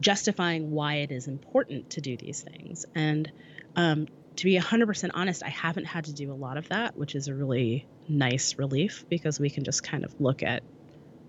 justifying 0.00 0.70
why 0.70 0.96
it 0.96 1.10
is 1.10 1.28
important 1.28 1.90
to 1.90 2.00
do 2.00 2.16
these 2.16 2.42
things 2.42 2.86
and 2.94 3.30
um, 3.76 4.06
to 4.36 4.44
be 4.44 4.58
100% 4.58 5.10
honest, 5.12 5.42
I 5.44 5.48
haven't 5.48 5.84
had 5.84 6.04
to 6.04 6.14
do 6.14 6.32
a 6.32 6.34
lot 6.34 6.56
of 6.56 6.68
that, 6.70 6.96
which 6.96 7.14
is 7.14 7.28
a 7.28 7.34
really 7.34 7.86
nice 8.08 8.56
relief 8.58 9.04
because 9.08 9.38
we 9.38 9.50
can 9.50 9.64
just 9.64 9.82
kind 9.82 10.02
of 10.02 10.18
look 10.18 10.42
at 10.42 10.62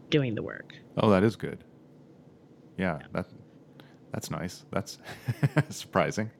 doing 0.09 0.35
the 0.35 0.41
work. 0.41 0.73
Oh, 0.95 1.09
that 1.09 1.23
is 1.23 1.35
good. 1.35 1.63
Yeah, 2.77 2.99
yeah. 3.01 3.07
that 3.11 3.27
that's 4.11 4.31
nice. 4.31 4.63
That's 4.71 4.97
surprising. 5.69 6.31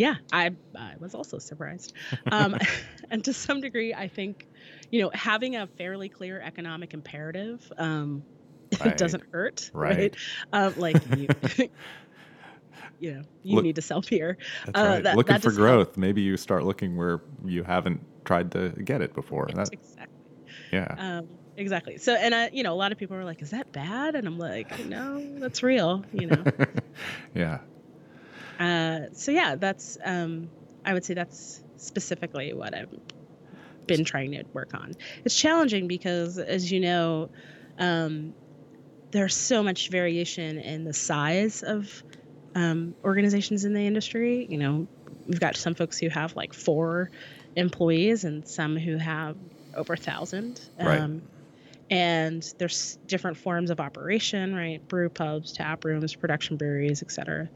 Yeah, 0.00 0.14
I 0.32 0.52
I 0.74 0.94
was 0.98 1.14
also 1.14 1.38
surprised, 1.38 1.92
um, 2.30 2.56
and 3.10 3.22
to 3.24 3.34
some 3.34 3.60
degree, 3.60 3.92
I 3.94 4.08
think, 4.08 4.48
you 4.90 5.02
know, 5.02 5.10
having 5.12 5.56
a 5.56 5.68
fairly 5.76 6.08
clear 6.08 6.40
economic 6.40 6.94
imperative 6.94 7.60
um, 7.76 8.24
right. 8.80 8.96
doesn't 8.96 9.24
hurt, 9.32 9.70
right? 9.74 9.98
right? 9.98 10.16
Um, 10.52 10.74
like 10.76 11.04
you, 11.04 11.28
you 12.98 13.14
know, 13.14 13.22
you 13.42 13.56
Look, 13.56 13.64
need 13.64 13.76
to 13.76 13.82
sell 13.82 14.02
beer. 14.08 14.38
Uh, 14.74 14.82
right. 14.84 15.02
That, 15.02 15.16
looking 15.16 15.34
that 15.34 15.42
for 15.42 15.52
growth, 15.52 15.88
help. 15.88 15.96
maybe 15.96 16.22
you 16.22 16.36
start 16.36 16.64
looking 16.64 16.96
where 16.96 17.22
you 17.44 17.62
haven't 17.62 18.06
tried 18.24 18.52
to 18.52 18.70
get 18.70 19.02
it 19.02 19.14
before. 19.14 19.48
That, 19.54 19.70
exactly. 19.72 20.06
Yeah. 20.72 20.98
Um, 20.98 21.38
exactly. 21.56 21.98
So, 21.98 22.14
and 22.14 22.34
I, 22.34 22.50
you 22.52 22.62
know, 22.62 22.72
a 22.74 22.76
lot 22.76 22.92
of 22.92 22.98
people 22.98 23.16
are 23.16 23.24
like, 23.24 23.42
"Is 23.42 23.50
that 23.50 23.72
bad?" 23.72 24.14
And 24.16 24.26
I'm 24.26 24.38
like, 24.38 24.78
"No, 24.78 25.38
that's 25.40 25.62
real." 25.62 26.04
You 26.12 26.26
know. 26.26 26.46
yeah. 27.34 27.60
Uh, 28.60 29.06
so 29.12 29.32
yeah, 29.32 29.56
that's 29.56 29.96
um, 30.04 30.50
I 30.84 30.92
would 30.92 31.04
say 31.04 31.14
that's 31.14 31.62
specifically 31.76 32.52
what 32.52 32.74
I've 32.74 32.94
been 33.86 34.04
trying 34.04 34.32
to 34.32 34.44
work 34.52 34.74
on. 34.74 34.94
It's 35.24 35.34
challenging 35.34 35.88
because, 35.88 36.38
as 36.38 36.70
you 36.70 36.80
know, 36.80 37.30
um, 37.78 38.34
there's 39.10 39.34
so 39.34 39.62
much 39.62 39.88
variation 39.88 40.58
in 40.58 40.84
the 40.84 40.92
size 40.92 41.62
of 41.62 42.02
um, 42.54 42.94
organizations 43.02 43.64
in 43.64 43.72
the 43.72 43.80
industry. 43.80 44.46
You 44.48 44.58
know, 44.58 44.88
we've 45.26 45.40
got 45.40 45.56
some 45.56 45.74
folks 45.74 45.98
who 45.98 46.08
have 46.10 46.36
like 46.36 46.52
four 46.52 47.10
employees 47.56 48.24
and 48.24 48.46
some 48.46 48.76
who 48.76 48.98
have 48.98 49.36
over 49.74 49.94
a 49.94 49.96
thousand. 49.96 50.60
Right. 50.78 51.00
Um, 51.00 51.22
and 51.90 52.54
there's 52.58 52.98
different 53.06 53.36
forms 53.36 53.70
of 53.70 53.80
operation, 53.80 54.54
right? 54.54 54.86
Brew 54.86 55.08
pubs, 55.08 55.52
tap 55.52 55.84
rooms, 55.84 56.14
production 56.14 56.56
breweries, 56.56 57.02
etc. 57.02 57.48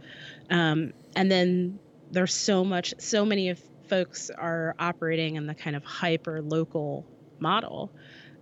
Um, 0.50 0.92
and 1.14 1.30
then 1.30 1.78
there's 2.10 2.34
so 2.34 2.64
much, 2.64 2.94
so 2.98 3.24
many 3.24 3.50
of 3.50 3.60
folks 3.88 4.30
are 4.30 4.74
operating 4.78 5.36
in 5.36 5.46
the 5.46 5.54
kind 5.54 5.76
of 5.76 5.84
hyper 5.84 6.42
local 6.42 7.06
model. 7.38 7.92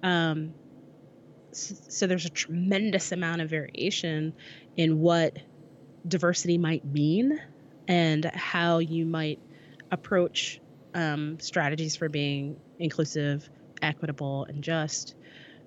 Um, 0.02 0.54
so, 1.52 1.74
so 1.88 2.06
there's 2.06 2.24
a 2.24 2.30
tremendous 2.30 3.12
amount 3.12 3.42
of 3.42 3.50
variation 3.50 4.32
in 4.76 5.00
what 5.00 5.38
diversity 6.08 6.56
might 6.58 6.84
mean 6.84 7.38
and 7.86 8.24
how 8.24 8.78
you 8.78 9.04
might 9.04 9.38
approach 9.90 10.60
um, 10.94 11.38
strategies 11.38 11.96
for 11.96 12.08
being 12.08 12.56
inclusive, 12.78 13.48
equitable, 13.82 14.44
and 14.44 14.62
just. 14.62 15.14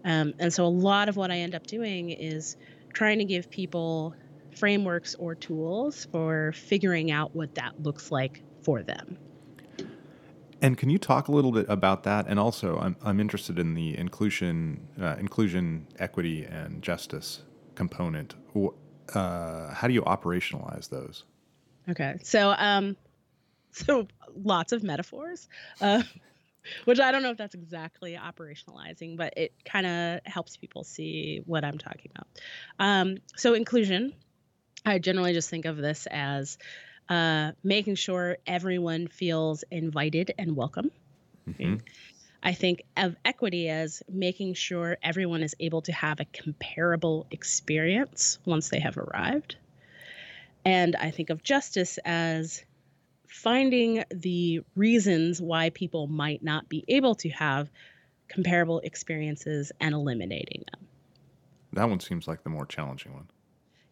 Um, 0.05 0.33
and 0.39 0.53
so 0.53 0.65
a 0.65 0.67
lot 0.67 1.09
of 1.09 1.17
what 1.17 1.31
I 1.31 1.39
end 1.39 1.55
up 1.55 1.67
doing 1.67 2.11
is 2.11 2.55
trying 2.93 3.19
to 3.19 3.25
give 3.25 3.49
people 3.49 4.15
frameworks 4.55 5.15
or 5.15 5.35
tools 5.35 6.07
for 6.11 6.53
figuring 6.53 7.11
out 7.11 7.35
what 7.35 7.55
that 7.55 7.83
looks 7.83 8.11
like 8.11 8.41
for 8.61 8.81
them. 8.83 9.17
And 10.61 10.77
can 10.77 10.89
you 10.89 10.97
talk 10.97 11.27
a 11.27 11.31
little 11.31 11.51
bit 11.51 11.65
about 11.67 12.03
that? 12.03 12.27
And 12.27 12.39
also, 12.39 12.79
I'm, 12.79 12.95
I'm 13.03 13.19
interested 13.19 13.59
in 13.59 13.73
the 13.73 13.97
inclusion, 13.97 14.87
uh, 14.99 15.17
inclusion, 15.19 15.87
equity, 15.99 16.45
and 16.45 16.81
justice 16.81 17.41
component 17.75 18.35
uh, 19.13 19.73
how 19.73 19.87
do 19.87 19.93
you 19.93 20.01
operationalize 20.03 20.89
those? 20.89 21.23
Okay, 21.89 22.17
so 22.23 22.55
um, 22.57 22.95
so 23.71 24.07
lots 24.35 24.71
of 24.71 24.83
metaphors, 24.83 25.47
uh, 25.81 26.03
which 26.85 26.99
I 26.99 27.11
don't 27.11 27.23
know 27.23 27.31
if 27.31 27.37
that's 27.37 27.55
exactly 27.55 28.17
operationalizing, 28.21 29.17
but 29.17 29.33
it 29.37 29.53
kind 29.65 29.85
of 29.85 30.19
helps 30.25 30.57
people 30.57 30.83
see 30.83 31.41
what 31.45 31.63
I'm 31.63 31.77
talking 31.77 32.11
about. 32.15 32.27
Um, 32.79 33.17
so 33.35 33.53
inclusion, 33.53 34.13
I 34.85 34.99
generally 34.99 35.33
just 35.33 35.49
think 35.49 35.65
of 35.65 35.77
this 35.77 36.07
as 36.09 36.57
uh, 37.09 37.51
making 37.63 37.95
sure 37.95 38.37
everyone 38.45 39.07
feels 39.07 39.63
invited 39.71 40.33
and 40.37 40.55
welcome. 40.55 40.91
Mm-hmm. 41.47 41.75
I 42.41 42.53
think 42.53 42.83
of 42.95 43.15
equity 43.25 43.69
as 43.69 44.03
making 44.07 44.53
sure 44.53 44.97
everyone 45.01 45.41
is 45.41 45.55
able 45.59 45.81
to 45.83 45.91
have 45.91 46.19
a 46.19 46.25
comparable 46.25 47.25
experience 47.31 48.37
once 48.45 48.69
they 48.69 48.79
have 48.79 48.97
arrived. 48.97 49.55
And 50.63 50.95
I 50.95 51.11
think 51.11 51.31
of 51.31 51.41
justice 51.41 51.97
as 52.05 52.63
finding 53.35 54.01
the 54.11 54.61
reasons 54.75 55.41
why 55.41 55.69
people 55.69 56.07
might 56.07 56.41
not 56.41 56.69
be 56.69 56.85
able 56.87 57.15
to 57.15 57.29
have 57.29 57.69
comparable 58.29 58.79
experiences 58.79 59.73
and 59.81 59.93
eliminating 59.93 60.63
them. 60.71 60.87
That 61.73 61.89
one 61.89 61.99
seems 61.99 62.29
like 62.29 62.43
the 62.43 62.49
more 62.49 62.65
challenging 62.65 63.13
one. 63.13 63.27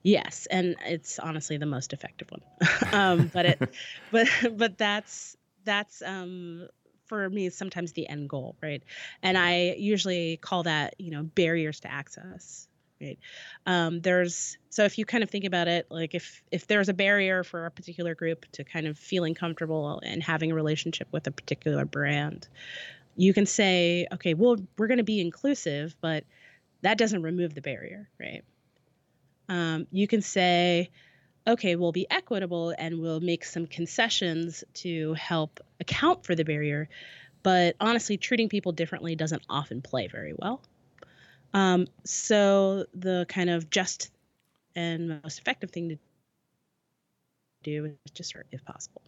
Yes, 0.02 0.48
and 0.50 0.78
it's 0.86 1.20
honestly 1.20 1.58
the 1.58 1.66
most 1.66 1.92
effective 1.92 2.30
one. 2.32 2.42
um, 2.94 3.32
but 3.34 3.46
it, 3.46 3.76
but 4.12 4.28
but 4.56 4.78
that's 4.78 5.36
that's 5.66 6.02
um, 6.02 6.70
for 7.06 7.30
me 7.30 7.50
sometimes 7.50 7.92
the 7.92 8.08
end 8.08 8.30
goal, 8.30 8.56
right? 8.64 8.82
And 9.22 9.38
I 9.38 9.76
usually 9.78 10.38
call 10.38 10.64
that, 10.64 10.96
you 11.00 11.12
know, 11.12 11.24
barriers 11.24 11.82
to 11.82 11.92
access. 11.92 12.70
Um, 13.66 14.02
there's 14.02 14.58
so 14.70 14.84
if 14.84 14.98
you 14.98 15.06
kind 15.06 15.24
of 15.24 15.30
think 15.30 15.46
about 15.46 15.68
it, 15.68 15.88
like 15.90 16.16
if 16.16 16.44
if 16.52 16.68
there's 16.68 16.90
a 16.90 16.94
barrier 16.94 17.44
for 17.44 17.66
a 17.66 17.72
particular 17.72 18.16
group 18.16 18.46
to 18.54 18.64
kind 18.64 18.88
of 18.88 18.98
feeling 18.98 19.36
comfortable 19.36 20.02
and 20.04 20.22
having 20.24 20.52
a 20.52 20.56
relationship 20.56 21.08
with 21.12 21.28
a 21.28 21.32
particular 21.32 21.86
brand, 21.86 22.48
you 23.16 23.34
can 23.34 23.46
say, 23.46 24.08
okay, 24.12 24.34
well, 24.34 24.58
we're 24.78 24.88
going 24.88 24.98
to 24.98 25.04
be 25.04 25.22
inclusive, 25.22 25.96
but 26.02 26.24
that 26.82 26.98
doesn't 26.98 27.22
remove 27.22 27.54
the 27.54 27.62
barrier, 27.62 28.10
right? 28.20 28.44
Um, 29.50 29.88
you 29.92 30.08
can 30.08 30.22
say, 30.22 30.90
okay, 31.48 31.76
we'll 31.76 31.92
be 31.92 32.08
equitable 32.10 32.74
and 32.78 33.00
we'll 33.00 33.20
make 33.20 33.44
some 33.46 33.68
concessions 33.68 34.64
to 34.76 35.14
help 35.14 35.60
account 35.80 36.26
for 36.26 36.36
the 36.36 36.44
barrier. 36.44 36.90
But 37.44 37.76
honestly, 37.80 38.18
treating 38.18 38.50
people 38.50 38.72
differently 38.72 39.16
doesn't 39.16 39.44
often 39.50 39.82
play 39.82 40.08
very 40.08 40.34
well. 40.38 40.62
Um, 41.54 41.88
so 42.04 42.86
the 42.94 43.26
kind 43.30 43.50
of 43.50 43.70
just 43.70 44.12
and 44.76 45.22
most 45.24 45.40
effective 45.40 45.72
thing 45.72 45.90
to 45.90 45.98
do 47.64 47.86
is 47.86 48.12
just 48.12 48.36
if 48.52 48.64
possible. 48.66 49.02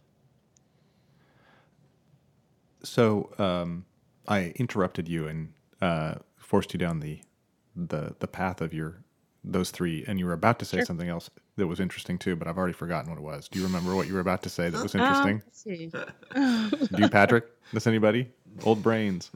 So 2.82 3.30
um, 3.38 3.84
I 4.28 4.52
interrupted 4.56 5.08
you 5.08 5.26
and 5.26 5.52
uh, 5.80 6.14
forced 6.38 6.72
you 6.72 6.78
down 6.78 7.00
the 7.00 7.20
the 7.74 8.14
the 8.20 8.28
path 8.28 8.60
of 8.60 8.72
your 8.72 9.02
those 9.44 9.70
three, 9.70 10.04
and 10.06 10.18
you 10.18 10.26
were 10.26 10.32
about 10.32 10.58
to 10.58 10.64
say 10.64 10.78
sure. 10.78 10.86
something 10.86 11.08
else 11.08 11.30
that 11.56 11.66
was 11.66 11.80
interesting 11.80 12.18
too, 12.18 12.36
but 12.36 12.48
I've 12.48 12.58
already 12.58 12.72
forgotten 12.72 13.10
what 13.10 13.18
it 13.18 13.22
was. 13.22 13.48
Do 13.48 13.58
you 13.58 13.64
remember 13.64 13.94
what 13.94 14.06
you 14.06 14.14
were 14.14 14.20
about 14.20 14.42
to 14.42 14.48
say 14.48 14.68
that 14.70 14.82
was 14.82 14.94
interesting? 14.94 15.42
Um, 16.34 16.70
Do 16.92 17.02
you, 17.02 17.08
Patrick? 17.08 17.46
Does 17.72 17.86
anybody? 17.86 18.30
Old 18.64 18.82
brains. 18.82 19.30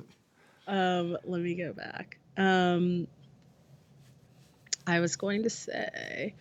Um, 0.66 1.16
let 1.24 1.40
me 1.40 1.54
go 1.54 1.72
back. 1.72 2.20
Um, 2.37 3.07
I 4.87 5.01
was 5.01 5.16
going 5.16 5.45
to 5.45 5.51
say, 5.51 6.35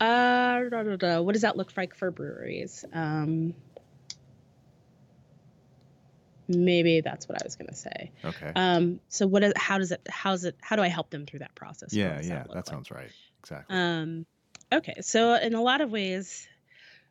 uh, 0.00 0.60
da, 0.68 0.82
da, 0.82 0.96
da, 0.96 1.20
what 1.20 1.32
does 1.32 1.42
that 1.42 1.56
look 1.56 1.76
like 1.76 1.94
for 1.94 2.10
breweries? 2.10 2.84
Um, 2.92 3.54
maybe 6.48 7.00
that's 7.00 7.28
what 7.28 7.40
I 7.40 7.44
was 7.44 7.56
going 7.56 7.68
to 7.68 7.74
say. 7.74 8.10
Okay. 8.24 8.52
Um, 8.54 9.00
so 9.08 9.26
what 9.26 9.42
is, 9.42 9.52
how 9.56 9.78
does 9.78 9.90
it, 9.90 10.06
how's 10.08 10.44
it, 10.44 10.56
how 10.60 10.76
do 10.76 10.82
I 10.82 10.88
help 10.88 11.10
them 11.10 11.26
through 11.26 11.40
that 11.40 11.54
process? 11.54 11.92
Yeah. 11.94 12.20
Yeah. 12.22 12.42
That, 12.42 12.52
that 12.52 12.66
sounds 12.66 12.90
right. 12.90 13.10
Exactly. 13.40 13.76
Um, 13.76 14.26
okay. 14.72 14.96
So 15.00 15.34
in 15.34 15.54
a 15.54 15.62
lot 15.62 15.80
of 15.80 15.90
ways, 15.90 16.46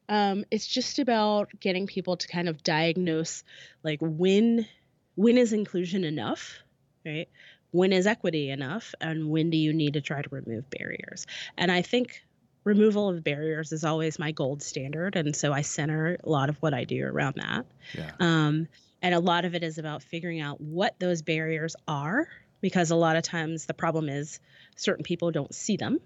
um, 0.09 0.45
it's 0.51 0.67
just 0.67 0.99
about 0.99 1.49
getting 1.59 1.87
people 1.87 2.17
to 2.17 2.27
kind 2.27 2.49
of 2.49 2.63
diagnose 2.63 3.43
like 3.83 3.99
when, 4.01 4.67
when 5.15 5.37
is 5.37 5.53
inclusion 5.53 6.03
enough, 6.03 6.59
right? 7.05 7.29
When 7.71 7.93
is 7.93 8.07
equity 8.07 8.49
enough? 8.49 8.93
And 9.01 9.29
when 9.29 9.49
do 9.49 9.57
you 9.57 9.73
need 9.73 9.93
to 9.93 10.01
try 10.01 10.21
to 10.21 10.29
remove 10.29 10.69
barriers? 10.69 11.25
And 11.57 11.71
I 11.71 11.81
think 11.81 12.23
removal 12.63 13.09
of 13.09 13.23
barriers 13.23 13.71
is 13.71 13.83
always 13.83 14.19
my 14.19 14.31
gold 14.31 14.61
standard 14.61 15.15
and 15.15 15.35
so 15.35 15.51
i 15.51 15.61
center 15.61 16.15
a 16.23 16.29
lot 16.29 16.47
of 16.47 16.55
what 16.61 16.75
i 16.75 16.83
do 16.83 17.03
around 17.03 17.33
that 17.33 17.65
yeah. 17.97 18.11
um, 18.19 18.67
and 19.01 19.15
a 19.15 19.19
lot 19.19 19.45
of 19.45 19.55
it 19.55 19.63
is 19.63 19.77
about 19.77 20.03
figuring 20.03 20.39
out 20.39 20.61
what 20.61 20.99
those 20.99 21.21
barriers 21.21 21.75
are, 21.87 22.27
because 22.61 22.91
a 22.91 22.95
lot 22.95 23.15
of 23.15 23.23
times 23.23 23.65
the 23.65 23.73
problem 23.73 24.09
is 24.09 24.39
certain 24.75 25.03
people 25.03 25.31
don't 25.31 25.53
see 25.53 25.75
them. 25.75 25.99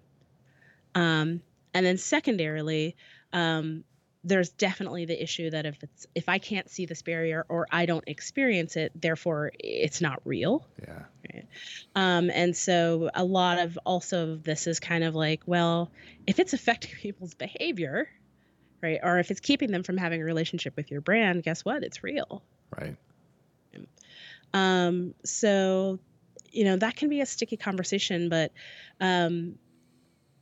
Um, 0.93 1.41
and 1.73 1.85
then 1.85 1.97
secondarily, 1.97 2.95
um, 3.33 3.83
there's 4.25 4.49
definitely 4.49 5.05
the 5.05 5.21
issue 5.21 5.51
that 5.51 5.67
if 5.67 5.81
it's 5.83 6.07
if 6.15 6.27
I 6.27 6.39
can't 6.39 6.69
see 6.69 6.87
this 6.87 7.03
barrier 7.03 7.45
or 7.47 7.67
I 7.71 7.85
don't 7.85 8.03
experience 8.07 8.75
it, 8.75 8.91
therefore 8.99 9.51
it's 9.59 10.01
not 10.01 10.19
real. 10.25 10.65
Yeah. 10.81 11.03
Right? 11.31 11.47
Um, 11.95 12.31
and 12.31 12.57
so 12.57 13.11
a 13.13 13.23
lot 13.23 13.59
of 13.59 13.77
also 13.85 14.35
this 14.35 14.65
is 14.65 14.79
kind 14.79 15.03
of 15.03 15.13
like, 15.13 15.43
well, 15.45 15.91
if 16.25 16.39
it's 16.39 16.53
affecting 16.53 16.91
people's 17.01 17.35
behavior, 17.35 18.09
right? 18.81 18.99
Or 19.03 19.19
if 19.19 19.29
it's 19.29 19.39
keeping 19.39 19.71
them 19.71 19.83
from 19.83 19.95
having 19.95 20.21
a 20.21 20.25
relationship 20.25 20.75
with 20.75 20.89
your 20.89 21.01
brand, 21.01 21.43
guess 21.43 21.63
what? 21.63 21.83
It's 21.83 22.03
real. 22.03 22.41
Right. 22.75 22.97
Um, 24.53 25.13
so, 25.23 25.99
you 26.51 26.63
know, 26.63 26.77
that 26.77 26.95
can 26.95 27.09
be 27.09 27.21
a 27.21 27.25
sticky 27.25 27.57
conversation, 27.57 28.29
but, 28.29 28.51
um, 28.99 29.59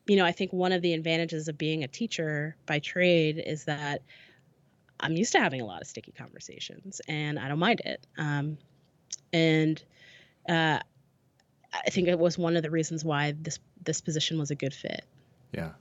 you 0.08 0.16
know, 0.16 0.26
I 0.26 0.32
think 0.32 0.52
one 0.52 0.72
of 0.72 0.82
the 0.82 0.94
advantages 0.94 1.48
of 1.48 1.58
being 1.58 1.84
a 1.84 1.88
teacher 1.88 2.56
by 2.66 2.80
trade 2.80 3.42
is 3.46 3.66
that 3.66 4.02
I'm 5.00 5.16
used 5.16 5.32
to 5.34 5.40
having 5.40 5.62
a 5.62 5.66
lot 5.66 5.82
of 5.82 5.88
sticky 5.88 6.12
conversations 6.12 7.02
and 7.08 7.40
I 7.40 7.48
don't 7.48 7.60
mind 7.60 7.82
it. 7.86 8.06
Um, 8.18 8.58
and 9.32 9.82
uh, 10.48 10.80
I 11.74 11.90
think 11.90 12.08
it 12.08 12.20
was 12.20 12.38
one 12.38 12.56
of 12.56 12.64
the 12.64 12.70
reasons 12.70 13.04
why 13.04 13.34
this 13.42 13.60
this 13.84 14.00
position 14.00 14.40
was 14.40 14.52
a 14.52 14.56
good 14.56 14.74
fit. 14.74 15.06
Yeah. 15.52 15.72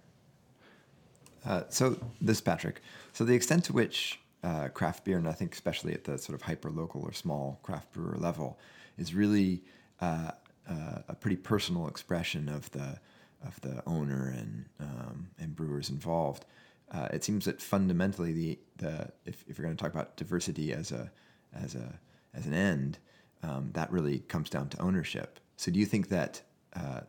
Uh, 1.45 1.63
so 1.69 1.97
this 2.21 2.41
Patrick, 2.41 2.81
so 3.13 3.25
the 3.25 3.35
extent 3.35 3.65
to 3.65 3.73
which 3.73 4.21
uh, 4.43 4.69
craft 4.69 5.05
beer, 5.05 5.19
and 5.19 5.29
I 5.29 5.33
think 5.33 5.53
especially 5.53 5.93
at 5.93 6.05
the 6.05 6.19
sort 6.19 6.35
of 6.35 6.43
hyper 6.43 6.71
local 6.71 7.03
or 7.03 7.13
small 7.13 7.61
craft 7.63 7.93
brewer 7.93 8.17
level, 8.17 8.59
is 8.99 9.15
really 9.15 9.63
uh, 10.01 10.33
uh, 10.69 10.99
a 11.09 11.15
pretty 11.15 11.37
personal 11.37 11.89
expression 11.89 12.49
of 12.49 12.71
the 12.71 12.99
of 13.47 13.61
the 13.61 13.83
owner 13.87 14.29
and 14.29 14.67
um, 14.81 15.29
and 15.39 15.55
brewers 15.57 15.91
involved. 15.91 16.45
Uh, 16.91 17.09
it 17.13 17.25
seems 17.25 17.45
that 17.45 17.61
fundamentally 17.61 18.33
the 18.33 18.59
the 18.77 19.09
if, 19.25 19.45
if 19.49 19.59
you're 19.59 19.67
going 19.67 19.77
to 19.77 19.83
talk 19.83 19.93
about 19.93 20.17
diversity 20.17 20.73
as 20.73 20.93
a 20.93 21.11
as 21.55 21.75
a 21.75 21.99
as 22.35 22.47
an 22.47 22.55
end, 22.55 22.99
um, 23.43 23.71
that 23.73 23.91
really 23.91 24.21
comes 24.21 24.51
down 24.51 24.69
to 24.69 24.81
ownership. 24.81 25.41
So 25.57 25.71
do 25.71 25.79
you 25.79 25.87
think 25.87 26.09
that 26.09 26.43
uh, 26.75 27.01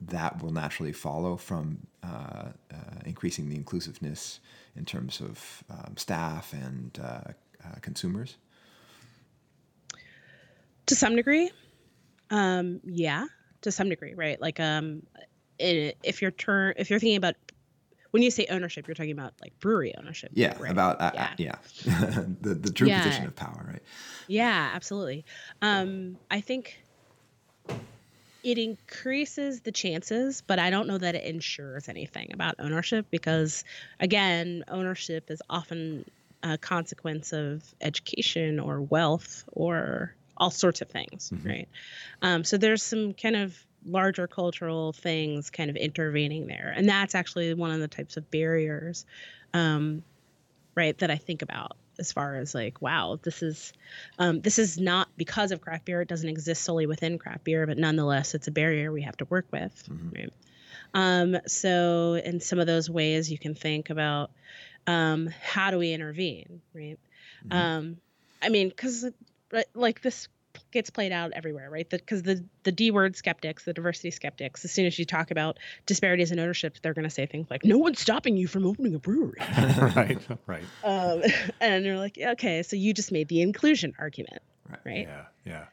that 0.00 0.42
will 0.42 0.52
naturally 0.52 0.92
follow 0.92 1.36
from 1.36 1.86
uh, 2.02 2.48
uh, 2.72 2.76
increasing 3.04 3.48
the 3.48 3.56
inclusiveness 3.56 4.40
in 4.76 4.84
terms 4.84 5.20
of 5.20 5.64
um, 5.70 5.96
staff 5.96 6.52
and 6.52 6.98
uh, 7.02 7.32
uh, 7.64 7.78
consumers? 7.82 8.36
To 10.86 10.96
some 10.96 11.14
degree, 11.14 11.50
um, 12.30 12.80
yeah, 12.84 13.26
to 13.60 13.70
some 13.70 13.88
degree, 13.88 14.14
right? 14.14 14.40
Like, 14.40 14.58
um, 14.58 15.02
if 15.60 16.22
you're 16.22 16.30
turn, 16.30 16.74
if 16.76 16.90
you're 16.90 16.98
thinking 16.98 17.16
about 17.16 17.34
when 18.10 18.22
you 18.22 18.30
say 18.30 18.46
ownership, 18.50 18.86
you're 18.88 18.94
talking 18.94 19.12
about 19.12 19.34
like 19.40 19.52
brewery 19.60 19.94
ownership. 19.96 20.30
Yeah, 20.34 20.58
right? 20.60 20.70
about 20.72 21.00
uh, 21.00 21.12
yeah, 21.14 21.34
yeah. 21.38 21.56
the 22.40 22.54
the 22.54 22.72
true 22.72 22.88
Yeah. 22.88 23.00
position 23.00 23.26
of 23.26 23.36
power, 23.36 23.64
right? 23.68 23.82
Yeah, 24.28 24.70
absolutely. 24.74 25.24
Um, 25.62 26.18
I 26.30 26.40
think 26.40 26.76
it 28.42 28.58
increases 28.58 29.60
the 29.60 29.72
chances, 29.72 30.42
but 30.46 30.58
I 30.58 30.70
don't 30.70 30.86
know 30.86 30.96
that 30.98 31.14
it 31.14 31.24
ensures 31.24 31.88
anything 31.88 32.30
about 32.32 32.54
ownership 32.58 33.06
because, 33.10 33.64
again, 33.98 34.64
ownership 34.68 35.30
is 35.30 35.42
often 35.50 36.04
a 36.42 36.56
consequence 36.56 37.34
of 37.34 37.62
education 37.82 38.58
or 38.58 38.80
wealth 38.80 39.44
or 39.52 40.16
all 40.38 40.50
sorts 40.50 40.80
of 40.80 40.88
things, 40.88 41.30
Mhm. 41.34 41.44
right? 41.44 41.68
Um, 42.22 42.44
so 42.44 42.56
there's 42.56 42.82
some 42.82 43.12
kind 43.12 43.36
of 43.36 43.66
larger 43.84 44.26
cultural 44.26 44.92
things 44.92 45.50
kind 45.50 45.70
of 45.70 45.76
intervening 45.76 46.46
there, 46.46 46.72
and 46.76 46.88
that's 46.88 47.14
actually 47.14 47.54
one 47.54 47.70
of 47.70 47.80
the 47.80 47.88
types 47.88 48.16
of 48.16 48.30
barriers, 48.30 49.06
um, 49.54 50.02
right, 50.74 50.96
that 50.98 51.10
I 51.10 51.16
think 51.16 51.42
about 51.42 51.76
as 51.98 52.12
far 52.12 52.36
as 52.36 52.54
like, 52.54 52.80
wow, 52.80 53.18
this 53.22 53.42
is 53.42 53.72
um, 54.18 54.40
this 54.40 54.58
is 54.58 54.78
not 54.78 55.08
because 55.16 55.52
of 55.52 55.60
craft 55.60 55.84
beer. 55.84 56.00
It 56.00 56.08
doesn't 56.08 56.28
exist 56.28 56.62
solely 56.64 56.86
within 56.86 57.18
craft 57.18 57.44
beer, 57.44 57.66
but 57.66 57.78
nonetheless, 57.78 58.34
it's 58.34 58.48
a 58.48 58.50
barrier 58.50 58.90
we 58.90 59.02
have 59.02 59.16
to 59.18 59.26
work 59.26 59.46
with. 59.52 59.88
Mhm. 59.88 60.16
Right? 60.16 60.32
Um, 60.94 61.36
so, 61.46 62.14
in 62.14 62.40
some 62.40 62.58
of 62.58 62.66
those 62.66 62.90
ways, 62.90 63.30
you 63.30 63.38
can 63.38 63.54
think 63.54 63.90
about 63.90 64.30
um, 64.86 65.28
how 65.42 65.70
do 65.70 65.78
we 65.78 65.92
intervene, 65.92 66.60
right? 66.74 66.98
Mhm. 67.48 67.54
Um, 67.54 67.96
I 68.42 68.48
mean, 68.48 68.70
because 68.70 69.10
like 69.74 70.00
this 70.00 70.28
gets 70.72 70.90
played 70.90 71.12
out 71.12 71.32
everywhere, 71.34 71.70
right? 71.70 71.88
Because 71.88 72.22
the, 72.22 72.44
the 72.64 72.72
D 72.72 72.90
word 72.90 73.16
skeptics, 73.16 73.64
the 73.64 73.72
diversity 73.72 74.10
skeptics, 74.10 74.64
as 74.64 74.72
soon 74.72 74.86
as 74.86 74.98
you 74.98 75.04
talk 75.04 75.30
about 75.30 75.58
disparities 75.86 76.32
in 76.32 76.38
ownership, 76.38 76.76
they're 76.82 76.94
going 76.94 77.04
to 77.04 77.10
say 77.10 77.26
things 77.26 77.48
like, 77.50 77.64
"No 77.64 77.78
one's 77.78 78.00
stopping 78.00 78.36
you 78.36 78.46
from 78.46 78.66
opening 78.66 78.94
a 78.94 78.98
brewery." 78.98 79.38
right. 79.96 80.18
Right. 80.46 80.64
um, 80.84 81.22
and 81.60 81.84
you're 81.84 81.98
like, 81.98 82.18
okay, 82.18 82.62
so 82.62 82.76
you 82.76 82.92
just 82.94 83.12
made 83.12 83.28
the 83.28 83.40
inclusion 83.42 83.94
argument, 83.98 84.42
Right. 84.68 84.78
right? 84.84 85.08
Yeah. 85.08 85.24
Yeah. 85.44 85.64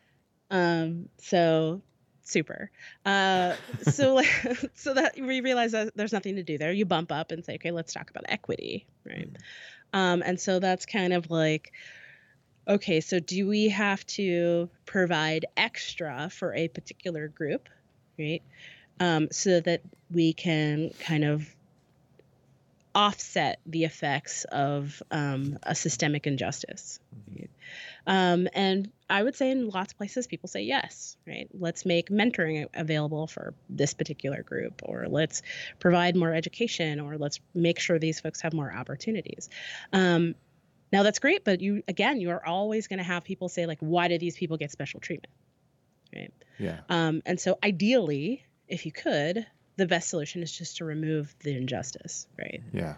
Um, 0.50 1.10
so 1.18 1.82
super. 2.24 2.72
Uh, 3.06 3.56
so 3.84 4.16
like, 4.16 4.28
so 4.76 4.94
that 4.94 5.16
we 5.20 5.42
realize 5.42 5.72
that 5.72 5.96
there's 5.96 6.14
nothing 6.14 6.36
to 6.36 6.44
do 6.44 6.58
there. 6.58 6.72
You 6.72 6.86
bump 6.86 7.12
up 7.12 7.32
and 7.32 7.44
say, 7.44 7.56
okay, 7.56 7.72
let's 7.72 7.94
talk 7.94 8.10
about 8.10 8.26
equity, 8.30 8.86
right? 9.06 9.30
Um, 9.94 10.22
and 10.26 10.40
so 10.40 10.60
that's 10.60 10.86
kind 10.86 11.14
of 11.14 11.32
like, 11.32 11.72
okay, 12.68 13.02
so 13.02 13.20
do 13.20 13.48
we 13.48 13.70
have 13.70 14.06
to 14.08 14.70
provide 14.86 15.46
extra 15.56 16.30
for 16.30 16.54
a 16.54 16.68
particular 16.68 17.28
group, 17.28 17.70
right? 18.20 18.42
Um, 19.00 19.30
so 19.32 19.60
that 19.62 19.82
we 20.12 20.34
can 20.34 20.92
kind 21.00 21.24
of 21.24 21.48
offset 22.98 23.60
the 23.68 23.84
effects 23.84 24.44
of 24.46 25.04
um, 25.12 25.60
a 25.62 25.76
systemic 25.76 26.26
injustice. 26.26 27.00
right? 27.30 27.50
Um, 28.08 28.48
and 28.54 28.92
I 29.08 29.22
would 29.22 29.36
say 29.36 29.52
in 29.52 29.70
lots 29.70 29.94
of 29.94 29.98
places, 29.98 30.26
people 30.26 30.50
say 30.50 30.64
yes, 30.64 31.16
right? 31.28 31.48
Let's 31.54 31.86
make 31.86 32.10
mentoring 32.10 32.66
available 32.74 33.28
for 33.28 33.54
this 33.70 33.94
particular 33.94 34.42
group, 34.42 34.82
or 34.84 35.06
let's 35.08 35.44
provide 35.80 36.16
more 36.16 36.34
education, 36.34 37.00
or 37.00 37.18
let's 37.20 37.40
make 37.54 37.80
sure 37.80 38.00
these 38.00 38.20
folks 38.20 38.42
have 38.42 38.54
more 38.54 38.74
opportunities. 38.74 39.50
Um, 39.94 40.34
now 40.92 41.04
that's 41.04 41.20
great, 41.20 41.44
but 41.44 41.62
you 41.62 41.84
again, 41.88 42.20
you 42.20 42.30
are 42.32 42.46
always 42.46 42.88
going 42.88 43.00
to 43.00 43.04
have 43.04 43.24
people 43.24 43.50
say 43.50 43.66
like, 43.66 43.80
why 43.80 44.08
do 44.08 44.18
these 44.18 44.36
people 44.38 44.58
get 44.58 44.72
special 44.72 45.00
treatment, 45.00 45.34
right? 46.16 46.34
Yeah. 46.60 46.80
Um, 46.90 47.22
and 47.26 47.40
so 47.40 47.58
ideally, 47.64 48.44
if 48.68 48.86
you 48.86 48.92
could, 48.92 49.46
the 49.76 49.86
best 49.86 50.10
solution 50.10 50.42
is 50.44 50.52
just 50.52 50.78
to 50.78 50.86
remove 50.86 51.36
the 51.42 51.56
injustice, 51.56 52.28
right? 52.38 52.62
Yeah. 52.74 52.96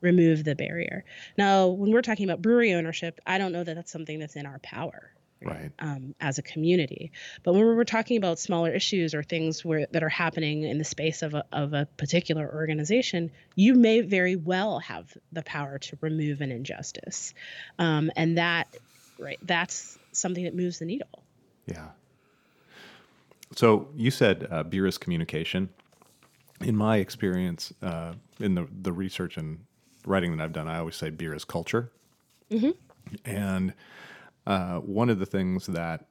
remove 0.00 0.44
the 0.44 0.54
barrier. 0.54 1.04
Now, 1.38 1.68
when 1.68 1.90
we're 1.92 2.02
talking 2.02 2.28
about 2.28 2.42
brewery 2.42 2.74
ownership, 2.74 3.20
I 3.26 3.38
don't 3.38 3.52
know 3.52 3.64
that 3.64 3.74
that's 3.74 3.92
something 3.92 4.18
that's 4.18 4.36
in 4.36 4.46
our 4.46 4.58
power. 4.60 5.12
Right. 5.42 5.70
Um, 5.78 6.14
as 6.18 6.38
a 6.38 6.42
community, 6.42 7.12
but 7.42 7.52
when 7.52 7.62
we're 7.62 7.84
talking 7.84 8.16
about 8.16 8.38
smaller 8.38 8.72
issues 8.72 9.14
or 9.14 9.22
things 9.22 9.64
where 9.64 9.86
that 9.92 10.02
are 10.02 10.08
happening 10.08 10.62
in 10.62 10.78
the 10.78 10.84
space 10.84 11.22
of 11.22 11.34
a, 11.34 11.44
of 11.52 11.74
a 11.74 11.86
particular 11.98 12.50
organization, 12.52 13.30
you 13.54 13.74
may 13.74 14.00
very 14.00 14.34
well 14.34 14.78
have 14.78 15.14
the 15.32 15.42
power 15.42 15.78
to 15.78 15.98
remove 16.00 16.40
an 16.40 16.50
injustice, 16.50 17.34
um, 17.78 18.10
and 18.16 18.38
that, 18.38 18.66
right, 19.18 19.38
that's 19.42 19.98
something 20.12 20.44
that 20.44 20.54
moves 20.54 20.78
the 20.78 20.86
needle. 20.86 21.22
Yeah. 21.66 21.88
So 23.54 23.88
you 23.94 24.10
said 24.10 24.48
uh, 24.50 24.62
beer 24.62 24.86
is 24.86 24.98
communication. 24.98 25.68
In 26.62 26.76
my 26.76 26.96
experience, 26.96 27.72
uh, 27.82 28.14
in 28.40 28.54
the 28.54 28.66
the 28.82 28.92
research 28.92 29.36
and 29.36 29.66
writing 30.06 30.34
that 30.36 30.42
I've 30.42 30.52
done, 30.52 30.66
I 30.66 30.78
always 30.78 30.96
say 30.96 31.10
beer 31.10 31.34
is 31.34 31.44
culture. 31.44 31.92
Mhm. 32.50 32.74
And 33.24 33.74
uh, 34.46 34.78
one 34.78 35.10
of 35.10 35.18
the 35.18 35.26
things 35.26 35.66
that 35.66 36.06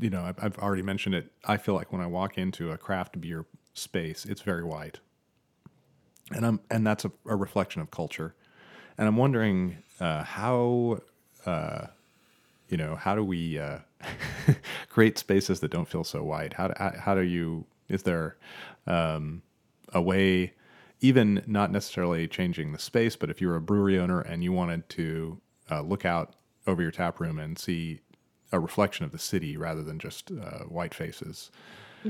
you 0.00 0.10
know 0.10 0.22
I've, 0.22 0.36
I've 0.42 0.58
already 0.58 0.82
mentioned 0.82 1.14
it. 1.14 1.32
I 1.44 1.56
feel 1.56 1.74
like 1.74 1.92
when 1.92 2.02
I 2.02 2.06
walk 2.06 2.38
into 2.38 2.70
a 2.70 2.78
craft 2.78 3.20
beer 3.20 3.46
space, 3.74 4.24
it's 4.24 4.42
very 4.42 4.64
white, 4.64 5.00
and 6.34 6.44
I'm 6.44 6.60
and 6.70 6.86
that's 6.86 7.04
a, 7.04 7.12
a 7.26 7.36
reflection 7.36 7.80
of 7.80 7.90
culture. 7.90 8.34
And 8.98 9.06
I'm 9.06 9.16
wondering 9.16 9.78
uh, 10.00 10.24
how 10.24 10.98
uh, 11.44 11.86
you 12.68 12.76
know 12.76 12.96
how 12.96 13.14
do 13.14 13.24
we 13.24 13.58
uh, 13.58 13.78
create 14.88 15.18
spaces 15.18 15.60
that 15.60 15.70
don't 15.70 15.88
feel 15.88 16.04
so 16.04 16.22
white? 16.22 16.54
How 16.54 16.68
do, 16.68 16.74
how, 16.98 17.14
do 17.14 17.22
you? 17.22 17.66
Is 17.88 18.02
there 18.02 18.36
um, 18.86 19.42
a 19.92 20.02
way, 20.02 20.52
even 21.00 21.42
not 21.46 21.70
necessarily 21.70 22.26
changing 22.28 22.72
the 22.72 22.78
space, 22.78 23.16
but 23.16 23.30
if 23.30 23.40
you 23.40 23.48
were 23.48 23.56
a 23.56 23.60
brewery 23.60 23.98
owner 23.98 24.20
and 24.20 24.42
you 24.42 24.52
wanted 24.52 24.88
to 24.90 25.40
uh, 25.70 25.80
look 25.80 26.04
out 26.04 26.34
over 26.66 26.82
your 26.82 26.90
tap 26.90 27.20
room 27.20 27.38
and 27.38 27.58
see 27.58 28.00
a 28.52 28.60
reflection 28.60 29.04
of 29.04 29.12
the 29.12 29.18
city 29.18 29.56
rather 29.56 29.82
than 29.82 29.98
just 29.98 30.30
uh, 30.30 30.64
white 30.64 30.94
faces, 30.94 31.50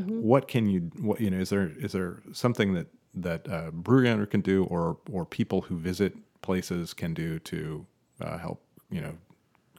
what 0.05 0.49
can 0.49 0.67
you? 0.67 0.91
What 1.01 1.21
you 1.21 1.31
know? 1.31 1.39
Is 1.39 1.51
there 1.51 1.73
is 1.79 1.93
there 1.93 2.23
something 2.33 2.75
that 2.75 2.89
that 3.15 3.47
a 3.49 3.71
brewery 3.73 4.11
owner 4.11 4.27
can 4.27 4.41
do, 4.41 4.65
or 4.65 4.99
or 5.11 5.25
people 5.25 5.63
who 5.63 5.77
visit 5.79 6.15
places 6.43 6.93
can 6.93 7.15
do 7.15 7.39
to 7.41 7.87
uh, 8.21 8.39
help? 8.39 8.63
You 8.91 9.01
know, 9.01 9.15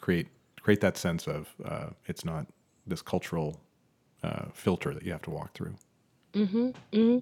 create 0.01 0.27
create 0.59 0.81
that 0.81 0.97
sense 0.97 1.27
of 1.27 1.53
uh, 1.63 1.89
it's 2.07 2.25
not 2.25 2.47
this 2.87 3.01
cultural 3.01 3.59
uh, 4.23 4.45
filter 4.53 4.93
that 4.93 5.03
you 5.03 5.11
have 5.11 5.21
to 5.23 5.29
walk 5.29 5.53
through. 5.53 5.75
Mm-hmm. 6.33 6.69
mm-hmm. 6.93 7.17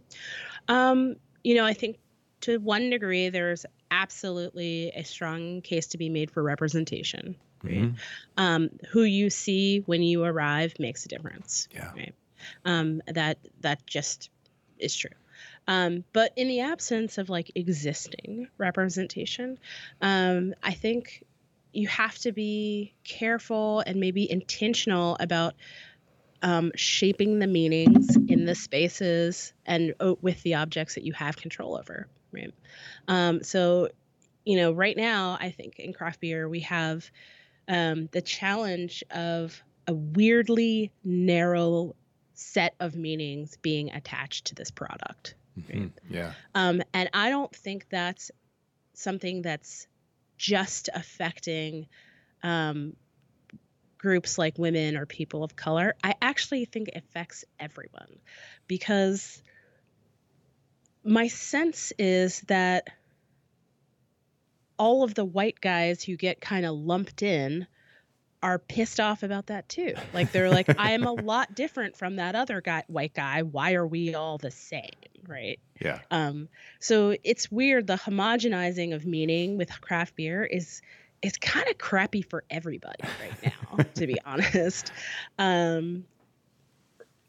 Um, 0.67 1.15
you 1.43 1.55
know, 1.55 1.65
I 1.65 1.73
think 1.73 1.97
to 2.41 2.57
one 2.59 2.89
degree, 2.89 3.29
there's 3.29 3.65
absolutely 3.91 4.91
a 4.95 5.03
strong 5.03 5.61
case 5.61 5.87
to 5.87 5.97
be 5.97 6.09
made 6.09 6.31
for 6.31 6.41
representation. 6.41 7.35
Right? 7.63 7.73
Mhm. 7.73 7.95
Um, 8.37 8.69
who 8.89 9.03
you 9.03 9.29
see 9.29 9.79
when 9.79 10.01
you 10.03 10.23
arrive 10.23 10.75
makes 10.79 11.05
a 11.05 11.09
difference. 11.09 11.67
Yeah. 11.71 11.91
Right. 11.95 12.15
Um, 12.63 13.01
that 13.07 13.39
that 13.61 13.85
just 13.85 14.29
is 14.77 14.95
true. 14.95 15.11
Um, 15.67 16.03
but 16.13 16.31
in 16.35 16.47
the 16.47 16.61
absence 16.61 17.17
of 17.17 17.29
like 17.29 17.51
existing 17.55 18.47
representation, 18.57 19.57
um, 20.01 20.53
I 20.61 20.73
think 20.73 21.23
you 21.73 21.87
have 21.87 22.17
to 22.19 22.31
be 22.31 22.93
careful 23.03 23.81
and 23.85 23.99
maybe 23.99 24.29
intentional 24.29 25.17
about 25.19 25.55
um, 26.41 26.71
shaping 26.75 27.39
the 27.39 27.47
meanings 27.47 28.17
in 28.27 28.45
the 28.45 28.55
spaces 28.55 29.53
and 29.65 29.93
uh, 29.99 30.15
with 30.21 30.41
the 30.43 30.55
objects 30.55 30.95
that 30.95 31.03
you 31.03 31.13
have 31.13 31.35
control 31.37 31.75
over. 31.77 32.07
Right. 32.31 32.53
Um, 33.07 33.43
so, 33.43 33.89
you 34.45 34.57
know, 34.57 34.71
right 34.71 34.95
now, 34.95 35.37
I 35.39 35.51
think 35.51 35.79
in 35.79 35.93
craft 35.93 36.19
beer, 36.19 36.47
we 36.47 36.61
have 36.61 37.09
um, 37.67 38.09
the 38.11 38.21
challenge 38.21 39.03
of 39.11 39.61
a 39.87 39.93
weirdly 39.93 40.91
narrow 41.03 41.95
set 42.33 42.75
of 42.79 42.95
meanings 42.95 43.57
being 43.61 43.91
attached 43.91 44.45
to 44.45 44.55
this 44.55 44.71
product. 44.71 45.35
Right? 45.57 45.77
Mm-hmm. 45.77 46.13
Yeah. 46.13 46.33
Um, 46.53 46.81
and 46.93 47.09
I 47.13 47.29
don't 47.29 47.55
think 47.55 47.87
that's 47.89 48.31
something 48.93 49.41
that's 49.41 49.87
just 50.37 50.89
affecting 50.93 51.87
um, 52.43 52.95
groups 53.97 54.37
like 54.37 54.57
women 54.57 54.97
or 54.97 55.05
people 55.05 55.43
of 55.43 55.55
color. 55.55 55.95
I 56.03 56.15
actually 56.21 56.65
think 56.65 56.89
it 56.89 56.97
affects 56.97 57.45
everyone 57.59 58.19
because 58.67 59.41
my 61.03 61.27
sense 61.27 61.93
is 61.97 62.41
that 62.41 62.89
all 64.77 65.03
of 65.03 65.13
the 65.13 65.25
white 65.25 65.59
guys 65.61 66.03
who 66.03 66.15
get 66.15 66.41
kind 66.41 66.65
of 66.65 66.75
lumped 66.75 67.23
in 67.23 67.67
are 68.43 68.59
pissed 68.59 68.99
off 68.99 69.23
about 69.23 69.47
that 69.47 69.67
too. 69.67 69.95
Like 70.13 70.31
they're 70.31 70.51
like, 70.51 70.79
I 70.79 70.91
am 70.91 71.03
a 71.03 71.11
lot 71.23 71.55
different 71.55 71.97
from 71.97 72.17
that 72.17 72.35
other 72.35 72.61
guy, 72.61 72.83
white 72.87 73.13
guy. 73.13 73.41
Why 73.41 73.73
are 73.73 73.87
we 73.87 74.13
all 74.13 74.37
the 74.37 74.51
same? 74.51 74.91
Right. 75.27 75.59
Yeah. 75.81 75.99
Um, 76.11 76.49
so 76.79 77.15
it's 77.23 77.51
weird. 77.51 77.87
The 77.87 77.95
homogenizing 77.95 78.93
of 78.93 79.05
meaning 79.05 79.57
with 79.57 79.81
craft 79.81 80.15
beer 80.15 80.43
is 80.43 80.81
is 81.23 81.37
kind 81.37 81.67
of 81.69 81.79
crappy 81.79 82.21
for 82.21 82.43
everybody 82.51 83.03
right 83.19 83.53
now, 83.53 83.83
to 83.95 84.05
be 84.05 84.19
honest. 84.25 84.91
Um, 85.39 86.05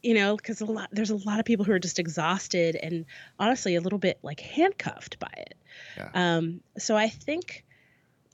you 0.07 0.14
know, 0.14 0.36
because 0.36 0.61
a 0.61 0.64
lot 0.64 0.88
there's 0.92 1.11
a 1.11 1.16
lot 1.16 1.40
of 1.40 1.44
people 1.44 1.64
who 1.64 1.72
are 1.72 1.80
just 1.80 1.98
exhausted 1.98 2.76
and 2.76 3.07
honestly 3.40 3.74
a 3.74 3.80
little 3.80 3.98
bit 3.98 4.20
like 4.22 4.38
handcuffed 4.38 5.18
by 5.18 5.32
it. 5.36 5.54
Yeah. 5.96 6.11
Um, 6.14 6.61
so 6.78 6.96
I 6.96 7.09
think 7.09 7.64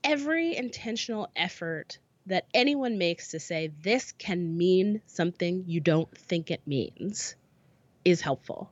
every 0.03 0.55
intentional 0.55 1.31
effort 1.35 1.97
that 2.27 2.45
anyone 2.53 2.99
makes 2.99 3.31
to 3.31 3.39
say 3.39 3.71
this 3.81 4.11
can 4.11 4.55
mean 4.55 5.01
something 5.07 5.63
you 5.65 5.79
don't 5.79 6.15
think 6.15 6.51
it 6.51 6.61
means 6.67 7.35
is 8.05 8.21
helpful 8.21 8.69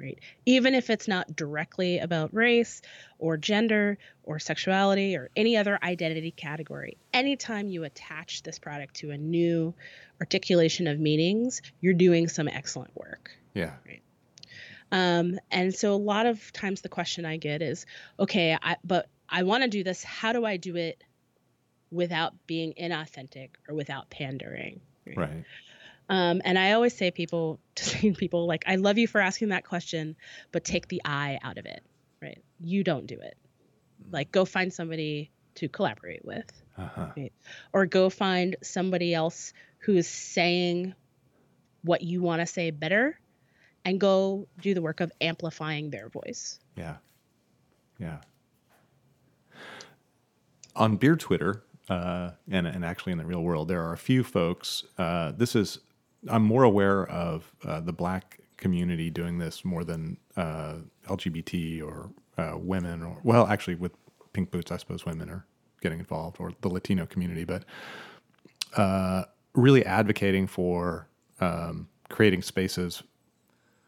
right 0.00 0.18
even 0.46 0.74
if 0.74 0.90
it's 0.90 1.06
not 1.06 1.34
directly 1.36 1.98
about 1.98 2.34
race 2.34 2.82
or 3.18 3.36
gender 3.36 3.98
or 4.22 4.38
sexuality 4.38 5.16
or 5.16 5.30
any 5.36 5.56
other 5.56 5.78
identity 5.82 6.30
category 6.30 6.96
anytime 7.12 7.68
you 7.68 7.84
attach 7.84 8.42
this 8.42 8.58
product 8.58 8.94
to 8.94 9.10
a 9.10 9.18
new 9.18 9.74
articulation 10.20 10.86
of 10.86 10.98
meanings 10.98 11.62
you're 11.80 11.94
doing 11.94 12.28
some 12.28 12.48
excellent 12.48 12.94
work 12.96 13.30
yeah 13.54 13.72
right 13.86 14.02
um, 14.92 15.38
and 15.52 15.72
so 15.72 15.94
a 15.94 15.96
lot 15.96 16.26
of 16.26 16.52
times 16.52 16.80
the 16.80 16.88
question 16.88 17.24
i 17.24 17.36
get 17.36 17.62
is 17.62 17.86
okay 18.18 18.56
I, 18.60 18.76
but 18.84 19.08
i 19.28 19.42
want 19.42 19.62
to 19.62 19.68
do 19.68 19.84
this 19.84 20.02
how 20.02 20.32
do 20.32 20.44
i 20.44 20.56
do 20.56 20.76
it 20.76 21.02
without 21.90 22.34
being 22.46 22.72
inauthentic 22.80 23.50
or 23.68 23.74
without 23.74 24.10
pandering. 24.10 24.80
Right. 25.06 25.18
right. 25.18 25.44
Um, 26.10 26.42
and 26.44 26.58
I 26.58 26.72
always 26.72 26.94
say 26.94 27.12
people 27.12 27.60
to 27.76 28.12
people 28.12 28.46
like, 28.46 28.64
I 28.66 28.76
love 28.76 28.98
you 28.98 29.06
for 29.06 29.20
asking 29.20 29.48
that 29.48 29.64
question, 29.64 30.16
but 30.52 30.64
take 30.64 30.88
the 30.88 31.00
I 31.04 31.38
out 31.42 31.56
of 31.56 31.64
it. 31.64 31.82
Right. 32.20 32.42
You 32.58 32.84
don't 32.84 33.06
do 33.06 33.18
it. 33.18 33.38
Like 34.10 34.30
go 34.30 34.44
find 34.44 34.72
somebody 34.72 35.30
to 35.54 35.68
collaborate 35.68 36.24
with. 36.24 36.50
Uh-huh. 36.76 37.06
Right? 37.16 37.32
Or 37.72 37.86
go 37.86 38.10
find 38.10 38.56
somebody 38.62 39.14
else 39.14 39.54
who 39.78 39.96
is 39.96 40.08
saying 40.08 40.94
what 41.82 42.02
you 42.02 42.20
want 42.20 42.40
to 42.40 42.46
say 42.46 42.70
better 42.70 43.18
and 43.84 43.98
go 43.98 44.46
do 44.60 44.74
the 44.74 44.82
work 44.82 45.00
of 45.00 45.10
amplifying 45.20 45.90
their 45.90 46.08
voice. 46.08 46.58
Yeah. 46.76 46.96
Yeah. 47.98 48.18
On 50.76 50.96
beer 50.96 51.16
Twitter, 51.16 51.62
uh, 51.88 52.30
and 52.50 52.66
and 52.66 52.84
actually 52.84 53.12
in 53.12 53.18
the 53.18 53.26
real 53.26 53.42
world, 53.42 53.68
there 53.68 53.82
are 53.82 53.92
a 53.92 53.98
few 53.98 54.22
folks. 54.22 54.84
Uh, 54.96 55.32
this 55.32 55.56
is 55.56 55.80
I'm 56.28 56.42
more 56.42 56.64
aware 56.64 57.06
of 57.06 57.52
uh, 57.64 57.80
the 57.80 57.92
black 57.92 58.40
community 58.56 59.10
doing 59.10 59.38
this 59.38 59.64
more 59.64 59.84
than 59.84 60.18
uh, 60.36 60.76
LGBT 61.06 61.82
or 61.82 62.10
uh, 62.36 62.56
women, 62.58 63.02
or 63.02 63.18
well, 63.22 63.46
actually 63.46 63.76
with 63.76 63.92
Pink 64.32 64.50
Boots, 64.50 64.70
I 64.70 64.76
suppose 64.76 65.04
women 65.06 65.30
are 65.30 65.46
getting 65.80 65.98
involved, 65.98 66.36
or 66.40 66.52
the 66.60 66.68
Latino 66.68 67.06
community, 67.06 67.44
but 67.44 67.64
uh, 68.76 69.24
really 69.54 69.84
advocating 69.84 70.46
for 70.46 71.08
um, 71.40 71.88
creating 72.08 72.42
spaces 72.42 73.02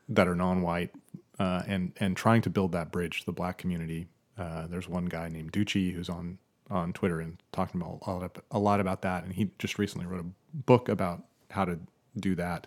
that 0.08 0.26
are 0.26 0.34
non-white 0.34 0.90
and 1.38 1.92
and 1.98 2.16
trying 2.16 2.40
to 2.40 2.48
build 2.48 2.72
that 2.72 2.92
bridge, 2.92 3.20
to 3.20 3.26
the 3.26 3.32
black 3.32 3.58
community. 3.58 4.06
there's 4.38 4.88
one 4.88 5.06
guy 5.06 5.28
named 5.28 5.52
Ducci 5.52 5.92
who's 5.92 6.08
on 6.08 6.38
on 6.70 6.92
Twitter 6.92 7.20
and 7.20 7.40
talking 7.52 7.80
about 7.80 8.42
a 8.50 8.58
lot 8.58 8.80
about 8.80 9.02
that. 9.02 9.24
And 9.24 9.32
he 9.32 9.50
just 9.58 9.78
recently 9.78 10.06
wrote 10.06 10.20
a 10.20 10.56
book 10.56 10.88
about 10.88 11.22
how 11.50 11.64
to 11.64 11.78
do 12.18 12.34
that. 12.36 12.66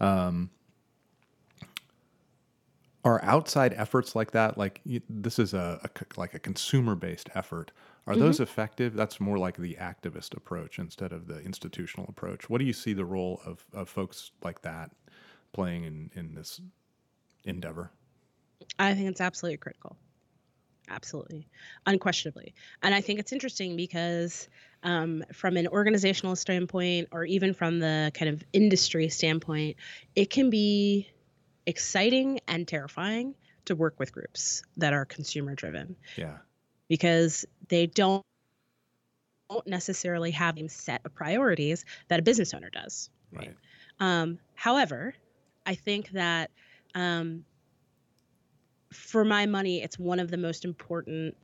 Um, 0.00 0.50
are 3.04 3.22
outside 3.22 3.74
efforts 3.74 4.16
like 4.16 4.30
that 4.30 4.56
like 4.56 4.80
this 5.08 5.38
is 5.38 5.52
a, 5.54 5.78
a 5.84 6.18
like 6.18 6.34
a 6.34 6.38
consumer 6.38 6.94
based 6.94 7.28
effort 7.34 7.70
are 8.06 8.14
mm-hmm. 8.14 8.22
those 8.22 8.40
effective 8.40 8.94
that's 8.94 9.20
more 9.20 9.38
like 9.38 9.56
the 9.56 9.76
activist 9.80 10.36
approach 10.36 10.78
instead 10.78 11.12
of 11.12 11.26
the 11.26 11.38
institutional 11.40 12.06
approach 12.08 12.48
what 12.48 12.58
do 12.58 12.64
you 12.64 12.72
see 12.72 12.94
the 12.94 13.04
role 13.04 13.40
of, 13.44 13.64
of 13.74 13.88
folks 13.88 14.32
like 14.42 14.62
that 14.62 14.90
playing 15.52 15.84
in 15.84 16.10
in 16.14 16.34
this 16.34 16.60
endeavor 17.44 17.90
i 18.78 18.94
think 18.94 19.08
it's 19.08 19.20
absolutely 19.20 19.58
critical 19.58 19.96
Absolutely, 20.90 21.48
unquestionably. 21.86 22.54
And 22.82 22.94
I 22.94 23.00
think 23.00 23.18
it's 23.18 23.32
interesting 23.32 23.74
because, 23.74 24.48
um, 24.84 25.24
from 25.32 25.56
an 25.56 25.66
organizational 25.66 26.36
standpoint, 26.36 27.08
or 27.10 27.24
even 27.24 27.54
from 27.54 27.80
the 27.80 28.12
kind 28.14 28.28
of 28.28 28.44
industry 28.52 29.08
standpoint, 29.08 29.76
it 30.14 30.30
can 30.30 30.50
be 30.50 31.08
exciting 31.66 32.40
and 32.46 32.68
terrifying 32.68 33.34
to 33.64 33.74
work 33.74 33.98
with 33.98 34.12
groups 34.12 34.62
that 34.76 34.92
are 34.92 35.04
consumer 35.04 35.54
driven. 35.54 35.96
Yeah. 36.16 36.36
Because 36.88 37.46
they 37.68 37.86
don't 37.86 38.22
don't 39.50 39.66
necessarily 39.66 40.30
have 40.30 40.58
a 40.58 40.68
set 40.68 41.02
of 41.04 41.14
priorities 41.14 41.84
that 42.08 42.18
a 42.18 42.22
business 42.22 42.54
owner 42.54 42.70
does. 42.70 43.10
Right. 43.32 43.54
Um, 44.00 44.38
however, 44.54 45.14
I 45.66 45.74
think 45.74 46.10
that 46.10 46.50
um, 46.94 47.44
for 48.92 49.24
my 49.24 49.46
money, 49.46 49.82
it's 49.82 49.98
one 49.98 50.18
of 50.18 50.30
the 50.30 50.36
most 50.36 50.64
important 50.64 51.36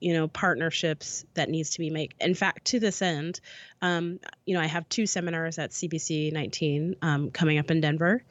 you 0.00 0.12
know 0.12 0.28
partnerships 0.28 1.24
that 1.34 1.48
needs 1.48 1.70
to 1.70 1.78
be 1.78 1.90
made 1.90 2.14
in 2.20 2.34
fact 2.34 2.66
to 2.66 2.80
this 2.80 3.02
end 3.02 3.40
um, 3.82 4.18
you 4.44 4.54
know 4.54 4.60
i 4.60 4.66
have 4.66 4.88
two 4.88 5.06
seminars 5.06 5.58
at 5.58 5.70
cbc 5.70 6.32
19 6.32 6.96
um, 7.02 7.30
coming 7.30 7.58
up 7.58 7.70
in 7.70 7.80
denver 7.80 8.22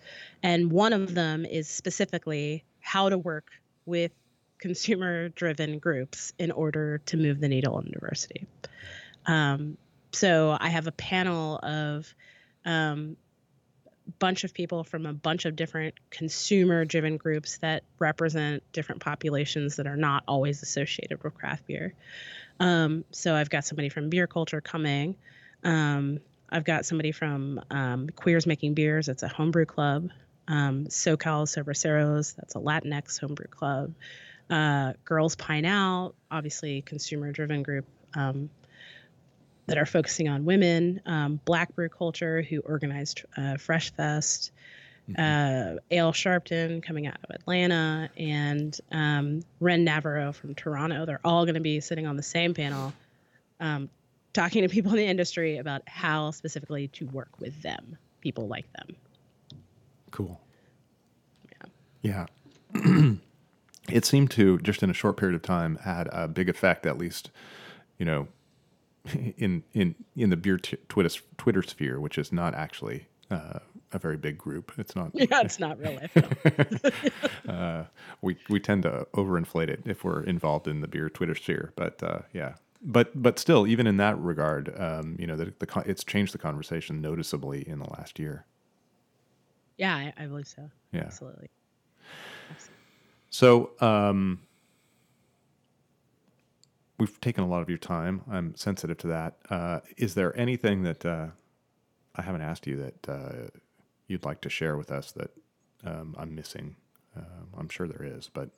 and 0.43 0.71
one 0.71 0.93
of 0.93 1.13
them 1.13 1.45
is 1.45 1.67
specifically 1.67 2.63
how 2.79 3.09
to 3.09 3.17
work 3.17 3.49
with 3.85 4.11
consumer 4.59 5.29
driven 5.29 5.79
groups 5.79 6.33
in 6.39 6.51
order 6.51 6.99
to 6.99 7.17
move 7.17 7.39
the 7.39 7.47
needle 7.47 7.75
on 7.75 7.89
diversity. 7.91 8.47
Um, 9.25 9.77
so 10.11 10.55
i 10.59 10.69
have 10.69 10.87
a 10.87 10.91
panel 10.93 11.59
of 11.61 12.13
um, 12.63 13.17
bunch 14.19 14.43
of 14.43 14.53
people 14.53 14.83
from 14.83 15.05
a 15.05 15.13
bunch 15.13 15.45
of 15.45 15.55
different 15.55 15.95
consumer 16.09 16.85
driven 16.85 17.17
groups 17.17 17.57
that 17.59 17.83
represent 17.99 18.63
different 18.71 19.01
populations 19.01 19.77
that 19.77 19.87
are 19.87 19.97
not 19.97 20.23
always 20.27 20.61
associated 20.61 21.23
with 21.23 21.33
craft 21.33 21.65
beer. 21.67 21.93
Um, 22.59 23.03
so 23.11 23.35
I've 23.35 23.49
got 23.49 23.65
somebody 23.65 23.89
from 23.89 24.09
beer 24.09 24.27
culture 24.27 24.61
coming. 24.61 25.15
Um, 25.63 26.19
I've 26.49 26.63
got 26.63 26.85
somebody 26.85 27.11
from 27.11 27.59
um, 27.71 28.09
Queers 28.09 28.45
Making 28.45 28.75
Beers, 28.75 29.09
it's 29.09 29.23
a 29.23 29.27
homebrew 29.27 29.65
club. 29.65 30.09
Um, 30.47 30.85
SoCal 30.85 31.47
Cerveceros, 31.47 32.35
that's 32.35 32.55
a 32.55 32.59
Latinx 32.59 33.19
homebrew 33.19 33.47
club. 33.47 33.93
Uh, 34.49 34.93
Girls 35.03 35.35
Pint 35.35 35.65
Out, 35.65 36.13
obviously 36.29 36.81
consumer 36.83 37.31
driven 37.31 37.63
group. 37.63 37.85
Um, 38.13 38.49
that 39.67 39.77
are 39.77 39.85
focusing 39.85 40.27
on 40.29 40.45
women, 40.45 41.01
um, 41.05 41.39
Black 41.45 41.73
Brew 41.75 41.89
Culture, 41.89 42.41
who 42.41 42.59
organized 42.61 43.23
uh, 43.35 43.57
Fresh 43.57 43.91
Fest, 43.93 44.51
mm-hmm. 45.09 45.77
uh, 45.77 45.79
Ale 45.91 46.11
Sharpton 46.11 46.83
coming 46.83 47.07
out 47.07 47.17
of 47.23 47.35
Atlanta, 47.35 48.09
and 48.17 48.79
um, 48.91 49.41
Ren 49.59 49.83
Navarro 49.83 50.31
from 50.33 50.55
Toronto. 50.55 51.05
They're 51.05 51.21
all 51.23 51.45
going 51.45 51.55
to 51.55 51.61
be 51.61 51.79
sitting 51.79 52.05
on 52.05 52.15
the 52.15 52.23
same 52.23 52.53
panel, 52.53 52.93
um, 53.59 53.89
talking 54.33 54.61
to 54.61 54.69
people 54.69 54.91
in 54.91 54.97
the 54.97 55.05
industry 55.05 55.57
about 55.57 55.81
how 55.87 56.31
specifically 56.31 56.87
to 56.89 57.05
work 57.07 57.39
with 57.39 57.59
them, 57.61 57.97
people 58.21 58.47
like 58.47 58.71
them. 58.73 58.95
Cool. 60.11 60.39
Yeah. 62.03 62.25
Yeah. 62.73 63.15
it 63.89 64.05
seemed 64.05 64.31
to 64.31 64.59
just 64.59 64.83
in 64.83 64.89
a 64.89 64.93
short 64.93 65.17
period 65.17 65.35
of 65.35 65.41
time 65.41 65.77
had 65.77 66.07
a 66.11 66.27
big 66.27 66.49
effect, 66.49 66.85
at 66.85 66.97
least, 66.97 67.31
you 67.97 68.05
know, 68.05 68.27
in 69.37 69.63
in 69.73 69.95
in 70.15 70.29
the 70.29 70.37
beer 70.37 70.57
t- 70.57 70.77
Twitter 70.89 71.21
Twitter 71.37 71.61
sphere, 71.63 71.99
which 71.99 72.17
is 72.17 72.31
not 72.31 72.53
actually 72.53 73.07
uh, 73.31 73.59
a 73.91 73.99
very 73.99 74.17
big 74.17 74.37
group. 74.37 74.71
It's 74.77 74.95
not. 74.95 75.11
Yeah, 75.13 75.41
it's 75.41 75.59
not 75.59 75.79
real 75.79 75.95
life. 75.95 76.95
No. 77.47 77.53
uh, 77.53 77.85
we 78.21 78.37
we 78.49 78.59
tend 78.59 78.83
to 78.83 79.07
overinflate 79.13 79.69
it 79.69 79.81
if 79.85 80.03
we're 80.03 80.23
involved 80.23 80.67
in 80.67 80.81
the 80.81 80.87
beer 80.87 81.09
Twitter 81.09 81.35
sphere, 81.35 81.73
but 81.75 82.01
uh, 82.03 82.19
yeah. 82.33 82.55
But 82.81 83.19
but 83.21 83.39
still, 83.39 83.65
even 83.65 83.87
in 83.87 83.97
that 83.97 84.19
regard, 84.19 84.73
um, 84.79 85.15
you 85.19 85.25
know, 85.25 85.35
the, 85.35 85.53
the 85.59 85.83
it's 85.85 86.03
changed 86.03 86.33
the 86.33 86.37
conversation 86.37 87.01
noticeably 87.01 87.67
in 87.67 87.79
the 87.79 87.89
last 87.89 88.19
year. 88.19 88.45
Yeah, 89.77 89.95
I, 89.95 90.13
I 90.17 90.25
believe 90.27 90.47
so. 90.47 90.69
Yeah, 90.91 91.01
absolutely. 91.01 91.49
absolutely. 92.51 92.75
So, 93.29 93.71
um, 93.81 94.39
we've 96.97 97.19
taken 97.21 97.43
a 97.43 97.47
lot 97.47 97.61
of 97.61 97.69
your 97.69 97.77
time. 97.77 98.21
I'm 98.29 98.55
sensitive 98.55 98.97
to 98.99 99.07
that. 99.07 99.37
Uh, 99.49 99.79
is 99.97 100.13
there 100.15 100.37
anything 100.37 100.83
that 100.83 101.05
uh, 101.05 101.27
I 102.15 102.21
haven't 102.21 102.41
asked 102.41 102.67
you 102.67 102.77
that 102.77 103.09
uh, 103.09 103.47
you'd 104.07 104.25
like 104.25 104.41
to 104.41 104.49
share 104.49 104.77
with 104.77 104.91
us 104.91 105.11
that 105.13 105.31
um, 105.83 106.15
I'm 106.17 106.35
missing? 106.35 106.75
Um, 107.15 107.47
I'm 107.57 107.69
sure 107.69 107.87
there 107.87 108.03
is, 108.03 108.29
but 108.33 108.49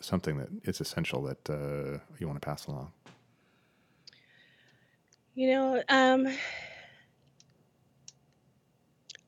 something 0.00 0.38
that 0.38 0.48
is 0.64 0.80
essential 0.80 1.22
that 1.22 1.50
uh, 1.50 1.98
you 2.18 2.26
want 2.26 2.40
to 2.40 2.46
pass 2.46 2.66
along. 2.66 2.92
You 5.34 5.50
know, 5.50 5.82
um, 5.88 6.28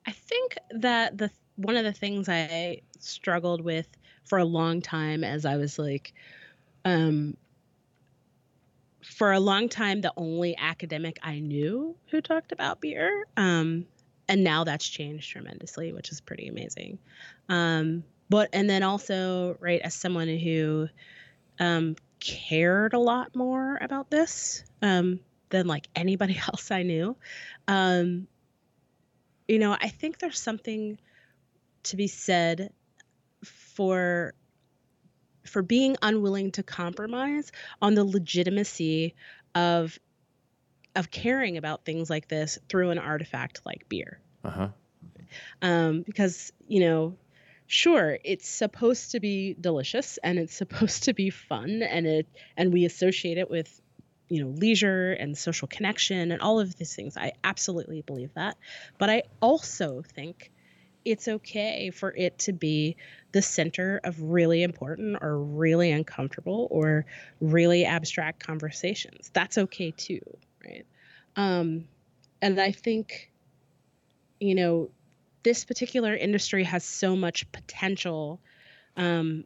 I 0.05 0.11
think 0.11 0.57
that 0.71 1.17
the 1.17 1.31
one 1.55 1.77
of 1.77 1.83
the 1.83 1.93
things 1.93 2.29
I 2.29 2.81
struggled 2.99 3.61
with 3.61 3.87
for 4.25 4.37
a 4.37 4.45
long 4.45 4.81
time 4.81 5.23
as 5.23 5.45
I 5.45 5.55
was 5.57 5.79
like 5.79 6.13
um, 6.83 7.35
for 9.05 9.31
a 9.31 9.39
long 9.39 9.69
time 9.69 10.01
the 10.01 10.13
only 10.17 10.57
academic 10.57 11.19
I 11.21 11.39
knew 11.39 11.95
who 12.07 12.21
talked 12.21 12.51
about 12.51 12.81
beer. 12.81 13.25
Um, 13.37 13.85
and 14.27 14.43
now 14.43 14.63
that's 14.63 14.87
changed 14.87 15.29
tremendously, 15.31 15.93
which 15.93 16.11
is 16.11 16.19
pretty 16.19 16.47
amazing. 16.47 16.97
Um, 17.47 18.03
but 18.29 18.49
and 18.53 18.69
then 18.69 18.83
also, 18.83 19.57
right, 19.59 19.79
as 19.81 19.93
someone 19.93 20.27
who 20.27 20.89
um, 21.59 21.95
cared 22.19 22.93
a 22.93 22.99
lot 22.99 23.35
more 23.35 23.77
about 23.79 24.09
this 24.09 24.63
um, 24.81 25.19
than 25.49 25.67
like 25.67 25.87
anybody 25.95 26.39
else 26.47 26.71
I 26.71 26.83
knew, 26.83 27.15
um, 27.67 28.27
you 29.47 29.59
know, 29.59 29.77
I 29.79 29.89
think 29.89 30.17
there's 30.17 30.39
something 30.39 30.97
to 31.83 31.95
be 31.95 32.07
said 32.07 32.73
for 33.43 34.33
for 35.45 35.61
being 35.61 35.95
unwilling 36.01 36.51
to 36.51 36.63
compromise 36.63 37.51
on 37.81 37.93
the 37.93 38.03
legitimacy 38.03 39.15
of 39.53 39.97
of 40.95 41.11
caring 41.11 41.57
about 41.57 41.83
things 41.83 42.09
like 42.09 42.27
this 42.27 42.57
through 42.69 42.89
an 42.89 42.97
artifact 42.97 43.61
like 43.65 43.87
beer. 43.89 44.19
Uh-huh. 44.43 44.69
Um, 45.61 46.03
because 46.03 46.53
you 46.67 46.79
know, 46.79 47.17
sure, 47.67 48.17
it's 48.23 48.47
supposed 48.47 49.11
to 49.11 49.19
be 49.19 49.55
delicious 49.59 50.17
and 50.23 50.39
it's 50.39 50.55
supposed 50.57 51.03
to 51.03 51.13
be 51.13 51.29
fun, 51.29 51.81
and 51.81 52.05
it 52.05 52.27
and 52.57 52.71
we 52.73 52.85
associate 52.85 53.37
it 53.37 53.49
with 53.49 53.81
you 54.29 54.43
know 54.43 54.49
leisure 54.49 55.11
and 55.13 55.37
social 55.37 55.67
connection 55.67 56.31
and 56.31 56.41
all 56.41 56.59
of 56.59 56.75
these 56.77 56.95
things. 56.95 57.17
I 57.17 57.33
absolutely 57.43 58.01
believe 58.01 58.33
that, 58.35 58.57
but 58.97 59.09
I 59.09 59.23
also 59.41 60.01
think 60.01 60.51
it's 61.05 61.27
okay 61.27 61.91
for 61.91 62.13
it 62.15 62.39
to 62.39 62.53
be 62.53 62.97
the 63.31 63.41
center 63.41 64.01
of 64.03 64.19
really 64.21 64.63
important 64.63 65.17
or 65.21 65.37
really 65.37 65.91
uncomfortable 65.91 66.67
or 66.71 67.05
really 67.39 67.85
abstract 67.85 68.45
conversations. 68.45 69.29
That's 69.33 69.57
okay 69.57 69.91
too, 69.91 70.21
right? 70.65 70.85
Um, 71.35 71.87
and 72.41 72.59
I 72.59 72.71
think, 72.71 73.31
you 74.39 74.55
know, 74.55 74.89
this 75.43 75.63
particular 75.63 76.15
industry 76.15 76.63
has 76.63 76.83
so 76.83 77.15
much 77.15 77.51
potential 77.51 78.41
um, 78.97 79.45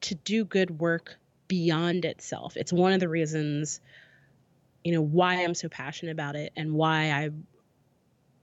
to 0.00 0.14
do 0.14 0.44
good 0.44 0.80
work 0.80 1.18
beyond 1.46 2.06
itself. 2.06 2.56
It's 2.56 2.72
one 2.72 2.94
of 2.94 3.00
the 3.00 3.08
reasons, 3.08 3.80
you 4.82 4.92
know, 4.92 5.02
why 5.02 5.44
I'm 5.44 5.54
so 5.54 5.68
passionate 5.68 6.12
about 6.12 6.36
it 6.36 6.52
and 6.56 6.72
why 6.72 7.10
I 7.10 7.30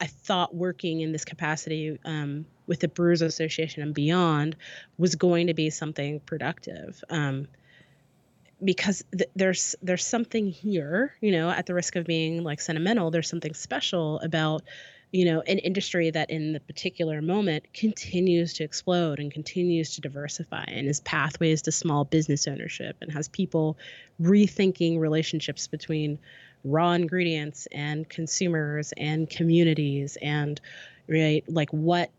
I 0.02 0.08
thought 0.08 0.56
working 0.56 1.02
in 1.02 1.12
this 1.12 1.26
capacity 1.26 2.00
um, 2.06 2.46
with 2.68 2.80
the 2.80 2.88
Brewers 2.88 3.22
Association 3.22 3.84
and 3.84 3.94
beyond 3.94 4.56
was 4.98 5.16
going 5.16 5.48
to 5.48 5.54
be 5.54 5.70
something 5.70 6.20
productive. 6.22 7.04
Um, 7.10 7.48
because 8.64 9.04
th- 9.12 9.30
there's 9.36 9.76
there's 9.82 10.06
something 10.06 10.48
here, 10.48 11.16
you 11.22 11.32
know, 11.32 11.50
at 11.50 11.66
the 11.66 11.74
risk 11.74 11.96
of 11.96 12.06
being 12.06 12.44
like 12.44 12.62
sentimental, 12.62 13.12
there's 13.12 13.30
something 13.30 13.54
special 13.54 14.20
about, 14.20 14.64
you 15.12 15.26
know, 15.26 15.42
an 15.42 15.60
industry 15.60 16.10
that 16.12 16.30
in 16.30 16.54
the 16.54 16.60
particular 16.60 17.22
moment 17.22 17.74
continues 17.74 18.54
to 18.56 18.64
explode 18.64 19.20
and 19.20 19.32
continues 19.32 19.96
to 19.96 20.02
diversify 20.02 20.66
and 20.68 20.88
is 20.88 21.00
pathways 21.00 21.62
to 21.64 21.72
small 21.72 22.04
business 22.04 22.48
ownership 22.48 22.98
and 23.02 23.12
has 23.12 23.28
people 23.30 23.78
rethinking 24.22 25.00
relationships 25.00 25.68
between 25.68 26.20
raw 26.64 26.92
ingredients 26.92 27.68
and 27.72 28.08
consumers 28.10 28.94
and 28.98 29.30
communities 29.30 30.18
and 30.22 30.60
right 31.08 31.44
like 31.48 31.70
what 31.72 32.12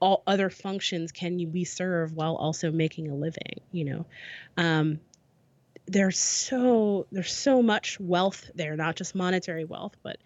all 0.00 0.22
other 0.26 0.50
functions 0.50 1.12
can 1.12 1.38
you 1.38 1.48
we 1.48 1.64
serve 1.64 2.12
while 2.12 2.36
also 2.36 2.70
making 2.70 3.08
a 3.08 3.14
living 3.14 3.60
you 3.70 3.84
know? 3.84 4.06
Um, 4.56 5.00
there's 5.86 6.18
so 6.18 7.06
there's 7.10 7.32
so 7.32 7.60
much 7.60 7.98
wealth 7.98 8.50
there 8.54 8.76
not 8.76 8.94
just 8.94 9.14
monetary 9.14 9.64
wealth 9.64 9.96
but 10.02 10.16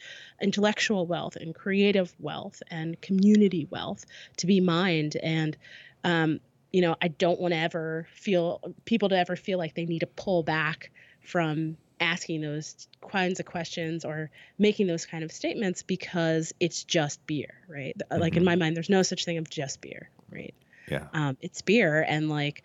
intellectual 0.42 1.06
wealth 1.06 1.36
and 1.36 1.54
creative 1.54 2.14
wealth 2.18 2.62
and 2.70 3.00
community 3.00 3.66
wealth 3.70 4.04
to 4.36 4.46
be 4.46 4.60
mined. 4.60 5.16
And 5.22 5.56
um, 6.04 6.40
you 6.76 6.82
know 6.82 6.94
i 7.00 7.08
don't 7.08 7.40
want 7.40 7.54
to 7.54 7.58
ever 7.58 8.06
feel 8.12 8.60
people 8.84 9.08
to 9.08 9.16
ever 9.16 9.34
feel 9.34 9.56
like 9.56 9.74
they 9.74 9.86
need 9.86 10.00
to 10.00 10.06
pull 10.06 10.42
back 10.42 10.90
from 11.22 11.76
asking 12.00 12.42
those 12.42 12.88
kinds 13.10 13.40
of 13.40 13.46
questions 13.46 14.04
or 14.04 14.30
making 14.58 14.86
those 14.86 15.06
kind 15.06 15.24
of 15.24 15.32
statements 15.32 15.82
because 15.82 16.52
it's 16.60 16.84
just 16.84 17.24
beer, 17.26 17.54
right? 17.68 17.96
Mm-hmm. 17.98 18.20
Like 18.20 18.36
in 18.36 18.44
my 18.44 18.56
mind, 18.56 18.76
there's 18.76 18.90
no 18.90 19.02
such 19.02 19.24
thing 19.24 19.38
of 19.38 19.48
just 19.48 19.80
beer, 19.80 20.10
right? 20.30 20.54
Yeah. 20.88 21.06
Um, 21.12 21.36
it's 21.40 21.62
beer, 21.62 22.04
and 22.06 22.28
like 22.28 22.62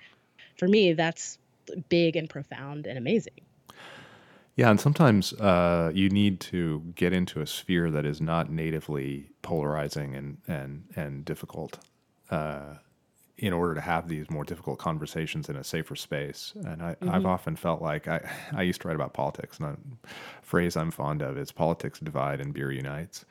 for 0.57 0.67
me, 0.67 0.93
that's 0.93 1.37
big 1.89 2.15
and 2.15 2.29
profound 2.29 2.87
and 2.87 2.97
amazing. 2.97 3.41
Yeah, 4.55 4.69
and 4.69 4.79
sometimes 4.79 5.33
uh, 5.33 5.91
you 5.93 6.09
need 6.09 6.39
to 6.41 6.81
get 6.95 7.13
into 7.13 7.41
a 7.41 7.47
sphere 7.47 7.89
that 7.89 8.05
is 8.05 8.19
not 8.19 8.51
natively 8.51 9.29
polarizing 9.41 10.15
and 10.15 10.37
and 10.47 10.83
and 10.95 11.25
difficult. 11.25 11.79
Uh, 12.29 12.75
in 13.41 13.53
order 13.53 13.73
to 13.73 13.81
have 13.81 14.07
these 14.07 14.29
more 14.29 14.43
difficult 14.43 14.77
conversations 14.77 15.49
in 15.49 15.55
a 15.55 15.63
safer 15.63 15.95
space. 15.95 16.53
And 16.63 16.81
I, 16.81 16.89
have 16.89 16.99
mm-hmm. 16.99 17.25
often 17.25 17.55
felt 17.55 17.81
like 17.81 18.07
I, 18.07 18.21
I 18.53 18.61
used 18.61 18.81
to 18.81 18.87
write 18.87 18.95
about 18.95 19.13
politics, 19.13 19.57
and 19.57 19.67
a 19.67 20.07
phrase 20.43 20.77
I'm 20.77 20.91
fond 20.91 21.23
of 21.23 21.37
is 21.39 21.51
politics 21.51 21.99
divide 21.99 22.39
and 22.39 22.53
beer 22.53 22.71
unites. 22.71 23.25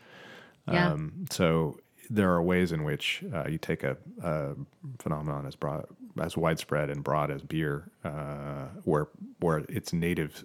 Yeah. 0.71 0.93
Um, 0.93 1.27
so 1.31 1.79
there 2.11 2.33
are 2.33 2.43
ways 2.43 2.73
in 2.73 2.83
which 2.83 3.23
uh, 3.33 3.49
you 3.49 3.57
take 3.57 3.85
a, 3.85 3.97
a, 4.21 4.55
phenomenon 4.99 5.47
as 5.47 5.55
broad, 5.55 5.87
as 6.21 6.37
widespread 6.37 6.91
and 6.91 7.05
broad 7.05 7.31
as 7.31 7.43
beer, 7.43 7.89
uh, 8.05 8.67
where 8.83 9.07
where 9.39 9.59
its 9.69 9.93
native 9.93 10.43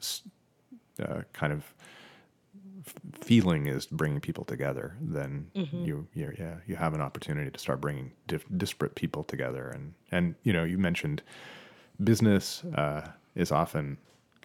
uh, 1.01 1.21
kind 1.33 1.51
of 1.51 1.73
feeling 3.21 3.67
is 3.67 3.85
bringing 3.85 4.19
people 4.19 4.45
together, 4.45 4.95
then 5.01 5.49
mm-hmm. 5.55 5.85
you, 5.85 6.07
you 6.13 6.33
yeah 6.37 6.55
you 6.67 6.75
have 6.75 6.93
an 6.93 7.01
opportunity 7.01 7.49
to 7.49 7.59
start 7.59 7.81
bringing 7.81 8.11
dif- 8.27 8.45
disparate 8.57 8.95
people 8.95 9.23
together. 9.23 9.69
And 9.69 9.93
and 10.11 10.35
you 10.43 10.53
know 10.53 10.63
you 10.63 10.77
mentioned 10.77 11.21
business 12.03 12.63
uh, 12.75 13.09
is 13.35 13.51
often 13.51 13.97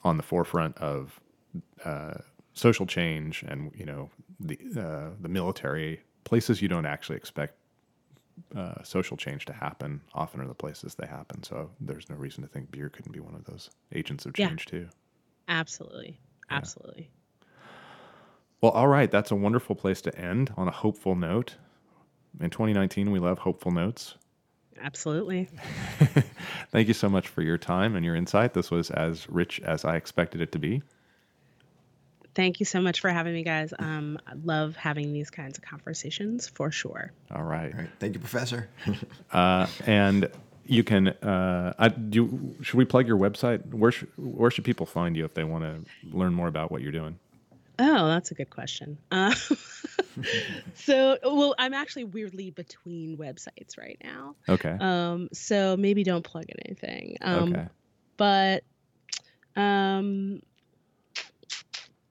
on 0.04 0.16
the 0.16 0.22
forefront 0.22 0.76
of 0.78 1.20
uh, 1.84 2.14
social 2.54 2.86
change, 2.86 3.44
and 3.46 3.70
you 3.74 3.84
know 3.84 4.10
the 4.38 4.58
uh, 4.78 5.10
the 5.20 5.28
military 5.28 6.00
places 6.24 6.62
you 6.62 6.68
don't 6.68 6.86
actually 6.86 7.16
expect 7.16 7.54
uh, 8.56 8.82
social 8.82 9.16
change 9.16 9.44
to 9.46 9.52
happen 9.52 10.00
often 10.14 10.40
are 10.40 10.46
the 10.46 10.54
places 10.54 10.94
they 10.94 11.06
happen. 11.06 11.42
So 11.42 11.70
there's 11.80 12.08
no 12.08 12.16
reason 12.16 12.42
to 12.42 12.48
think 12.48 12.70
beer 12.70 12.88
couldn't 12.88 13.12
be 13.12 13.20
one 13.20 13.34
of 13.34 13.44
those 13.44 13.70
agents 13.92 14.26
of 14.26 14.34
change 14.34 14.66
yeah. 14.66 14.78
too. 14.78 14.88
Absolutely, 15.48 16.18
absolutely. 16.50 17.10
Well, 18.60 18.72
all 18.72 18.88
right. 18.88 19.10
That's 19.10 19.30
a 19.30 19.36
wonderful 19.36 19.74
place 19.74 20.00
to 20.02 20.18
end 20.18 20.52
on 20.56 20.68
a 20.68 20.72
hopeful 20.72 21.14
note. 21.14 21.56
In 22.40 22.50
2019, 22.50 23.10
we 23.10 23.18
love 23.18 23.38
hopeful 23.38 23.72
notes. 23.72 24.14
Absolutely. 24.80 25.48
Thank 26.70 26.88
you 26.88 26.94
so 26.94 27.08
much 27.08 27.28
for 27.28 27.42
your 27.42 27.58
time 27.58 27.96
and 27.96 28.04
your 28.04 28.14
insight. 28.16 28.54
This 28.54 28.70
was 28.70 28.90
as 28.90 29.28
rich 29.28 29.60
as 29.60 29.84
I 29.84 29.96
expected 29.96 30.40
it 30.40 30.52
to 30.52 30.58
be. 30.58 30.82
Thank 32.34 32.60
you 32.60 32.66
so 32.66 32.80
much 32.80 33.00
for 33.00 33.10
having 33.10 33.34
me, 33.34 33.42
guys. 33.42 33.74
Um, 33.78 34.18
I 34.26 34.32
love 34.44 34.76
having 34.76 35.12
these 35.12 35.30
kinds 35.30 35.58
of 35.58 35.64
conversations 35.64 36.48
for 36.48 36.70
sure. 36.70 37.12
All 37.34 37.42
right. 37.42 37.72
All 37.74 37.80
right. 37.80 37.90
Thank 37.98 38.14
you, 38.14 38.20
Professor. 38.20 38.68
uh, 39.32 39.66
and 39.84 40.28
You 40.64 40.84
can. 40.84 41.08
Uh, 41.08 41.74
I, 41.78 41.88
do 41.88 42.16
you, 42.16 42.56
should 42.62 42.76
we 42.76 42.84
plug 42.84 43.08
your 43.08 43.18
website? 43.18 43.74
Where 43.74 43.90
should 43.90 44.08
where 44.16 44.50
should 44.50 44.64
people 44.64 44.86
find 44.86 45.16
you 45.16 45.24
if 45.24 45.34
they 45.34 45.42
want 45.42 45.64
to 45.64 46.16
learn 46.16 46.32
more 46.32 46.46
about 46.46 46.70
what 46.70 46.82
you're 46.82 46.92
doing? 46.92 47.18
Oh, 47.82 48.08
that's 48.08 48.30
a 48.30 48.34
good 48.34 48.50
question. 48.50 48.98
Uh, 49.10 49.34
so, 50.74 51.16
well, 51.22 51.54
I'm 51.58 51.72
actually 51.72 52.04
weirdly 52.04 52.50
between 52.50 53.16
websites 53.16 53.78
right 53.78 53.96
now. 54.04 54.36
Okay. 54.48 54.76
Um, 54.78 55.30
so 55.32 55.76
maybe 55.78 56.04
don't 56.04 56.22
plug 56.22 56.44
in 56.48 56.56
anything. 56.66 57.16
Um, 57.22 57.54
okay. 57.54 57.68
But, 58.18 58.64
um, 59.56 60.42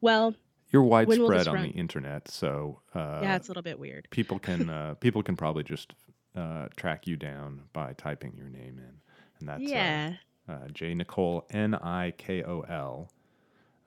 well, 0.01 0.33
You're 0.71 0.83
widespread 0.83 1.47
on 1.47 1.55
run? 1.55 1.63
the 1.63 1.69
internet, 1.69 2.29
so 2.29 2.81
uh, 2.95 3.19
yeah, 3.21 3.35
it's 3.35 3.47
a 3.47 3.51
little 3.51 3.63
bit 3.63 3.77
weird. 3.77 4.07
people 4.09 4.39
can 4.47 4.69
uh, 4.69 4.95
people 4.95 5.21
can 5.21 5.35
probably 5.35 5.63
just 5.63 5.93
uh, 6.35 6.67
track 6.77 7.05
you 7.05 7.15
down 7.15 7.61
by 7.73 7.93
typing 7.93 8.33
your 8.35 8.49
name 8.49 8.79
in, 8.79 8.93
and 9.39 9.49
that's 9.49 9.61
yeah. 9.61 10.13
uh, 10.47 10.53
uh, 10.53 10.67
J 10.73 10.95
Nikol 10.95 11.43
N 11.51 11.75
I 11.75 12.11
K 12.17 12.43
O 12.43 12.61
L 12.61 13.11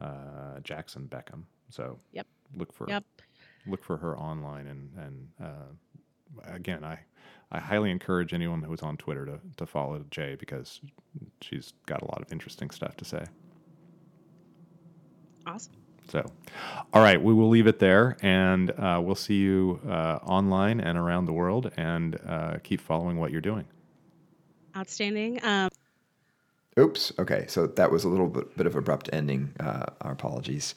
uh, 0.00 0.60
Jackson 0.62 1.08
Beckham. 1.10 1.44
So 1.72 1.98
Yep. 2.12 2.26
look 2.54 2.72
for 2.72 2.88
Yep. 2.88 3.04
look 3.66 3.84
for 3.84 3.96
her 3.96 4.16
online, 4.18 4.66
and 4.66 4.90
and 4.96 5.28
uh, 5.40 6.52
again, 6.54 6.84
I 6.84 7.00
I 7.50 7.58
highly 7.58 7.90
encourage 7.90 8.32
anyone 8.34 8.62
who's 8.62 8.82
on 8.82 8.96
Twitter 8.96 9.26
to 9.26 9.40
to 9.56 9.66
follow 9.66 10.04
Jay 10.10 10.36
because 10.38 10.80
she's 11.40 11.72
got 11.86 12.02
a 12.02 12.06
lot 12.06 12.20
of 12.22 12.30
interesting 12.32 12.70
stuff 12.70 12.96
to 12.98 13.04
say. 13.04 13.24
Awesome. 15.46 15.72
So, 16.08 16.30
all 16.92 17.02
right, 17.02 17.22
we 17.22 17.32
will 17.32 17.48
leave 17.48 17.66
it 17.66 17.78
there, 17.78 18.16
and 18.22 18.70
uh, 18.72 19.00
we'll 19.02 19.14
see 19.14 19.36
you 19.36 19.80
uh, 19.88 20.18
online 20.22 20.80
and 20.80 20.98
around 20.98 21.26
the 21.26 21.32
world, 21.32 21.70
and 21.76 22.18
uh, 22.26 22.58
keep 22.62 22.80
following 22.80 23.18
what 23.18 23.30
you're 23.30 23.40
doing. 23.40 23.64
Outstanding. 24.76 25.42
Um, 25.44 25.70
Oops. 26.78 27.12
Okay, 27.18 27.46
so 27.48 27.66
that 27.66 27.90
was 27.90 28.04
a 28.04 28.08
little 28.08 28.28
bit, 28.28 28.56
bit 28.56 28.66
of 28.66 28.74
abrupt 28.74 29.10
ending. 29.12 29.54
Uh, 29.60 29.86
our 30.00 30.12
apologies. 30.12 30.74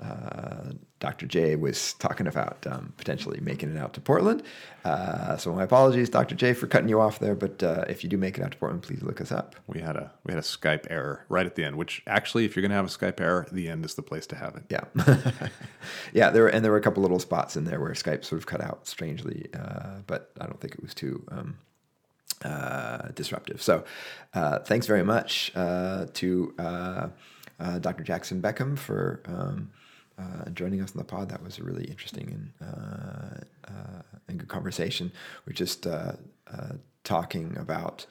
Uh, 0.00 0.72
Dr. 0.98 1.26
J 1.26 1.56
was 1.56 1.94
talking 1.94 2.26
about 2.26 2.66
um, 2.66 2.92
potentially 2.96 3.38
making 3.40 3.74
it 3.74 3.78
out 3.78 3.92
to 3.94 4.00
Portland. 4.00 4.42
Uh, 4.84 5.36
so 5.36 5.52
my 5.54 5.62
apologies, 5.62 6.08
Dr. 6.08 6.34
J, 6.34 6.52
for 6.54 6.66
cutting 6.66 6.88
you 6.88 7.00
off 7.00 7.18
there. 7.18 7.34
But 7.34 7.62
uh, 7.62 7.84
if 7.88 8.02
you 8.02 8.08
do 8.08 8.16
make 8.16 8.38
it 8.38 8.44
out 8.44 8.52
to 8.52 8.58
Portland, 8.58 8.82
please 8.82 9.02
look 9.02 9.20
us 9.20 9.30
up. 9.30 9.56
We 9.66 9.80
had 9.80 9.96
a 9.96 10.12
we 10.24 10.32
had 10.32 10.38
a 10.38 10.46
Skype 10.46 10.86
error 10.90 11.24
right 11.28 11.44
at 11.44 11.54
the 11.54 11.64
end, 11.64 11.76
which 11.76 12.02
actually, 12.06 12.44
if 12.44 12.56
you're 12.56 12.62
going 12.62 12.70
to 12.70 12.76
have 12.76 12.86
a 12.86 12.88
Skype 12.88 13.20
error, 13.20 13.46
the 13.52 13.68
end 13.68 13.84
is 13.84 13.94
the 13.94 14.02
place 14.02 14.26
to 14.28 14.36
have 14.36 14.56
it. 14.56 14.64
Yeah, 14.68 15.48
yeah. 16.12 16.30
There 16.30 16.44
were, 16.44 16.48
and 16.48 16.64
there 16.64 16.72
were 16.72 16.78
a 16.78 16.82
couple 16.82 17.02
little 17.02 17.18
spots 17.18 17.56
in 17.56 17.64
there 17.64 17.80
where 17.80 17.90
Skype 17.92 18.24
sort 18.24 18.40
of 18.40 18.46
cut 18.46 18.60
out 18.60 18.86
strangely, 18.86 19.48
uh, 19.54 20.00
but 20.06 20.32
I 20.40 20.46
don't 20.46 20.60
think 20.60 20.74
it 20.74 20.82
was 20.82 20.94
too 20.94 21.24
um, 21.30 21.58
uh, 22.44 23.08
disruptive. 23.14 23.62
So, 23.62 23.84
uh, 24.34 24.60
thanks 24.60 24.86
very 24.86 25.04
much 25.04 25.52
uh, 25.54 26.06
to 26.14 26.54
uh, 26.58 27.08
uh, 27.58 27.78
Dr. 27.78 28.02
Jackson 28.04 28.40
Beckham 28.40 28.78
for 28.78 29.22
um, 29.26 29.70
uh, 30.20 30.50
joining 30.50 30.80
us 30.82 30.92
on 30.92 30.98
the 30.98 31.04
pod. 31.04 31.28
That 31.28 31.42
was 31.42 31.58
a 31.58 31.64
really 31.64 31.84
interesting 31.84 32.26
and 32.36 32.68
uh, 32.68 33.72
uh, 33.72 34.02
and 34.28 34.38
good 34.38 34.48
conversation. 34.48 35.12
We're 35.46 35.54
just 35.64 35.86
uh, 35.86 36.12
uh, 36.52 36.74
talking 37.04 37.56
about. 37.58 38.06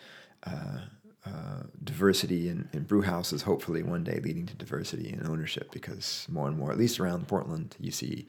Uh, 0.45 0.79
uh, 1.25 1.63
diversity 1.83 2.47
in, 2.47 2.67
in 2.71 2.83
brew 2.83 3.01
houses, 3.01 3.41
hopefully 3.41 3.83
one 3.83 4.03
day 4.03 4.19
leading 4.23 4.45
to 4.45 4.55
diversity 4.55 5.09
in 5.09 5.27
ownership, 5.27 5.69
because 5.71 6.25
more 6.29 6.47
and 6.47 6.57
more, 6.57 6.71
at 6.71 6.77
least 6.77 6.99
around 6.99 7.27
Portland, 7.27 7.75
you 7.79 7.91
see 7.91 8.25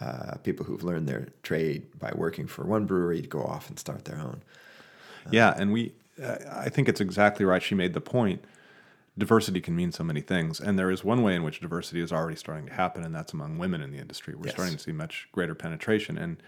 uh, 0.00 0.34
people 0.42 0.66
who've 0.66 0.82
learned 0.82 1.08
their 1.08 1.28
trade 1.44 1.86
by 1.98 2.10
working 2.14 2.48
for 2.48 2.64
one 2.64 2.84
brewery 2.84 3.22
to 3.22 3.28
go 3.28 3.42
off 3.42 3.68
and 3.68 3.78
start 3.78 4.04
their 4.04 4.18
own. 4.18 4.42
Yeah, 5.30 5.54
and 5.56 5.72
we, 5.72 5.92
uh, 6.22 6.36
I 6.50 6.68
think 6.68 6.88
it's 6.88 7.00
exactly 7.00 7.46
right. 7.46 7.62
She 7.62 7.76
made 7.76 7.94
the 7.94 8.00
point. 8.00 8.44
Diversity 9.16 9.60
can 9.60 9.76
mean 9.76 9.92
so 9.92 10.02
many 10.04 10.22
things, 10.22 10.58
and 10.58 10.78
there 10.78 10.90
is 10.90 11.04
one 11.04 11.22
way 11.22 11.34
in 11.34 11.42
which 11.42 11.60
diversity 11.60 12.00
is 12.00 12.12
already 12.12 12.36
starting 12.36 12.66
to 12.66 12.72
happen, 12.72 13.04
and 13.04 13.14
that's 13.14 13.34
among 13.34 13.58
women 13.58 13.82
in 13.82 13.90
the 13.90 13.98
industry. 13.98 14.34
We're 14.34 14.46
Yes. 14.46 14.54
starting 14.54 14.76
to 14.76 14.82
see 14.82 14.92
much 14.92 15.28
greater 15.32 15.54
penetration, 15.54 16.16
and 16.16 16.42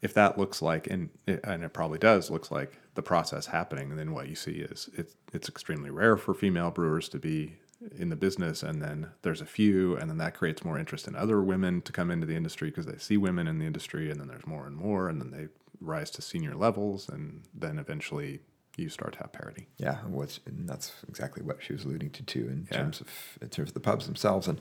if 0.00 0.14
that 0.14 0.38
looks 0.38 0.62
like, 0.62 0.86
and 0.86 1.10
it, 1.26 1.40
and 1.44 1.62
it 1.62 1.74
probably 1.74 1.98
does, 1.98 2.30
looks 2.30 2.50
like 2.50 2.78
the 2.94 3.02
process 3.02 3.46
happening, 3.46 3.96
then 3.96 4.12
what 4.12 4.28
you 4.28 4.34
see 4.34 4.52
is 4.52 4.88
it's 4.94 5.16
it's 5.34 5.48
extremely 5.50 5.90
rare 5.90 6.16
for 6.16 6.32
female 6.32 6.70
brewers 6.70 7.08
to 7.10 7.18
be 7.18 7.56
in 7.96 8.08
the 8.08 8.16
business, 8.16 8.62
and 8.62 8.80
then 8.82 9.08
there's 9.20 9.42
a 9.42 9.46
few, 9.46 9.96
and 9.96 10.08
then 10.08 10.16
that 10.18 10.34
creates 10.34 10.64
more 10.64 10.78
interest 10.78 11.06
in 11.06 11.14
other 11.14 11.42
women 11.42 11.82
to 11.82 11.92
come 11.92 12.10
into 12.10 12.26
the 12.26 12.36
industry 12.36 12.70
because 12.70 12.86
they 12.86 12.96
see 12.98 13.18
women 13.18 13.46
in 13.46 13.58
the 13.58 13.66
industry, 13.66 14.10
and 14.10 14.18
then 14.18 14.28
there's 14.28 14.46
more 14.46 14.66
and 14.66 14.76
more, 14.76 15.08
and 15.10 15.20
then 15.20 15.30
they 15.30 15.48
rise 15.80 16.10
to 16.12 16.22
senior 16.22 16.54
levels, 16.54 17.08
and 17.08 17.42
then 17.54 17.78
eventually 17.78 18.40
you 18.76 18.88
start 18.88 19.12
to 19.14 19.18
have 19.18 19.32
parity. 19.32 19.68
Yeah, 19.76 19.98
and 20.04 20.12
what's 20.12 20.40
and 20.46 20.68
that's 20.68 20.92
exactly 21.08 21.42
what 21.42 21.58
she 21.62 21.72
was 21.72 21.84
alluding 21.84 22.10
to 22.10 22.22
too 22.22 22.48
in 22.48 22.66
Yeah. 22.70 22.78
terms 22.78 23.00
of 23.00 23.08
in 23.42 23.48
terms 23.48 23.70
of 23.70 23.74
the 23.74 23.80
pubs 23.80 24.06
themselves, 24.06 24.48
and 24.48 24.58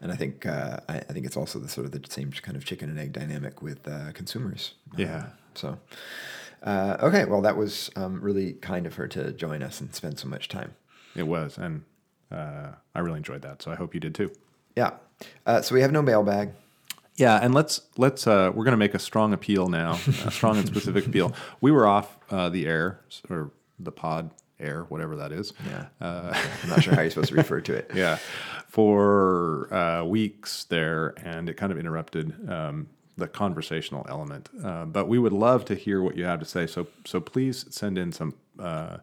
and 0.00 0.10
I 0.12 0.16
think 0.16 0.46
uh, 0.46 0.78
I, 0.88 0.96
I 0.98 1.12
think 1.12 1.26
it's 1.26 1.36
also 1.36 1.58
the 1.58 1.68
sort 1.68 1.86
of 1.86 1.92
the 1.92 2.02
same 2.08 2.30
kind 2.32 2.56
of 2.56 2.64
chicken 2.64 2.88
and 2.90 2.98
egg 2.98 3.12
dynamic 3.12 3.62
with 3.62 3.86
uh, 3.86 4.12
consumers. 4.12 4.74
Yeah. 4.96 5.16
Uh, 5.16 5.26
so. 5.54 5.78
Uh, 6.62 6.98
okay, 7.00 7.24
well, 7.24 7.40
that 7.40 7.56
was 7.56 7.90
um, 7.96 8.20
really 8.20 8.52
kind 8.52 8.86
of 8.86 8.94
her 8.96 9.08
to 9.08 9.32
join 9.32 9.62
us 9.62 9.80
and 9.80 9.94
spend 9.94 10.18
so 10.18 10.28
much 10.28 10.46
time. 10.48 10.74
It 11.16 11.22
was, 11.26 11.56
and 11.56 11.84
uh, 12.30 12.72
I 12.94 12.98
really 13.00 13.16
enjoyed 13.16 13.40
that. 13.42 13.62
So 13.62 13.70
I 13.70 13.76
hope 13.76 13.94
you 13.94 14.00
did 14.00 14.14
too. 14.14 14.30
Yeah. 14.76 14.90
Uh, 15.46 15.62
so 15.62 15.74
we 15.74 15.80
have 15.80 15.90
no 15.90 16.02
mailbag. 16.02 16.50
Yeah, 17.20 17.38
and 17.42 17.52
let's 17.54 17.82
let's 17.98 18.26
uh, 18.26 18.50
we're 18.54 18.64
going 18.64 18.72
to 18.72 18.78
make 18.78 18.94
a 18.94 18.98
strong 18.98 19.34
appeal 19.34 19.68
now, 19.68 19.98
a 20.24 20.30
strong 20.30 20.56
and 20.56 20.66
specific 20.66 21.06
appeal. 21.06 21.34
We 21.60 21.70
were 21.70 21.86
off 21.86 22.16
uh, 22.30 22.48
the 22.48 22.66
air 22.66 23.00
or 23.28 23.50
the 23.78 23.92
pod 23.92 24.30
air, 24.58 24.84
whatever 24.88 25.16
that 25.16 25.30
is. 25.30 25.52
Yeah. 25.68 25.86
Uh, 26.00 26.32
I'm 26.62 26.70
not 26.70 26.82
sure 26.82 26.94
how 26.94 27.02
you're 27.02 27.10
supposed 27.10 27.28
to 27.28 27.34
refer 27.34 27.60
to 27.60 27.74
it. 27.74 27.90
yeah, 27.94 28.16
for 28.68 29.72
uh, 29.72 30.04
weeks 30.04 30.64
there, 30.64 31.14
and 31.22 31.50
it 31.50 31.58
kind 31.58 31.70
of 31.70 31.78
interrupted 31.78 32.48
um, 32.48 32.88
the 33.18 33.28
conversational 33.28 34.06
element. 34.08 34.48
Uh, 34.64 34.86
but 34.86 35.06
we 35.06 35.18
would 35.18 35.34
love 35.34 35.66
to 35.66 35.74
hear 35.74 36.00
what 36.02 36.16
you 36.16 36.24
have 36.24 36.40
to 36.40 36.46
say. 36.46 36.66
So 36.66 36.86
so 37.04 37.20
please 37.20 37.66
send 37.68 37.98
in 37.98 38.12
some 38.12 38.32
uh, 38.58 38.96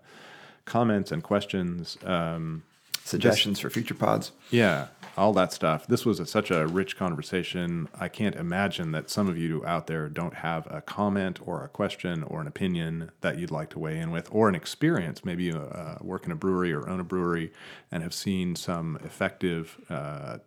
comments 0.65 1.11
and 1.11 1.21
questions. 1.21 1.99
Um, 2.03 2.63
Suggestions 3.03 3.59
for 3.59 3.69
future 3.69 3.93
pods. 3.93 4.31
yeah, 4.49 4.87
all 5.17 5.33
that 5.33 5.51
stuff. 5.51 5.87
This 5.87 6.05
was 6.05 6.19
a, 6.19 6.25
such 6.25 6.51
a 6.51 6.67
rich 6.67 6.95
conversation. 6.95 7.89
I 7.99 8.07
can't 8.07 8.35
imagine 8.35 8.91
that 8.91 9.09
some 9.09 9.27
of 9.27 9.37
you 9.37 9.65
out 9.65 9.87
there 9.87 10.07
don't 10.07 10.35
have 10.35 10.67
a 10.69 10.81
comment 10.81 11.39
or 11.41 11.63
a 11.63 11.67
question 11.67 12.23
or 12.23 12.39
an 12.39 12.47
opinion 12.47 13.11
that 13.21 13.39
you'd 13.39 13.51
like 13.51 13.69
to 13.71 13.79
weigh 13.79 13.97
in 13.97 14.11
with, 14.11 14.29
or 14.31 14.47
an 14.47 14.55
experience. 14.55 15.25
Maybe 15.25 15.45
you 15.45 15.57
uh, 15.57 15.97
work 16.01 16.25
in 16.25 16.31
a 16.31 16.35
brewery 16.35 16.71
or 16.71 16.87
own 16.87 16.99
a 16.99 17.03
brewery 17.03 17.51
and 17.91 18.03
have 18.03 18.13
seen 18.13 18.55
some 18.55 18.99
effective 19.03 19.77
uh, 19.89 20.37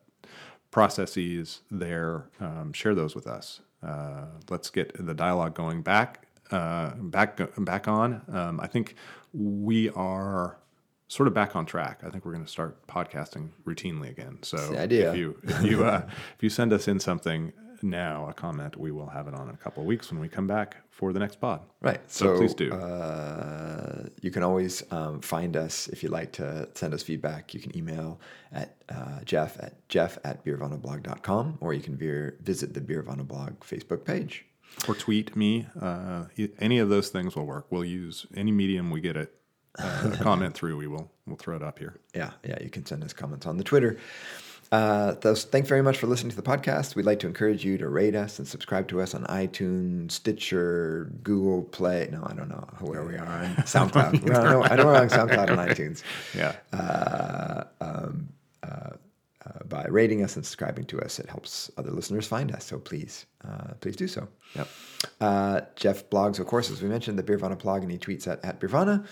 processes 0.70 1.60
there. 1.70 2.26
Um, 2.40 2.72
share 2.72 2.94
those 2.94 3.14
with 3.14 3.26
us. 3.26 3.60
Uh, 3.82 4.26
let's 4.48 4.70
get 4.70 5.04
the 5.04 5.14
dialogue 5.14 5.54
going 5.54 5.82
back. 5.82 6.26
Uh, 6.50 6.90
back 6.96 7.40
back 7.58 7.86
on. 7.86 8.22
Um, 8.32 8.60
I 8.60 8.66
think 8.66 8.96
we 9.32 9.88
are 9.90 10.58
sort 11.10 11.26
of 11.26 11.34
back 11.34 11.56
on 11.56 11.66
track. 11.66 12.02
I 12.06 12.08
think 12.08 12.24
we're 12.24 12.32
going 12.32 12.44
to 12.44 12.50
start 12.50 12.86
podcasting 12.86 13.50
routinely 13.66 14.10
again. 14.10 14.38
So 14.42 14.56
if 15.10 15.16
you 15.16 15.38
if 15.42 15.62
you 15.64 15.84
uh, 15.84 16.02
if 16.36 16.42
you 16.42 16.48
send 16.48 16.72
us 16.72 16.88
in 16.88 17.00
something 17.00 17.52
now, 17.82 18.28
a 18.28 18.34
comment, 18.34 18.76
we 18.76 18.92
will 18.92 19.08
have 19.08 19.26
it 19.26 19.34
on 19.34 19.48
in 19.48 19.54
a 19.54 19.58
couple 19.58 19.82
of 19.82 19.86
weeks 19.86 20.10
when 20.10 20.20
we 20.20 20.28
come 20.28 20.46
back 20.46 20.76
for 20.90 21.12
the 21.12 21.18
next 21.18 21.40
pod. 21.40 21.62
Right. 21.80 22.00
So 22.10 22.26
So, 22.26 22.36
please 22.38 22.54
do. 22.54 22.72
Uh, 22.72 24.06
you 24.20 24.30
can 24.30 24.42
always 24.42 24.84
um, 24.92 25.20
find 25.20 25.56
us 25.56 25.88
if 25.88 26.02
you'd 26.02 26.12
like 26.12 26.30
to 26.32 26.68
send 26.74 26.94
us 26.94 27.02
feedback. 27.02 27.54
You 27.54 27.60
can 27.60 27.76
email 27.76 28.20
at 28.52 28.76
uh, 28.88 29.20
Jeff 29.24 29.58
at 29.58 29.88
Jeff 29.88 30.18
at 30.24 30.44
beervanablog.com 30.44 31.58
or 31.60 31.74
you 31.74 31.80
can 31.80 31.96
veer, 31.96 32.36
visit 32.42 32.74
the 32.74 32.80
Beervana 32.80 33.26
blog 33.26 33.60
Facebook 33.60 34.04
page. 34.04 34.44
Or 34.86 34.94
tweet 34.94 35.34
me. 35.34 35.66
Uh, 35.80 36.26
any 36.60 36.78
of 36.78 36.88
those 36.88 37.08
things 37.08 37.34
will 37.34 37.46
work. 37.46 37.66
We'll 37.70 37.84
use 37.84 38.26
any 38.36 38.52
medium 38.52 38.90
we 38.90 39.00
get 39.00 39.16
it. 39.16 39.34
Uh, 39.78 40.16
comment 40.20 40.54
through, 40.54 40.76
we 40.76 40.86
will 40.86 41.10
we'll 41.26 41.36
throw 41.36 41.56
it 41.56 41.62
up 41.62 41.78
here. 41.78 41.98
Yeah, 42.14 42.30
yeah, 42.44 42.58
you 42.62 42.70
can 42.70 42.84
send 42.86 43.04
us 43.04 43.12
comments 43.12 43.46
on 43.46 43.56
the 43.56 43.64
Twitter. 43.64 43.98
Uh, 44.72 45.14
those, 45.14 45.44
thanks 45.44 45.68
very 45.68 45.82
much 45.82 45.98
for 45.98 46.06
listening 46.06 46.30
to 46.30 46.36
the 46.36 46.42
podcast. 46.42 46.94
We'd 46.94 47.04
like 47.04 47.18
to 47.20 47.26
encourage 47.26 47.64
you 47.64 47.76
to 47.78 47.88
rate 47.88 48.14
us 48.14 48.38
and 48.38 48.46
subscribe 48.46 48.86
to 48.88 49.00
us 49.00 49.14
on 49.14 49.24
iTunes, 49.24 50.12
Stitcher, 50.12 51.10
Google 51.24 51.62
Play. 51.62 52.08
No, 52.12 52.22
I 52.24 52.34
don't 52.34 52.48
know 52.48 52.68
where 52.80 53.04
we 53.04 53.16
are 53.16 53.26
on 53.26 53.46
SoundCloud. 53.64 54.30
I, 54.30 54.42
don't 54.42 54.44
know, 54.44 54.62
I 54.62 54.76
know 54.76 54.86
we're 54.86 54.96
on 54.96 55.08
SoundCloud 55.08 55.50
and 55.50 55.58
iTunes. 55.58 56.02
Yeah. 56.36 56.54
uh, 56.72 57.64
um, 57.80 58.28
uh, 58.62 58.90
uh, 59.46 59.64
by 59.64 59.86
rating 59.88 60.22
us 60.22 60.36
and 60.36 60.44
subscribing 60.44 60.84
to 60.84 61.00
us. 61.00 61.18
It 61.18 61.28
helps 61.28 61.70
other 61.78 61.90
listeners 61.90 62.26
find 62.26 62.52
us. 62.52 62.64
So 62.64 62.78
please, 62.78 63.26
uh, 63.42 63.72
please 63.80 63.96
do 63.96 64.06
so. 64.06 64.28
Yep. 64.54 64.68
Uh, 65.20 65.60
Jeff 65.76 66.08
blogs, 66.10 66.38
of 66.38 66.46
course, 66.46 66.70
as 66.70 66.82
we 66.82 66.88
mentioned, 66.88 67.18
the 67.18 67.22
Beervana 67.22 67.58
blog, 67.58 67.82
and 67.82 67.90
he 67.90 67.98
tweets 67.98 68.28
at, 68.28 68.44
at 68.44 68.60
Beervana. 68.60 69.06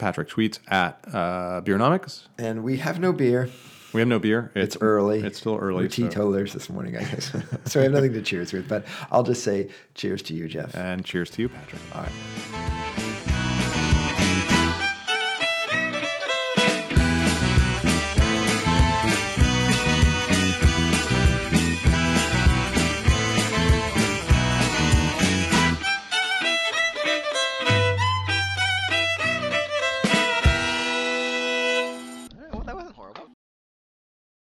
Patrick 0.00 0.28
tweets 0.28 0.58
at 0.68 0.98
uh, 1.12 1.60
Beernomics. 1.60 2.26
And 2.38 2.64
we 2.64 2.78
have 2.78 2.98
no 2.98 3.12
beer. 3.12 3.50
We 3.92 4.00
have 4.00 4.08
no 4.08 4.18
beer. 4.18 4.50
It's, 4.54 4.76
early. 4.80 5.20
It's 5.20 5.38
still 5.38 5.56
early. 5.56 5.84
We're 5.84 5.90
so- 5.90 6.08
teetotalers 6.08 6.52
this 6.52 6.70
morning, 6.70 6.96
I 6.96 7.04
guess. 7.04 7.30
so 7.66 7.80
we 7.80 7.84
have 7.84 7.92
nothing 7.92 8.12
to 8.14 8.22
cheers 8.22 8.52
with. 8.52 8.68
But 8.68 8.86
I'll 9.12 9.24
just 9.24 9.44
say 9.44 9.68
cheers 9.94 10.22
to 10.22 10.34
you, 10.34 10.48
Jeff. 10.48 10.74
And 10.74 11.04
cheers 11.04 11.30
to 11.30 11.42
you, 11.42 11.48
Patrick. 11.48 11.82
All 11.94 12.02
right. 12.02 12.79